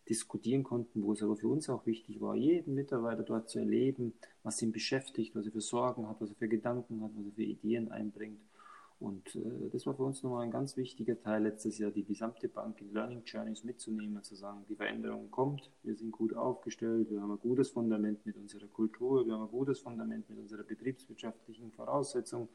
diskutieren 0.08 0.62
konnten, 0.62 1.02
wo 1.02 1.12
es 1.12 1.22
aber 1.22 1.36
für 1.36 1.48
uns 1.48 1.68
auch 1.68 1.86
wichtig 1.86 2.20
war, 2.20 2.34
jeden 2.34 2.74
Mitarbeiter 2.74 3.22
dort 3.22 3.48
zu 3.48 3.60
erleben, 3.60 4.14
was 4.42 4.60
ihn 4.60 4.72
beschäftigt, 4.72 5.34
was 5.34 5.46
er 5.46 5.52
für 5.52 5.60
Sorgen 5.60 6.08
hat, 6.08 6.20
was 6.20 6.30
er 6.30 6.36
für 6.36 6.48
Gedanken 6.48 7.02
hat, 7.02 7.12
was 7.16 7.26
er 7.26 7.32
für 7.32 7.44
Ideen 7.44 7.90
einbringt 7.90 8.40
und 9.02 9.34
äh, 9.34 9.68
das 9.72 9.84
war 9.86 9.94
für 9.94 10.04
uns 10.04 10.22
nochmal 10.22 10.44
ein 10.44 10.50
ganz 10.50 10.76
wichtiger 10.76 11.20
Teil 11.20 11.42
letztes 11.42 11.78
Jahr, 11.78 11.90
die 11.90 12.04
gesamte 12.04 12.48
Bank 12.48 12.80
in 12.80 12.92
Learning 12.92 13.22
Journeys 13.24 13.64
mitzunehmen 13.64 14.22
zu 14.22 14.36
sagen, 14.36 14.64
die 14.68 14.76
Veränderung 14.76 15.30
kommt, 15.30 15.70
wir 15.82 15.96
sind 15.96 16.12
gut 16.12 16.34
aufgestellt, 16.34 17.10
wir 17.10 17.20
haben 17.20 17.32
ein 17.32 17.40
gutes 17.40 17.70
Fundament 17.70 18.24
mit 18.24 18.36
unserer 18.36 18.68
Kultur, 18.68 19.26
wir 19.26 19.34
haben 19.34 19.42
ein 19.42 19.50
gutes 19.50 19.80
Fundament 19.80 20.30
mit 20.30 20.38
unserer 20.38 20.62
betriebswirtschaftlichen 20.62 21.72
Voraussetzung, 21.72 22.48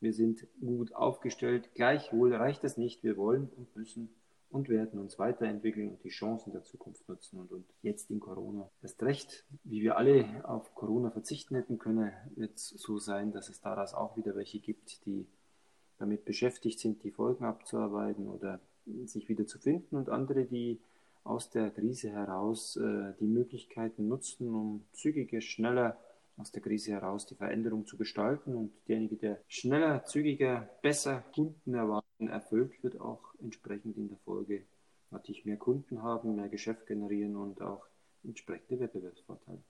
wir 0.00 0.12
sind 0.12 0.46
gut 0.60 0.94
aufgestellt. 0.94 1.70
Gleichwohl 1.74 2.34
reicht 2.34 2.64
es 2.64 2.76
nicht, 2.76 3.02
wir 3.02 3.16
wollen 3.16 3.48
und 3.56 3.74
müssen 3.74 4.10
und 4.50 4.68
werden 4.68 5.00
uns 5.00 5.18
weiterentwickeln 5.18 5.88
und 5.88 6.04
die 6.04 6.10
Chancen 6.10 6.52
der 6.52 6.62
Zukunft 6.62 7.08
nutzen. 7.08 7.40
Und, 7.40 7.52
und 7.52 7.64
jetzt 7.82 8.10
in 8.10 8.20
Corona 8.20 8.70
erst 8.82 9.02
recht, 9.02 9.44
wie 9.64 9.80
wir 9.80 9.96
alle 9.96 10.46
auf 10.46 10.74
Corona 10.74 11.10
verzichten 11.10 11.54
hätten 11.56 11.78
können, 11.78 12.12
wird 12.34 12.56
es 12.56 12.68
so 12.68 12.98
sein, 12.98 13.32
dass 13.32 13.48
es 13.48 13.60
daraus 13.60 13.94
auch 13.94 14.16
wieder 14.16 14.36
welche 14.36 14.60
gibt, 14.60 15.04
die 15.06 15.26
damit 15.98 16.24
beschäftigt 16.24 16.78
sind, 16.78 17.02
die 17.02 17.10
Folgen 17.10 17.44
abzuarbeiten 17.44 18.28
oder 18.28 18.60
sich 19.04 19.28
wieder 19.28 19.46
zu 19.46 19.58
finden 19.58 19.96
und 19.96 20.08
andere, 20.08 20.44
die 20.44 20.78
aus 21.24 21.50
der 21.50 21.70
Krise 21.70 22.10
heraus 22.10 22.76
äh, 22.76 23.12
die 23.18 23.26
Möglichkeiten 23.26 24.06
nutzen, 24.08 24.54
um 24.54 24.84
zügiger, 24.92 25.40
schneller 25.40 25.98
aus 26.36 26.52
der 26.52 26.62
Krise 26.62 26.92
heraus 26.92 27.26
die 27.26 27.34
Veränderung 27.34 27.86
zu 27.86 27.96
gestalten 27.96 28.54
und 28.54 28.72
derjenige, 28.88 29.16
der 29.16 29.40
schneller, 29.48 30.04
zügiger, 30.04 30.68
besser 30.82 31.24
Kunden 31.34 31.74
erwarten 31.74 32.28
erfüllt, 32.28 32.82
wird 32.82 33.00
auch 33.00 33.34
entsprechend 33.40 33.96
in 33.96 34.08
der 34.08 34.18
Folge 34.18 34.64
natürlich 35.10 35.46
mehr 35.46 35.56
Kunden 35.56 36.02
haben, 36.02 36.36
mehr 36.36 36.48
Geschäft 36.48 36.86
generieren 36.86 37.36
und 37.36 37.62
auch 37.62 37.86
entsprechende 38.22 38.80
Wettbewerbsvorteile. 38.80 39.62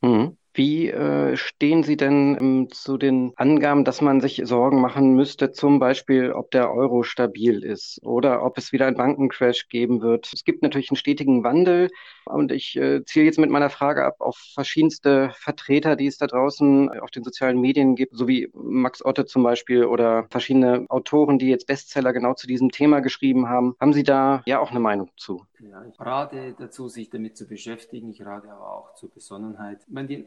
Mhm. 0.00 0.36
Wie 0.56 0.88
äh, 0.88 1.36
stehen 1.36 1.82
Sie 1.82 1.98
denn 1.98 2.38
ähm, 2.40 2.68
zu 2.70 2.96
den 2.96 3.34
Angaben, 3.36 3.84
dass 3.84 4.00
man 4.00 4.22
sich 4.22 4.40
Sorgen 4.44 4.80
machen 4.80 5.14
müsste, 5.14 5.52
zum 5.52 5.78
Beispiel, 5.78 6.32
ob 6.32 6.50
der 6.50 6.72
Euro 6.72 7.02
stabil 7.02 7.62
ist 7.62 8.00
oder 8.02 8.42
ob 8.42 8.56
es 8.56 8.72
wieder 8.72 8.86
einen 8.86 8.96
Bankencrash 8.96 9.68
geben 9.68 10.00
wird? 10.00 10.30
Es 10.32 10.44
gibt 10.44 10.62
natürlich 10.62 10.90
einen 10.90 10.96
stetigen 10.96 11.44
Wandel 11.44 11.90
und 12.24 12.52
ich 12.52 12.74
äh, 12.76 13.04
ziele 13.04 13.26
jetzt 13.26 13.38
mit 13.38 13.50
meiner 13.50 13.68
Frage 13.68 14.06
ab 14.06 14.16
auf 14.20 14.38
verschiedenste 14.54 15.30
Vertreter, 15.34 15.94
die 15.94 16.06
es 16.06 16.16
da 16.16 16.26
draußen 16.26 16.88
auf 17.00 17.10
den 17.10 17.22
sozialen 17.22 17.60
Medien 17.60 17.94
gibt, 17.94 18.16
so 18.16 18.26
wie 18.26 18.48
Max 18.54 19.04
Otte 19.04 19.26
zum 19.26 19.42
Beispiel 19.42 19.84
oder 19.84 20.26
verschiedene 20.30 20.86
Autoren, 20.88 21.38
die 21.38 21.48
jetzt 21.48 21.66
Bestseller 21.66 22.14
genau 22.14 22.32
zu 22.32 22.46
diesem 22.46 22.70
Thema 22.70 23.00
geschrieben 23.00 23.50
haben. 23.50 23.76
Haben 23.78 23.92
Sie 23.92 24.04
da 24.04 24.42
ja 24.46 24.58
auch 24.58 24.70
eine 24.70 24.80
Meinung 24.80 25.10
zu? 25.18 25.44
Ja, 25.58 25.84
ich 25.84 25.98
rate 25.98 26.54
dazu, 26.58 26.88
sich 26.88 27.08
damit 27.08 27.36
zu 27.36 27.46
beschäftigen. 27.46 28.10
Ich 28.10 28.24
rate 28.24 28.50
aber 28.50 28.72
auch 28.72 28.94
zur 28.94 29.10
Besonnenheit. 29.10 29.80
Meine, 29.88 30.08
die, 30.08 30.26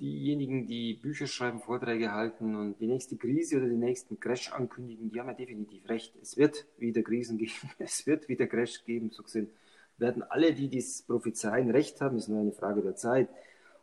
diejenigen, 0.00 0.66
die 0.66 0.94
Bücher 0.94 1.26
schreiben, 1.26 1.60
Vorträge 1.60 2.12
halten 2.12 2.54
und 2.54 2.80
die 2.80 2.86
nächste 2.86 3.16
Krise 3.16 3.56
oder 3.56 3.66
den 3.66 3.80
nächsten 3.80 4.20
Crash 4.20 4.52
ankündigen, 4.52 5.10
die 5.10 5.20
haben 5.20 5.28
ja 5.28 5.34
definitiv 5.34 5.88
recht. 5.88 6.14
Es 6.20 6.36
wird 6.36 6.66
wieder 6.78 7.02
Krisen 7.02 7.38
geben, 7.38 7.52
es 7.78 8.06
wird 8.06 8.28
wieder 8.28 8.46
Crash 8.46 8.84
geben. 8.84 9.10
So 9.10 9.22
gesehen 9.22 9.48
werden 9.98 10.22
alle, 10.22 10.52
die 10.52 10.68
dies 10.68 11.02
prophezeien, 11.02 11.70
recht 11.70 12.00
haben. 12.00 12.16
ist 12.16 12.28
nur 12.28 12.40
eine 12.40 12.52
Frage 12.52 12.82
der 12.82 12.96
Zeit. 12.96 13.28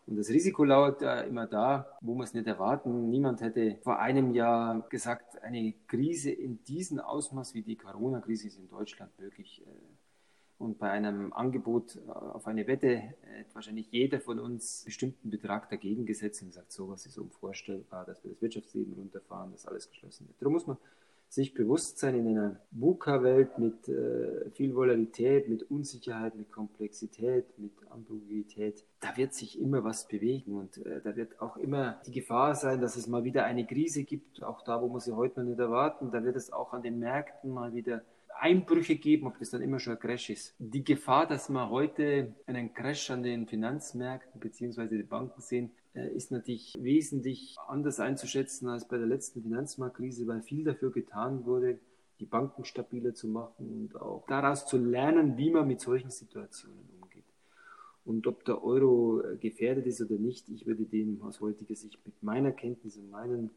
Und 0.05 0.17
das 0.17 0.30
Risiko 0.30 0.65
lauert 0.65 1.01
da 1.01 1.21
immer 1.21 1.47
da, 1.47 1.97
wo 2.01 2.13
wir 2.15 2.24
es 2.24 2.34
nicht 2.34 2.45
erwarten. 2.45 3.09
Niemand 3.09 3.41
hätte 3.41 3.78
vor 3.84 3.99
einem 3.99 4.34
Jahr 4.34 4.86
gesagt, 4.89 5.41
eine 5.41 5.74
Krise 5.88 6.30
in 6.30 6.61
diesem 6.65 6.99
Ausmaß 6.99 7.53
wie 7.53 7.61
die 7.61 7.78
Corona-Krise 7.78 8.47
ist 8.47 8.59
in 8.59 8.67
Deutschland 8.67 9.17
möglich. 9.17 9.63
Äh, 9.65 9.93
und 10.64 10.80
bei 10.80 10.89
einem 10.89 11.34
Angebot 11.34 11.95
äh, 11.95 12.09
auf 12.09 12.47
eine 12.47 12.68
Wette 12.68 13.14
hat 13.38 13.53
wahrscheinlich 13.53 13.91
jeder 13.91 14.20
von 14.20 14.39
uns 14.39 14.82
einen 14.82 14.86
bestimmten 14.86 15.30
Betrag 15.30 15.70
dagegen 15.70 16.05
gesetzt 16.05 16.41
und 16.41 16.53
sagt, 16.53 16.72
sowas 16.72 17.05
ist 17.05 17.18
unvorstellbar, 17.18 18.05
dass 18.05 18.24
wir 18.24 18.32
das 18.32 18.41
Wirtschaftsleben 18.41 18.93
runterfahren, 18.93 19.51
dass 19.51 19.66
alles 19.66 19.89
geschlossen 19.89 20.28
wird. 20.28 20.41
Darum 20.41 20.53
muss 20.53 20.68
man 20.68 20.78
sich 21.34 21.55
bewusst 21.55 21.97
sein, 21.97 22.16
in 22.16 22.28
einer 22.28 22.59
VUCA-Welt 22.72 23.57
mit 23.57 23.89
äh, 23.89 24.51
viel 24.51 24.76
Volatilität, 24.76 25.49
mit 25.49 25.64
Unsicherheit, 25.64 26.36
mit 26.36 26.51
Komplexität, 26.51 27.57
mit 27.57 27.72
Ambiguität, 27.89 28.86
da 28.99 29.18
wird 29.18 29.34
sich 29.34 29.59
immer 29.59 29.84
was 29.84 30.07
bewegen 30.07 30.53
und 30.53 30.78
äh, 30.86 31.01
da 31.03 31.16
wird 31.16 31.41
auch 31.41 31.57
immer 31.57 31.99
die 32.05 32.11
Gefahr 32.11 32.53
sein, 32.53 32.82
dass 32.82 32.95
es 32.95 33.07
mal 33.07 33.24
wieder 33.24 33.45
eine 33.45 33.66
Krise 33.66 34.03
gibt, 34.03 34.43
auch 34.43 34.61
da, 34.61 34.80
wo 34.82 34.89
wir 34.89 34.99
sie 34.99 35.16
heute 35.16 35.39
noch 35.39 35.49
nicht 35.49 35.59
erwarten. 35.59 36.11
Da 36.11 36.24
wird 36.24 36.36
es 36.36 36.53
auch 36.53 36.72
an 36.72 36.84
den 36.84 36.99
Märkten 36.99 37.49
mal 37.49 37.74
wieder 37.74 38.03
Einbrüche 38.39 38.95
geben, 38.95 39.27
ob 39.27 39.39
das 39.39 39.51
dann 39.51 39.61
immer 39.61 39.79
schon 39.79 39.93
ein 39.93 39.99
Crash 39.99 40.29
ist. 40.29 40.55
Die 40.59 40.84
Gefahr, 40.84 41.27
dass 41.27 41.49
wir 41.49 41.69
heute 41.69 42.36
einen 42.45 42.73
Crash 42.73 43.09
an 43.09 43.23
den 43.23 43.47
Finanzmärkten 43.47 44.39
bzw. 44.39 44.88
den 44.88 45.07
Banken 45.07 45.41
sehen, 45.41 45.71
äh, 45.93 46.07
ist 46.15 46.31
natürlich 46.31 46.73
wesentlich 46.79 47.55
anders 47.67 47.99
einzuschätzen 47.99 48.67
als 48.67 48.88
bei 48.88 48.97
der 48.97 49.07
letzten 49.07 49.43
Finanzmarktkrise, 49.43 50.27
weil 50.27 50.41
viel 50.41 50.63
dafür 50.63 50.91
getan 50.91 51.45
wurde, 51.45 51.79
die 52.19 52.25
Banken 52.25 52.65
stabiler 52.65 53.13
zu 53.13 53.27
machen 53.27 53.69
und 53.69 54.01
auch 54.01 54.25
daraus 54.27 54.65
zu 54.65 54.77
lernen, 54.77 55.38
wie 55.38 55.51
man 55.51 55.67
mit 55.67 55.81
solchen 55.81 56.09
Situationen 56.09 56.89
umgeht. 57.01 57.25
Und 58.05 58.27
ob 58.27 58.43
der 58.45 58.63
Euro 58.63 59.21
äh, 59.21 59.38
gefährdet 59.38 59.86
ist 59.86 60.01
oder 60.01 60.15
nicht, 60.15 60.49
ich 60.49 60.65
würde 60.65 60.84
dem 60.84 61.21
aus 61.21 61.41
heutiger 61.41 61.75
Sicht 61.75 61.99
mit 62.05 62.21
meiner 62.23 62.51
Kenntnis 62.51 62.97
und 62.97 63.09
meinen 63.09 63.51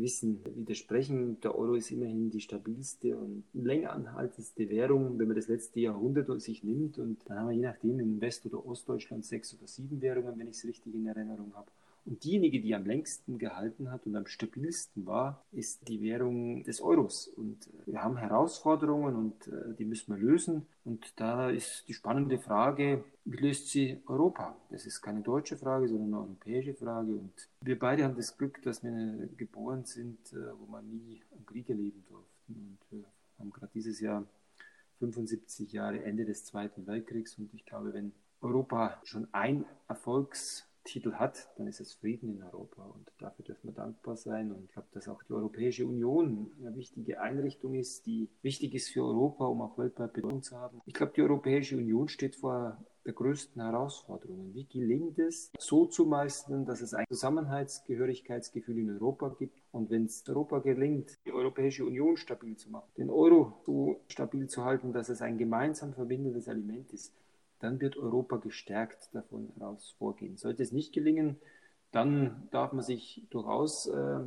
Wissen 0.00 0.40
widersprechen. 0.56 1.40
Der 1.40 1.56
Euro 1.56 1.74
ist 1.74 1.90
immerhin 1.90 2.30
die 2.30 2.40
stabilste 2.40 3.16
und 3.16 3.44
länger 3.52 3.92
anhaltendste 3.92 4.68
Währung, 4.68 5.18
wenn 5.18 5.28
man 5.28 5.36
das 5.36 5.48
letzte 5.48 5.80
Jahrhundert 5.80 6.28
sich 6.40 6.62
nimmt. 6.64 6.98
Und 6.98 7.18
dann 7.26 7.38
haben 7.38 7.48
wir 7.48 7.56
je 7.56 7.62
nachdem 7.62 8.00
in 8.00 8.20
West- 8.20 8.46
oder 8.46 8.64
Ostdeutschland 8.64 9.24
sechs 9.24 9.54
oder 9.54 9.66
sieben 9.66 10.00
Währungen, 10.00 10.38
wenn 10.38 10.48
ich 10.48 10.56
es 10.56 10.64
richtig 10.64 10.94
in 10.94 11.06
Erinnerung 11.06 11.52
habe. 11.54 11.70
Und 12.04 12.24
diejenige, 12.24 12.60
die 12.60 12.74
am 12.74 12.86
längsten 12.86 13.38
gehalten 13.38 13.90
hat 13.90 14.06
und 14.06 14.16
am 14.16 14.26
stabilsten 14.26 15.06
war, 15.06 15.44
ist 15.52 15.88
die 15.88 16.00
Währung 16.00 16.64
des 16.64 16.80
Euros. 16.80 17.28
Und 17.28 17.66
äh, 17.66 17.92
wir 17.92 18.02
haben 18.02 18.16
Herausforderungen 18.16 19.14
und 19.14 19.46
äh, 19.48 19.74
die 19.78 19.84
müssen 19.84 20.14
wir 20.14 20.20
lösen. 20.20 20.66
Und 20.84 21.12
da 21.16 21.50
ist 21.50 21.84
die 21.88 21.94
spannende 21.94 22.38
Frage, 22.38 23.04
wie 23.24 23.36
löst 23.36 23.68
sie 23.68 24.00
Europa? 24.06 24.56
Das 24.70 24.86
ist 24.86 25.02
keine 25.02 25.20
deutsche 25.20 25.56
Frage, 25.56 25.88
sondern 25.88 26.14
eine 26.14 26.22
europäische 26.22 26.74
Frage. 26.74 27.12
Und 27.12 27.32
wir 27.60 27.78
beide 27.78 28.04
haben 28.04 28.16
das 28.16 28.36
Glück, 28.38 28.62
dass 28.62 28.82
wir 28.82 29.28
geboren 29.36 29.84
sind, 29.84 30.32
äh, 30.32 30.36
wo 30.58 30.66
wir 30.72 30.82
nie 30.82 31.22
am 31.36 31.44
Krieg 31.44 31.68
erleben 31.68 32.04
durften. 32.08 32.54
Und 32.54 32.78
wir 32.90 33.04
haben 33.38 33.50
gerade 33.50 33.72
dieses 33.74 34.00
Jahr 34.00 34.24
75 34.98 35.72
Jahre 35.72 36.02
Ende 36.02 36.24
des 36.24 36.44
Zweiten 36.44 36.86
Weltkriegs. 36.86 37.38
Und 37.38 37.52
ich 37.54 37.64
glaube, 37.66 37.92
wenn 37.92 38.12
Europa 38.40 39.00
schon 39.04 39.28
ein 39.32 39.64
Erfolgs 39.88 40.67
Titel 40.88 41.12
hat, 41.14 41.48
dann 41.56 41.66
ist 41.66 41.80
es 41.80 41.94
Frieden 41.94 42.30
in 42.30 42.42
Europa 42.42 42.82
und 42.82 43.10
dafür 43.18 43.44
dürfen 43.44 43.68
wir 43.68 43.74
dankbar 43.74 44.16
sein. 44.16 44.52
Und 44.52 44.64
ich 44.64 44.72
glaube, 44.72 44.88
dass 44.92 45.08
auch 45.08 45.22
die 45.22 45.32
Europäische 45.32 45.86
Union 45.86 46.50
eine 46.60 46.74
wichtige 46.74 47.20
Einrichtung 47.20 47.74
ist, 47.74 48.06
die 48.06 48.28
wichtig 48.42 48.74
ist 48.74 48.88
für 48.88 49.04
Europa, 49.04 49.44
um 49.46 49.60
auch 49.62 49.78
weltweit 49.78 50.12
Bedeutung 50.12 50.42
zu 50.42 50.56
haben. 50.56 50.80
Ich 50.86 50.94
glaube, 50.94 51.12
die 51.14 51.22
Europäische 51.22 51.76
Union 51.76 52.08
steht 52.08 52.36
vor 52.36 52.78
der 53.04 53.14
größten 53.14 53.62
Herausforderungen. 53.62 54.54
Wie 54.54 54.66
gelingt 54.66 55.18
es, 55.18 55.50
so 55.58 55.86
zu 55.86 56.04
meistern, 56.04 56.66
dass 56.66 56.82
es 56.82 56.92
ein 56.92 57.06
Zusammenhaltsgehörigkeitsgefühl 57.08 58.78
in 58.78 58.90
Europa 58.90 59.34
gibt? 59.38 59.62
Und 59.72 59.90
wenn 59.90 60.04
es 60.04 60.28
Europa 60.28 60.58
gelingt, 60.58 61.18
die 61.24 61.32
Europäische 61.32 61.86
Union 61.86 62.16
stabil 62.16 62.56
zu 62.56 62.70
machen, 62.70 62.90
den 62.96 63.08
Euro 63.08 63.60
so 63.64 64.00
stabil 64.08 64.46
zu 64.48 64.64
halten, 64.64 64.92
dass 64.92 65.08
es 65.08 65.22
ein 65.22 65.38
gemeinsam 65.38 65.94
verbindendes 65.94 66.48
Element 66.48 66.92
ist, 66.92 67.14
dann 67.60 67.80
wird 67.80 67.96
Europa 67.96 68.36
gestärkt 68.36 69.14
davon 69.14 69.52
heraus 69.58 69.94
vorgehen. 69.98 70.36
Sollte 70.36 70.62
es 70.62 70.72
nicht 70.72 70.92
gelingen, 70.92 71.36
dann 71.92 72.48
darf 72.50 72.72
man 72.72 72.84
sich 72.84 73.26
durchaus 73.30 73.86
äh, 73.86 74.20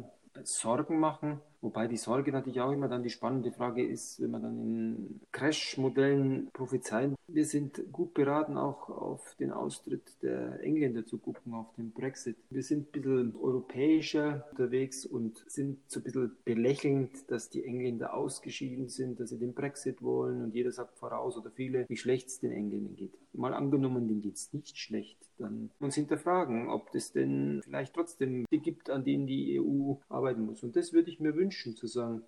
Sorgen 0.44 1.00
machen. 1.00 1.42
Wobei 1.62 1.88
die 1.88 1.98
Sorge 1.98 2.32
natürlich 2.32 2.60
auch 2.60 2.72
immer 2.72 2.88
dann 2.88 3.04
die 3.04 3.12
spannende 3.12 3.52
Frage 3.52 3.86
ist, 3.86 4.20
wenn 4.20 4.32
man 4.32 4.42
dann 4.42 4.60
in 4.60 5.22
Crash-Modellen 5.32 6.50
prophezeien. 6.54 7.16
Wir 7.28 7.46
sind 7.46 7.92
gut 7.92 8.16
beraten, 8.16 8.58
auch 8.58 8.90
auf 8.90 9.36
den 9.40 9.52
Austritt 9.52 10.22
der 10.24 10.60
Engländer 10.64 11.06
zu 11.06 11.20
gucken, 11.20 11.54
auf 11.54 11.72
den 11.76 11.92
Brexit. 11.92 12.36
Wir 12.50 12.64
sind 12.64 12.88
ein 12.88 12.92
bisschen 12.92 13.36
europäischer 13.36 14.48
unterwegs 14.52 15.06
und 15.06 15.44
sind 15.48 15.80
so 15.88 16.00
ein 16.00 16.04
bisschen 16.04 16.36
belächelnd, 16.44 17.12
dass 17.30 17.50
die 17.50 17.64
Engländer 17.64 18.16
ausgeschieden 18.16 18.90
sind, 18.90 19.20
dass 19.20 19.30
sie 19.30 19.38
den 19.38 19.54
Brexit 19.54 20.02
wollen 20.02 20.44
und 20.44 20.56
jeder 20.56 20.72
sagt 20.72 20.98
voraus 20.98 21.38
oder 21.38 21.52
viele, 21.52 21.88
wie 21.88 21.98
schlecht 21.98 22.28
es 22.28 22.40
den 22.40 22.52
Engländern 22.52 22.96
geht. 22.96 23.14
Mal 23.34 23.54
angenommen, 23.54 24.08
denen 24.08 24.22
geht 24.22 24.36
es 24.36 24.52
nicht 24.52 24.78
schlecht, 24.78 25.18
dann 25.38 25.70
uns 25.80 25.96
hinterfragen, 25.96 26.70
ob 26.70 26.94
es 26.94 27.14
denn 27.14 27.62
vielleicht 27.64 27.94
trotzdem 27.94 28.46
die 28.52 28.60
gibt, 28.60 28.90
an 28.90 29.06
denen 29.06 29.26
die 29.26 29.62
EU 29.62 29.94
arbeiten 30.10 30.46
muss. 30.46 30.64
Und 30.64 30.76
das 30.76 30.92
würde 30.92 31.10
ich 31.10 31.22
mir 31.22 31.36
wünschen 31.36 31.51
wünschen, 31.52 31.76
zu 31.76 31.88
sagen, 31.88 32.24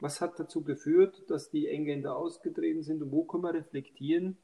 was 0.00 0.20
hat 0.20 0.38
dazu 0.38 0.62
geführt, 0.62 1.24
dass 1.28 1.50
die 1.50 1.68
Engländer 1.68 2.16
ausgetreten 2.16 2.82
sind 2.82 3.02
und 3.02 3.10
wo 3.12 3.24
können 3.24 3.44
wir 3.44 3.54
reflektieren? 3.54 4.36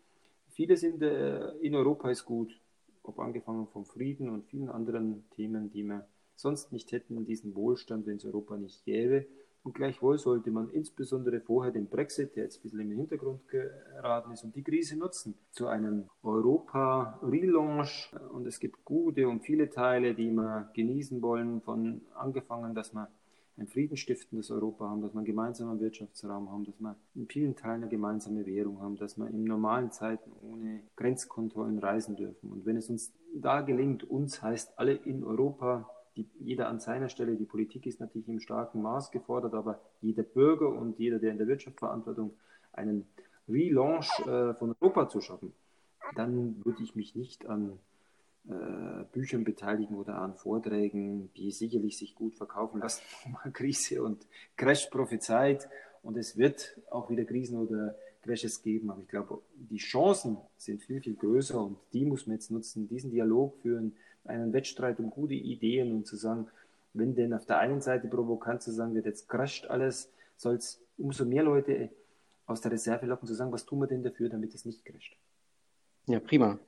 Vieles 0.48 0.82
in, 0.82 0.98
der, 0.98 1.56
in 1.60 1.74
Europa 1.74 2.10
ist 2.10 2.24
gut, 2.24 2.58
ob 3.02 3.18
angefangen 3.18 3.66
vom 3.66 3.84
Frieden 3.84 4.30
und 4.30 4.46
vielen 4.46 4.70
anderen 4.70 5.24
Themen, 5.30 5.70
die 5.70 5.82
wir 5.82 6.06
sonst 6.36 6.72
nicht 6.72 6.90
hätten, 6.92 7.26
diesen 7.26 7.54
Wohlstand, 7.54 8.06
wenn 8.06 8.16
es 8.16 8.24
Europa 8.24 8.56
nicht 8.56 8.82
gäbe. 8.84 9.26
Und 9.62 9.74
gleichwohl 9.74 10.18
sollte 10.18 10.50
man 10.50 10.70
insbesondere 10.70 11.40
vorher 11.40 11.70
den 11.70 11.86
Brexit, 11.86 12.34
der 12.34 12.44
jetzt 12.44 12.58
ein 12.58 12.62
bisschen 12.62 12.80
im 12.80 12.90
Hintergrund 12.90 13.46
geraten 13.48 14.32
ist, 14.32 14.42
und 14.42 14.56
die 14.56 14.64
Krise 14.64 14.98
nutzen 14.98 15.34
zu 15.50 15.66
einem 15.66 16.08
Europa-Relaunch. 16.22 18.10
Und 18.32 18.46
es 18.46 18.58
gibt 18.58 18.84
gute 18.84 19.28
und 19.28 19.40
viele 19.40 19.68
Teile, 19.70 20.14
die 20.14 20.32
wir 20.32 20.70
genießen 20.74 21.20
wollen, 21.22 21.60
von 21.60 22.00
angefangen, 22.14 22.74
dass 22.74 22.92
man 22.92 23.06
ein 23.58 23.66
friedensstiftendes 23.66 24.50
Europa 24.50 24.88
haben, 24.88 25.02
dass 25.02 25.12
wir 25.12 25.18
einen 25.18 25.26
gemeinsamen 25.26 25.78
Wirtschaftsraum 25.80 26.50
haben, 26.50 26.64
dass 26.64 26.80
wir 26.80 26.96
in 27.14 27.26
vielen 27.28 27.54
Teilen 27.54 27.82
eine 27.82 27.90
gemeinsame 27.90 28.46
Währung 28.46 28.80
haben, 28.80 28.96
dass 28.96 29.18
wir 29.18 29.28
in 29.28 29.44
normalen 29.44 29.90
Zeiten 29.90 30.32
ohne 30.42 30.82
Grenzkontrollen 30.96 31.78
reisen 31.78 32.16
dürfen. 32.16 32.50
Und 32.50 32.64
wenn 32.64 32.76
es 32.76 32.88
uns 32.88 33.12
da 33.34 33.60
gelingt, 33.60 34.04
uns 34.04 34.42
heißt 34.42 34.78
alle 34.78 34.94
in 34.94 35.22
Europa, 35.22 35.88
die, 36.16 36.28
jeder 36.40 36.68
an 36.68 36.80
seiner 36.80 37.08
Stelle, 37.08 37.36
die 37.36 37.44
Politik 37.44 37.86
ist 37.86 38.00
natürlich 38.00 38.28
im 38.28 38.40
starken 38.40 38.82
Maß 38.82 39.10
gefordert, 39.10 39.54
aber 39.54 39.80
jeder 40.00 40.22
Bürger 40.22 40.68
und 40.68 40.98
jeder, 40.98 41.18
der 41.18 41.32
in 41.32 41.38
der 41.38 41.46
Wirtschaft 41.46 41.78
Verantwortung 41.78 42.34
einen 42.72 43.06
Relaunch 43.48 44.08
äh, 44.20 44.54
von 44.54 44.74
Europa 44.80 45.08
zu 45.08 45.20
schaffen, 45.20 45.52
dann 46.14 46.64
würde 46.64 46.82
ich 46.82 46.94
mich 46.94 47.14
nicht 47.16 47.46
an 47.46 47.78
äh, 48.48 49.04
Büchern 49.12 49.44
beteiligen 49.44 49.96
oder 49.96 50.16
an 50.16 50.34
Vorträgen, 50.34 51.32
die 51.34 51.50
sicherlich 51.50 51.96
sich 51.96 52.14
gut 52.14 52.34
verkaufen 52.34 52.80
lassen, 52.80 53.02
wo 53.24 53.30
man 53.30 53.52
Krise 53.52 54.02
und 54.02 54.26
Crash 54.56 54.86
prophezeit. 54.86 55.68
Und 56.02 56.16
es 56.16 56.36
wird 56.36 56.80
auch 56.90 57.08
wieder 57.10 57.24
Krisen 57.24 57.58
oder 57.58 57.94
Crashes 58.22 58.62
geben. 58.62 58.90
Aber 58.90 59.00
ich 59.00 59.08
glaube, 59.08 59.42
die 59.54 59.78
Chancen 59.78 60.38
sind 60.56 60.82
viel, 60.82 61.00
viel 61.00 61.14
größer 61.14 61.60
und 61.60 61.78
die 61.92 62.04
muss 62.04 62.26
man 62.26 62.36
jetzt 62.36 62.50
nutzen, 62.50 62.88
diesen 62.88 63.10
Dialog 63.10 63.56
führen, 63.62 63.94
einen 64.24 64.52
Wettstreit 64.52 64.98
um 64.98 65.10
gute 65.10 65.34
Ideen 65.34 65.92
und 65.92 66.06
zu 66.06 66.16
sagen, 66.16 66.48
wenn 66.94 67.14
denn 67.14 67.32
auf 67.32 67.46
der 67.46 67.58
einen 67.58 67.80
Seite 67.80 68.08
provokant 68.08 68.62
zu 68.62 68.72
sagen 68.72 68.94
wird, 68.94 69.06
jetzt 69.06 69.28
crasht 69.28 69.66
alles, 69.66 70.10
soll 70.36 70.56
es 70.56 70.80
umso 70.98 71.24
mehr 71.24 71.42
Leute 71.42 71.90
aus 72.46 72.60
der 72.60 72.72
Reserve 72.72 73.06
locken, 73.06 73.26
zu 73.26 73.34
sagen, 73.34 73.52
was 73.52 73.64
tun 73.64 73.80
wir 73.80 73.86
denn 73.86 74.02
dafür, 74.02 74.28
damit 74.28 74.54
es 74.54 74.64
nicht 74.64 74.84
crasht. 74.84 75.16
Ja, 76.06 76.20
prima. 76.20 76.58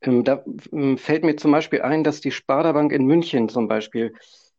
Ähm, 0.00 0.24
da 0.24 0.44
ähm, 0.72 0.98
fällt 0.98 1.24
mir 1.24 1.36
zum 1.36 1.52
Beispiel 1.52 1.82
ein, 1.82 2.04
dass 2.04 2.20
die 2.20 2.30
Sparda 2.30 2.72
Bank 2.72 2.92
in 2.92 3.06
München 3.06 3.48
zum 3.48 3.68
Beispiel 3.68 4.12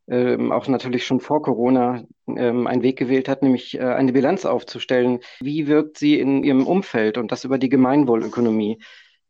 ähm, 0.08 0.52
auch 0.52 0.66
natürlich 0.68 1.06
schon 1.06 1.20
vor 1.20 1.42
Corona 1.42 2.02
ähm, 2.26 2.66
einen 2.66 2.82
Weg 2.82 2.98
gewählt 2.98 3.28
hat, 3.28 3.42
nämlich 3.42 3.78
äh, 3.78 3.82
eine 3.82 4.12
Bilanz 4.12 4.44
aufzustellen. 4.46 5.20
Wie 5.40 5.66
wirkt 5.66 5.98
sie 5.98 6.18
in 6.18 6.44
ihrem 6.44 6.66
Umfeld 6.66 7.18
und 7.18 7.30
das 7.30 7.44
über 7.44 7.58
die 7.58 7.68
Gemeinwohlökonomie? 7.68 8.78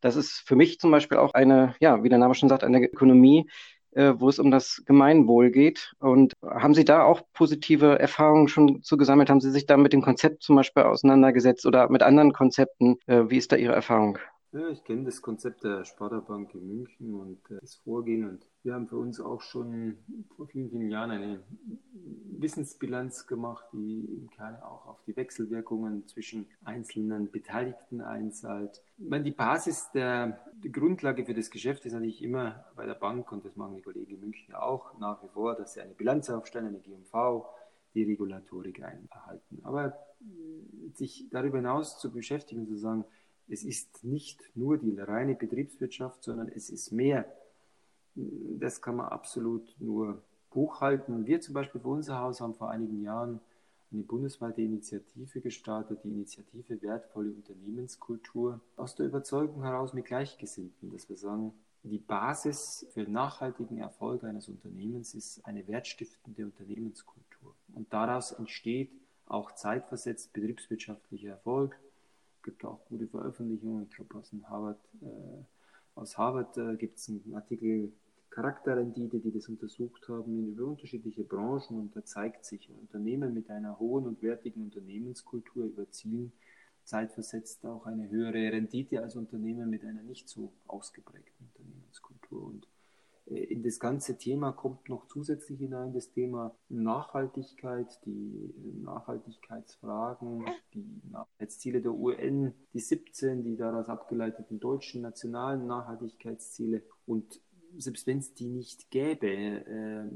Das 0.00 0.14
ist 0.16 0.44
für 0.46 0.54
mich 0.54 0.78
zum 0.78 0.90
Beispiel 0.92 1.18
auch 1.18 1.34
eine, 1.34 1.74
ja, 1.80 2.02
wie 2.04 2.08
der 2.08 2.18
Name 2.18 2.34
schon 2.34 2.48
sagt, 2.48 2.62
eine 2.62 2.84
Ökonomie, 2.84 3.50
äh, 3.92 4.14
wo 4.16 4.28
es 4.28 4.38
um 4.38 4.52
das 4.52 4.82
Gemeinwohl 4.86 5.50
geht. 5.50 5.92
Und 5.98 6.34
haben 6.42 6.74
Sie 6.74 6.84
da 6.84 7.02
auch 7.02 7.22
positive 7.32 7.98
Erfahrungen 7.98 8.46
schon 8.46 8.82
zu 8.82 8.96
gesammelt? 8.96 9.30
Haben 9.30 9.40
Sie 9.40 9.50
sich 9.50 9.66
da 9.66 9.76
mit 9.76 9.92
dem 9.92 10.02
Konzept 10.02 10.44
zum 10.44 10.54
Beispiel 10.54 10.84
auseinandergesetzt 10.84 11.66
oder 11.66 11.88
mit 11.88 12.02
anderen 12.02 12.32
Konzepten? 12.32 12.98
Äh, 13.06 13.24
wie 13.28 13.38
ist 13.38 13.50
da 13.50 13.56
Ihre 13.56 13.74
Erfahrung? 13.74 14.18
Ja, 14.50 14.66
ich 14.70 14.82
kenne 14.82 15.04
das 15.04 15.20
Konzept 15.20 15.62
der 15.62 15.84
Sparda 15.84 16.20
Bank 16.20 16.54
in 16.54 16.66
München 16.66 17.14
und 17.14 17.38
äh, 17.50 17.58
das 17.60 17.74
Vorgehen. 17.76 18.26
Und 18.26 18.46
wir 18.62 18.72
haben 18.72 18.88
für 18.88 18.96
uns 18.96 19.20
auch 19.20 19.42
schon 19.42 19.98
vor 20.36 20.46
vielen, 20.46 20.70
vielen 20.70 20.90
Jahren 20.90 21.10
eine 21.10 21.42
Wissensbilanz 22.38 23.26
gemacht, 23.26 23.66
die 23.74 24.06
im 24.06 24.30
Kern 24.30 24.56
auch 24.62 24.86
auf 24.86 25.02
die 25.06 25.14
Wechselwirkungen 25.14 26.06
zwischen 26.06 26.46
einzelnen 26.64 27.30
Beteiligten 27.30 28.00
einzahlt. 28.00 28.82
Ich 28.96 29.10
meine, 29.10 29.24
die 29.24 29.32
Basis, 29.32 29.90
der, 29.92 30.40
die 30.64 30.72
Grundlage 30.72 31.26
für 31.26 31.34
das 31.34 31.50
Geschäft 31.50 31.84
ist 31.84 31.92
natürlich 31.92 32.22
immer 32.22 32.64
bei 32.74 32.86
der 32.86 32.94
Bank, 32.94 33.30
und 33.32 33.44
das 33.44 33.54
machen 33.54 33.76
die 33.76 33.82
Kollegen 33.82 34.14
in 34.14 34.20
München 34.20 34.54
auch 34.54 34.98
nach 34.98 35.22
wie 35.22 35.28
vor, 35.28 35.56
dass 35.56 35.74
sie 35.74 35.82
eine 35.82 35.92
Bilanz 35.92 36.30
aufstellen, 36.30 36.68
eine 36.68 36.80
GMV, 36.80 37.44
die 37.92 38.04
Regulatorik 38.04 38.82
einhalten. 38.82 39.60
Aber 39.62 39.98
sich 40.94 41.28
darüber 41.30 41.58
hinaus 41.58 41.98
zu 41.98 42.10
beschäftigen, 42.10 42.66
zu 42.66 42.76
sagen, 42.76 43.04
es 43.48 43.64
ist 43.64 44.04
nicht 44.04 44.42
nur 44.54 44.78
die 44.78 44.98
reine 44.98 45.34
Betriebswirtschaft, 45.34 46.22
sondern 46.22 46.48
es 46.48 46.70
ist 46.70 46.92
mehr. 46.92 47.24
Das 48.14 48.82
kann 48.82 48.96
man 48.96 49.06
absolut 49.06 49.74
nur 49.78 50.22
hochhalten. 50.54 51.26
Wir 51.26 51.40
zum 51.40 51.54
Beispiel 51.54 51.80
für 51.80 51.88
unser 51.88 52.18
Haus 52.20 52.40
haben 52.40 52.54
vor 52.54 52.70
einigen 52.70 53.02
Jahren 53.02 53.40
eine 53.90 54.02
bundesweite 54.02 54.60
Initiative 54.60 55.40
gestartet, 55.40 56.00
die 56.04 56.10
Initiative 56.10 56.82
Wertvolle 56.82 57.30
Unternehmenskultur, 57.30 58.60
aus 58.76 58.94
der 58.94 59.06
Überzeugung 59.06 59.62
heraus 59.62 59.94
mit 59.94 60.04
Gleichgesinnten, 60.04 60.92
dass 60.92 61.08
wir 61.08 61.16
sagen, 61.16 61.52
die 61.84 61.98
Basis 61.98 62.86
für 62.90 63.04
nachhaltigen 63.04 63.78
Erfolg 63.78 64.24
eines 64.24 64.48
Unternehmens 64.48 65.14
ist 65.14 65.44
eine 65.46 65.66
wertstiftende 65.68 66.44
Unternehmenskultur. 66.44 67.54
Und 67.72 67.92
daraus 67.92 68.32
entsteht 68.32 68.90
auch 69.26 69.52
zeitversetzt 69.52 70.32
betriebswirtschaftlicher 70.32 71.30
Erfolg, 71.30 71.78
gibt 72.42 72.64
auch 72.64 72.84
gute 72.86 73.06
Veröffentlichungen. 73.06 73.86
Ich 73.88 73.96
glaube, 73.96 74.16
aus 74.16 74.32
Harvard, 74.44 74.80
äh, 75.02 76.06
Harvard 76.16 76.56
äh, 76.58 76.76
gibt 76.76 76.98
es 76.98 77.08
einen 77.08 77.34
Artikel 77.34 77.92
Charakterrendite, 78.30 79.18
die 79.18 79.32
das 79.32 79.48
untersucht 79.48 80.08
haben 80.08 80.52
über 80.52 80.66
unterschiedliche 80.66 81.24
Branchen 81.24 81.78
und 81.78 81.96
da 81.96 82.04
zeigt 82.04 82.44
sich, 82.44 82.70
Unternehmen 82.70 83.34
mit 83.34 83.50
einer 83.50 83.78
hohen 83.78 84.06
und 84.06 84.22
wertigen 84.22 84.62
Unternehmenskultur 84.62 85.64
überzielen 85.64 86.32
zeitversetzt 86.88 87.66
auch 87.66 87.84
eine 87.84 88.08
höhere 88.08 88.50
Rendite 88.50 89.02
als 89.02 89.14
Unternehmen 89.14 89.68
mit 89.68 89.84
einer 89.84 90.02
nicht 90.02 90.26
so 90.28 90.52
ausgeprägten 90.66 91.50
Unternehmenskultur. 91.52 92.42
Und 92.46 92.64
äh, 92.64 92.68
in 93.28 93.62
das 93.62 93.78
ganze 93.78 94.16
Thema 94.16 94.52
kommt 94.52 94.88
noch 94.88 95.06
zusätzlich 95.06 95.58
hinein 95.58 95.92
das 95.92 96.10
Thema 96.10 96.56
Nachhaltigkeit, 96.70 98.00
die 98.06 98.54
Nachhaltigkeitsfragen, 98.82 100.46
die 100.72 101.02
Nachhaltigkeitsziele 101.10 101.82
der 101.82 101.92
UN, 101.92 102.54
die 102.72 102.80
17, 102.80 103.44
die 103.44 103.56
daraus 103.56 103.88
abgeleiteten 103.88 104.60
deutschen 104.60 105.02
nationalen 105.02 105.66
Nachhaltigkeitsziele. 105.66 106.82
Und 107.04 107.42
selbst 107.76 108.06
wenn 108.06 108.18
es 108.18 108.32
die 108.32 108.48
nicht 108.48 108.90
gäbe, 108.90 109.26
äh, 109.28 110.08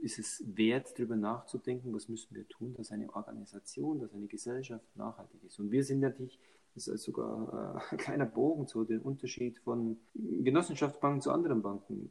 ist 0.00 0.18
es 0.18 0.42
wert, 0.46 0.98
darüber 0.98 1.16
nachzudenken, 1.16 1.92
was 1.92 2.08
müssen 2.08 2.34
wir 2.34 2.48
tun, 2.48 2.74
dass 2.74 2.92
eine 2.92 3.14
Organisation, 3.14 4.00
dass 4.00 4.14
eine 4.14 4.26
Gesellschaft 4.26 4.84
nachhaltig 4.96 5.42
ist. 5.44 5.58
Und 5.58 5.70
wir 5.70 5.84
sind 5.84 6.00
natürlich, 6.00 6.38
das 6.74 6.88
ist 6.88 7.02
sogar 7.02 7.82
äh, 7.90 7.90
ein 7.92 7.98
kleiner 7.98 8.26
Bogen 8.26 8.66
zu 8.66 8.84
dem 8.84 9.02
Unterschied 9.02 9.58
von 9.58 9.98
Genossenschaftsbanken 10.14 11.20
zu 11.20 11.30
anderen 11.30 11.60
Banken. 11.60 12.10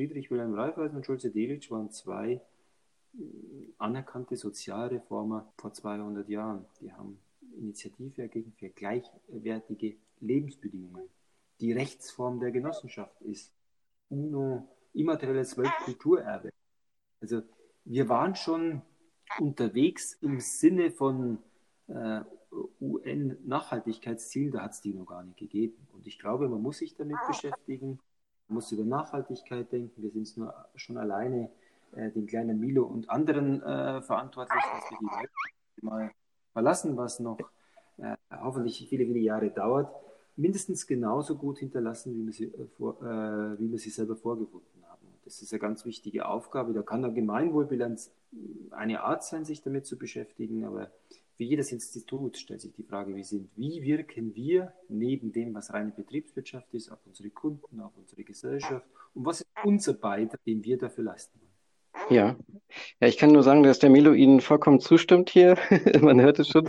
Friedrich 0.00 0.30
Wilhelm 0.30 0.54
Raiffeisen 0.54 0.96
und 0.96 1.04
Schulze 1.04 1.30
Delitzsch 1.30 1.70
waren 1.70 1.90
zwei 1.90 2.40
äh, 3.12 3.18
anerkannte 3.76 4.34
Sozialreformer 4.34 5.52
vor 5.58 5.74
200 5.74 6.26
Jahren. 6.26 6.64
Die 6.80 6.90
haben 6.90 7.18
Initiative 7.58 8.22
ergeben 8.22 8.54
für 8.56 8.70
gleichwertige 8.70 9.96
Lebensbedingungen. 10.20 11.06
Die 11.60 11.74
Rechtsform 11.74 12.40
der 12.40 12.50
Genossenschaft 12.50 13.20
ist 13.20 13.52
UNO 14.08 14.66
immaterielles 14.94 15.58
Weltkulturerbe. 15.58 16.48
Also 17.20 17.42
wir 17.84 18.08
waren 18.08 18.34
schon 18.36 18.80
unterwegs 19.38 20.14
im 20.22 20.40
Sinne 20.40 20.92
von 20.92 21.42
äh, 21.88 22.22
UN-Nachhaltigkeitszielen, 22.80 24.50
da 24.50 24.62
hat 24.62 24.72
es 24.72 24.80
die 24.80 24.94
noch 24.94 25.04
gar 25.04 25.22
nicht 25.24 25.36
gegeben. 25.36 25.86
Und 25.92 26.06
ich 26.06 26.18
glaube, 26.18 26.48
man 26.48 26.62
muss 26.62 26.78
sich 26.78 26.94
damit 26.94 27.18
beschäftigen 27.28 28.00
muss 28.50 28.72
über 28.72 28.84
Nachhaltigkeit 28.84 29.70
denken. 29.72 30.02
Wir 30.02 30.10
sind 30.10 30.36
nur 30.36 30.54
schon 30.74 30.96
alleine 30.96 31.50
äh, 31.92 32.10
den 32.10 32.26
kleinen 32.26 32.60
Milo 32.60 32.84
und 32.84 33.08
anderen 33.10 33.62
äh, 33.62 34.02
verantwortlich, 34.02 34.62
dass 34.62 34.90
wir 34.90 34.98
die 34.98 35.06
Welt 35.06 35.30
mal 35.82 36.10
verlassen, 36.52 36.96
was 36.96 37.20
noch 37.20 37.38
äh, 37.98 38.16
hoffentlich 38.30 38.86
viele, 38.88 39.04
viele 39.06 39.18
Jahre 39.18 39.50
dauert, 39.50 39.92
mindestens 40.36 40.86
genauso 40.86 41.36
gut 41.36 41.58
hinterlassen, 41.58 42.14
wie 42.14 42.26
wir 42.26 42.32
sie, 42.32 42.44
äh, 42.44 42.66
vor, 42.76 43.00
äh, 43.02 43.58
wie 43.58 43.70
wir 43.70 43.78
sie 43.78 43.90
selber 43.90 44.16
vorgefunden 44.16 44.82
haben. 44.86 45.06
Das 45.24 45.42
ist 45.42 45.52
eine 45.52 45.60
ganz 45.60 45.84
wichtige 45.84 46.26
Aufgabe. 46.26 46.72
Da 46.72 46.82
kann 46.82 47.04
eine 47.04 47.14
Gemeinwohlbilanz 47.14 48.12
eine 48.70 49.02
Art 49.02 49.24
sein, 49.24 49.44
sich 49.44 49.62
damit 49.62 49.86
zu 49.86 49.98
beschäftigen, 49.98 50.64
aber 50.64 50.90
für 51.40 51.44
jedes 51.44 51.72
Institut 51.72 52.36
stellt 52.36 52.60
sich 52.60 52.74
die 52.74 52.82
Frage, 52.82 53.16
wie, 53.16 53.22
sind, 53.22 53.48
wie 53.56 53.82
wirken 53.82 54.34
wir 54.34 54.74
neben 54.90 55.32
dem, 55.32 55.54
was 55.54 55.72
reine 55.72 55.90
Betriebswirtschaft 55.90 56.66
ist, 56.74 56.92
auf 56.92 56.98
unsere 57.06 57.30
Kunden, 57.30 57.80
auf 57.80 57.96
unsere 57.96 58.24
Gesellschaft 58.24 58.84
und 59.14 59.24
was 59.24 59.40
ist 59.40 59.48
unser 59.64 59.94
Beitrag, 59.94 60.38
den 60.44 60.62
wir 60.62 60.76
dafür 60.76 61.04
leisten 61.04 61.40
wollen. 61.40 62.14
Ja. 62.14 62.36
ja, 63.00 63.08
ich 63.08 63.16
kann 63.16 63.32
nur 63.32 63.42
sagen, 63.42 63.62
dass 63.62 63.78
der 63.78 63.88
Milo 63.88 64.12
Ihnen 64.12 64.42
vollkommen 64.42 64.80
zustimmt 64.80 65.30
hier. 65.30 65.56
Man 66.02 66.20
hört 66.20 66.38
es 66.40 66.48
schon. 66.48 66.68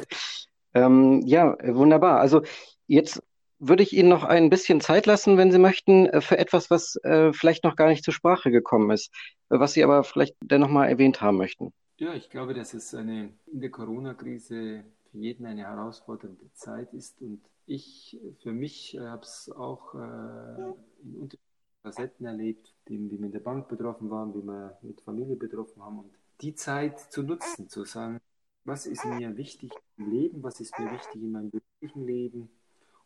Ähm, 0.74 1.22
ja, 1.26 1.58
wunderbar. 1.62 2.22
Also 2.22 2.42
jetzt 2.88 3.22
würde 3.60 3.84
ich 3.84 3.92
Ihnen 3.92 4.08
noch 4.08 4.24
ein 4.24 4.50
bisschen 4.50 4.80
Zeit 4.80 5.06
lassen, 5.06 5.36
wenn 5.36 5.52
Sie 5.52 5.60
möchten, 5.60 6.06
äh, 6.06 6.22
für 6.22 6.38
etwas, 6.38 6.72
was 6.72 6.96
äh, 7.04 7.34
vielleicht 7.34 7.66
noch 7.66 7.76
gar 7.76 7.90
nicht 7.90 8.06
zur 8.06 8.14
Sprache 8.14 8.52
gekommen 8.52 8.90
ist, 8.92 9.12
was 9.50 9.74
Sie 9.74 9.84
aber 9.84 10.06
vielleicht 10.06 10.38
dennoch 10.42 10.70
mal 10.70 10.88
erwähnt 10.88 11.20
haben 11.20 11.36
möchten. 11.36 11.74
Ja, 12.02 12.16
ich 12.16 12.32
glaube, 12.32 12.56
dass 12.56 12.74
es 12.74 12.96
eine, 12.96 13.32
in 13.46 13.62
der 13.62 13.70
Corona-Krise 13.70 14.84
für 15.12 15.18
jeden 15.20 15.46
eine 15.46 15.68
herausfordernde 15.68 16.52
Zeit 16.56 16.92
ist. 16.96 17.22
Und 17.22 17.44
ich 17.68 18.20
für 18.42 18.54
mich 18.54 18.98
habe 19.00 19.22
es 19.22 19.52
auch 19.52 19.94
äh, 19.94 20.74
in 21.04 21.16
unterschiedlichen 21.16 21.82
Facetten 21.84 22.26
erlebt, 22.26 22.74
wie 22.88 23.12
wir 23.12 23.20
in 23.20 23.32
der 23.32 23.42
Bank 23.42 23.68
betroffen 23.68 24.10
waren, 24.10 24.34
wie 24.34 24.42
wir 24.42 24.80
mit 24.82 25.00
Familie 25.02 25.36
betroffen 25.36 25.84
haben. 25.84 26.00
Und 26.00 26.12
die 26.42 26.56
Zeit 26.56 27.00
zu 27.00 27.22
nutzen, 27.22 27.70
zu 27.70 27.86
sagen, 27.86 28.20
was 28.64 28.88
ist 28.88 29.06
mir 29.06 29.38
wichtig 29.38 29.72
im 29.98 30.10
Leben, 30.10 30.42
was 30.42 30.60
ist 30.60 30.80
mir 30.80 30.92
wichtig 30.92 31.22
in 31.22 31.32
meinem 31.32 31.52
beruflichen 31.52 32.08
Leben. 32.08 32.50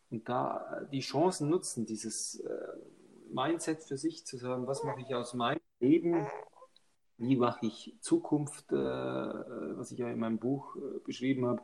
Und 0.08 0.26
da 0.26 0.88
die 0.90 1.00
Chancen 1.00 1.50
nutzen, 1.50 1.84
dieses 1.84 2.40
äh, 2.40 2.48
Mindset 3.30 3.82
für 3.82 3.98
sich 3.98 4.24
zu 4.24 4.38
sagen, 4.38 4.66
was 4.66 4.84
mache 4.84 5.02
ich 5.02 5.14
aus 5.14 5.34
meinem 5.34 5.60
Leben 5.80 6.26
wie 7.18 7.36
mache 7.36 7.66
ich 7.66 7.94
Zukunft, 8.00 8.72
äh, 8.72 8.76
was 8.76 9.90
ich 9.90 9.98
ja 9.98 10.10
in 10.10 10.18
meinem 10.18 10.38
Buch 10.38 10.76
äh, 10.76 10.98
beschrieben 11.04 11.46
habe. 11.46 11.62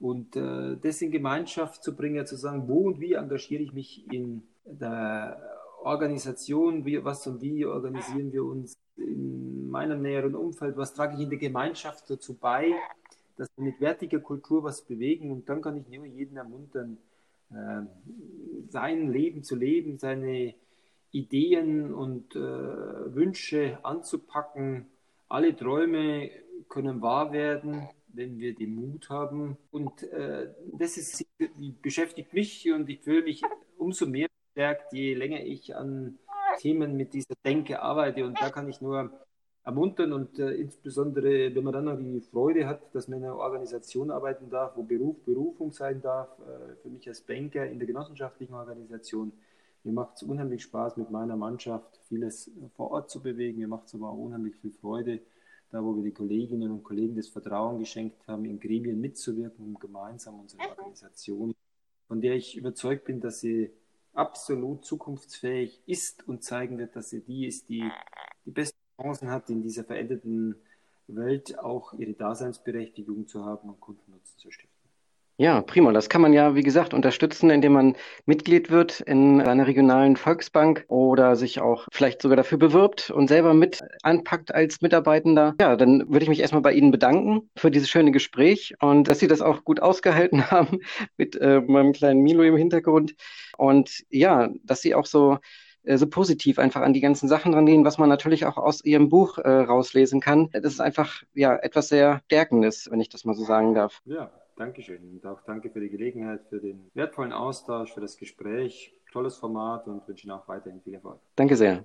Und 0.00 0.36
äh, 0.36 0.76
das 0.76 1.00
in 1.02 1.12
Gemeinschaft 1.12 1.82
zu 1.82 1.94
bringen, 1.94 2.26
zu 2.26 2.36
sagen, 2.36 2.68
wo 2.68 2.86
und 2.88 3.00
wie 3.00 3.12
engagiere 3.12 3.62
ich 3.62 3.72
mich 3.72 4.10
in 4.12 4.42
der 4.64 5.40
Organisation, 5.82 6.84
wie, 6.84 7.04
was 7.04 7.26
und 7.26 7.40
wie 7.40 7.64
organisieren 7.64 8.32
wir 8.32 8.44
uns 8.44 8.76
in 8.96 9.70
meinem 9.70 10.02
näheren 10.02 10.34
Umfeld, 10.34 10.76
was 10.76 10.94
trage 10.94 11.14
ich 11.14 11.22
in 11.22 11.30
der 11.30 11.38
Gemeinschaft 11.38 12.08
dazu 12.10 12.34
bei, 12.34 12.72
dass 13.36 13.48
wir 13.56 13.64
mit 13.64 13.80
wertiger 13.80 14.20
Kultur 14.20 14.64
was 14.64 14.82
bewegen? 14.82 15.30
Und 15.30 15.48
dann 15.48 15.62
kann 15.62 15.76
ich 15.76 15.88
nur 15.88 16.06
jeden 16.06 16.36
ermuntern, 16.36 16.98
äh, 17.50 17.82
sein 18.68 19.12
Leben 19.12 19.42
zu 19.42 19.54
leben, 19.54 19.98
seine 19.98 20.54
Ideen 21.14 21.94
und 21.94 22.34
äh, 22.34 22.40
Wünsche 23.14 23.78
anzupacken. 23.82 24.86
Alle 25.28 25.54
Träume 25.54 26.30
können 26.68 27.00
wahr 27.02 27.32
werden, 27.32 27.88
wenn 28.08 28.38
wir 28.38 28.54
den 28.54 28.74
Mut 28.74 29.08
haben. 29.10 29.56
Und 29.70 30.02
äh, 30.02 30.52
das 30.72 30.96
ist, 30.96 31.24
beschäftigt 31.80 32.32
mich 32.32 32.70
und 32.72 32.88
ich 32.88 33.00
fühle 33.00 33.22
mich 33.22 33.42
umso 33.78 34.06
mehr 34.06 34.28
bestärkt, 34.46 34.92
je 34.92 35.14
länger 35.14 35.40
ich 35.44 35.74
an 35.76 36.18
Themen 36.58 36.96
mit 36.96 37.14
dieser 37.14 37.34
Denke 37.44 37.80
arbeite. 37.80 38.24
Und 38.24 38.40
da 38.40 38.50
kann 38.50 38.68
ich 38.68 38.80
nur 38.80 39.10
ermuntern 39.64 40.12
und 40.12 40.38
äh, 40.38 40.50
insbesondere, 40.50 41.54
wenn 41.54 41.64
man 41.64 41.72
dann 41.72 41.84
noch 41.84 41.96
die 41.96 42.20
Freude 42.20 42.66
hat, 42.66 42.94
dass 42.94 43.08
man 43.08 43.18
in 43.18 43.24
einer 43.24 43.36
Organisation 43.36 44.10
arbeiten 44.10 44.50
darf, 44.50 44.76
wo 44.76 44.82
Beruf 44.82 45.16
Berufung 45.24 45.72
sein 45.72 46.02
darf, 46.02 46.28
äh, 46.40 46.74
für 46.82 46.88
mich 46.90 47.08
als 47.08 47.22
Banker 47.22 47.66
in 47.66 47.78
der 47.78 47.86
genossenschaftlichen 47.86 48.54
Organisation, 48.54 49.32
mir 49.84 49.92
macht 49.92 50.16
es 50.16 50.22
unheimlich 50.22 50.62
Spaß, 50.62 50.96
mit 50.96 51.10
meiner 51.10 51.36
Mannschaft 51.36 52.00
vieles 52.08 52.50
vor 52.74 52.90
Ort 52.90 53.10
zu 53.10 53.22
bewegen. 53.22 53.58
Mir 53.58 53.68
macht 53.68 53.86
es 53.86 53.94
aber 53.94 54.08
auch 54.08 54.16
unheimlich 54.16 54.56
viel 54.56 54.72
Freude, 54.72 55.20
da 55.70 55.84
wo 55.84 55.94
wir 55.94 56.02
die 56.02 56.12
Kolleginnen 56.12 56.70
und 56.70 56.82
Kollegen 56.82 57.16
das 57.16 57.28
Vertrauen 57.28 57.78
geschenkt 57.78 58.26
haben, 58.26 58.46
in 58.46 58.58
Gremien 58.58 59.00
mitzuwirken, 59.00 59.64
um 59.64 59.78
gemeinsam 59.78 60.40
unsere 60.40 60.68
Organisation, 60.70 61.54
von 62.08 62.20
der 62.20 62.34
ich 62.34 62.56
überzeugt 62.56 63.04
bin, 63.04 63.20
dass 63.20 63.40
sie 63.40 63.70
absolut 64.14 64.84
zukunftsfähig 64.84 65.82
ist 65.86 66.26
und 66.26 66.42
zeigen 66.42 66.78
wird, 66.78 66.96
dass 66.96 67.10
sie 67.10 67.20
die 67.20 67.46
ist, 67.46 67.68
die 67.68 67.90
die 68.46 68.50
besten 68.50 68.78
Chancen 69.00 69.30
hat, 69.30 69.50
in 69.50 69.62
dieser 69.62 69.84
veränderten 69.84 70.54
Welt 71.08 71.58
auch 71.58 71.92
ihre 71.94 72.14
Daseinsberechtigung 72.14 73.26
zu 73.26 73.44
haben 73.44 73.68
und 73.68 73.80
Kundennutzen 73.80 74.38
zu 74.38 74.50
stiften. 74.50 74.73
Ja, 75.36 75.62
prima. 75.62 75.92
Das 75.92 76.08
kann 76.08 76.22
man 76.22 76.32
ja, 76.32 76.54
wie 76.54 76.62
gesagt, 76.62 76.94
unterstützen, 76.94 77.50
indem 77.50 77.72
man 77.72 77.96
Mitglied 78.24 78.70
wird 78.70 79.00
in 79.00 79.40
einer 79.40 79.66
regionalen 79.66 80.16
Volksbank 80.16 80.84
oder 80.86 81.34
sich 81.34 81.60
auch 81.60 81.88
vielleicht 81.90 82.22
sogar 82.22 82.36
dafür 82.36 82.56
bewirbt 82.56 83.10
und 83.10 83.26
selber 83.26 83.52
mit 83.52 83.80
anpackt 84.02 84.54
als 84.54 84.80
Mitarbeitender. 84.80 85.56
Ja, 85.60 85.74
dann 85.74 86.08
würde 86.08 86.22
ich 86.22 86.28
mich 86.28 86.38
erstmal 86.38 86.62
bei 86.62 86.72
Ihnen 86.72 86.92
bedanken 86.92 87.50
für 87.56 87.72
dieses 87.72 87.90
schöne 87.90 88.12
Gespräch 88.12 88.74
und 88.80 89.08
dass 89.08 89.18
Sie 89.18 89.26
das 89.26 89.40
auch 89.40 89.64
gut 89.64 89.82
ausgehalten 89.82 90.50
haben 90.52 90.78
mit 91.16 91.34
äh, 91.34 91.60
meinem 91.60 91.92
kleinen 91.92 92.22
Milo 92.22 92.44
im 92.44 92.56
Hintergrund. 92.56 93.16
Und 93.58 94.04
ja, 94.10 94.50
dass 94.62 94.82
Sie 94.82 94.94
auch 94.94 95.06
so 95.06 95.38
äh, 95.82 95.98
so 95.98 96.06
positiv 96.06 96.60
einfach 96.60 96.82
an 96.82 96.92
die 96.92 97.00
ganzen 97.00 97.28
Sachen 97.28 97.54
rangehen, 97.54 97.84
was 97.84 97.98
man 97.98 98.08
natürlich 98.08 98.46
auch 98.46 98.56
aus 98.56 98.84
ihrem 98.84 99.08
Buch 99.08 99.38
äh, 99.38 99.50
rauslesen 99.50 100.20
kann. 100.20 100.48
Das 100.52 100.72
ist 100.72 100.80
einfach 100.80 101.24
ja 101.34 101.56
etwas 101.56 101.88
sehr 101.88 102.20
Stärkendes, 102.26 102.88
wenn 102.88 103.00
ich 103.00 103.08
das 103.08 103.24
mal 103.24 103.34
so 103.34 103.44
sagen 103.44 103.74
darf. 103.74 104.00
Ja, 104.04 104.30
Dankeschön 104.56 105.02
und 105.02 105.26
auch 105.26 105.40
danke 105.46 105.70
für 105.70 105.80
die 105.80 105.88
Gelegenheit, 105.88 106.40
für 106.48 106.60
den 106.60 106.90
wertvollen 106.94 107.32
Austausch, 107.32 107.92
für 107.92 108.00
das 108.00 108.16
Gespräch. 108.16 108.92
Tolles 109.12 109.36
Format 109.36 109.86
und 109.86 110.06
wünsche 110.08 110.26
Ihnen 110.26 110.32
auch 110.32 110.48
weiterhin 110.48 110.80
viel 110.80 110.94
Erfolg. 110.94 111.20
Danke 111.36 111.56
sehr. 111.56 111.84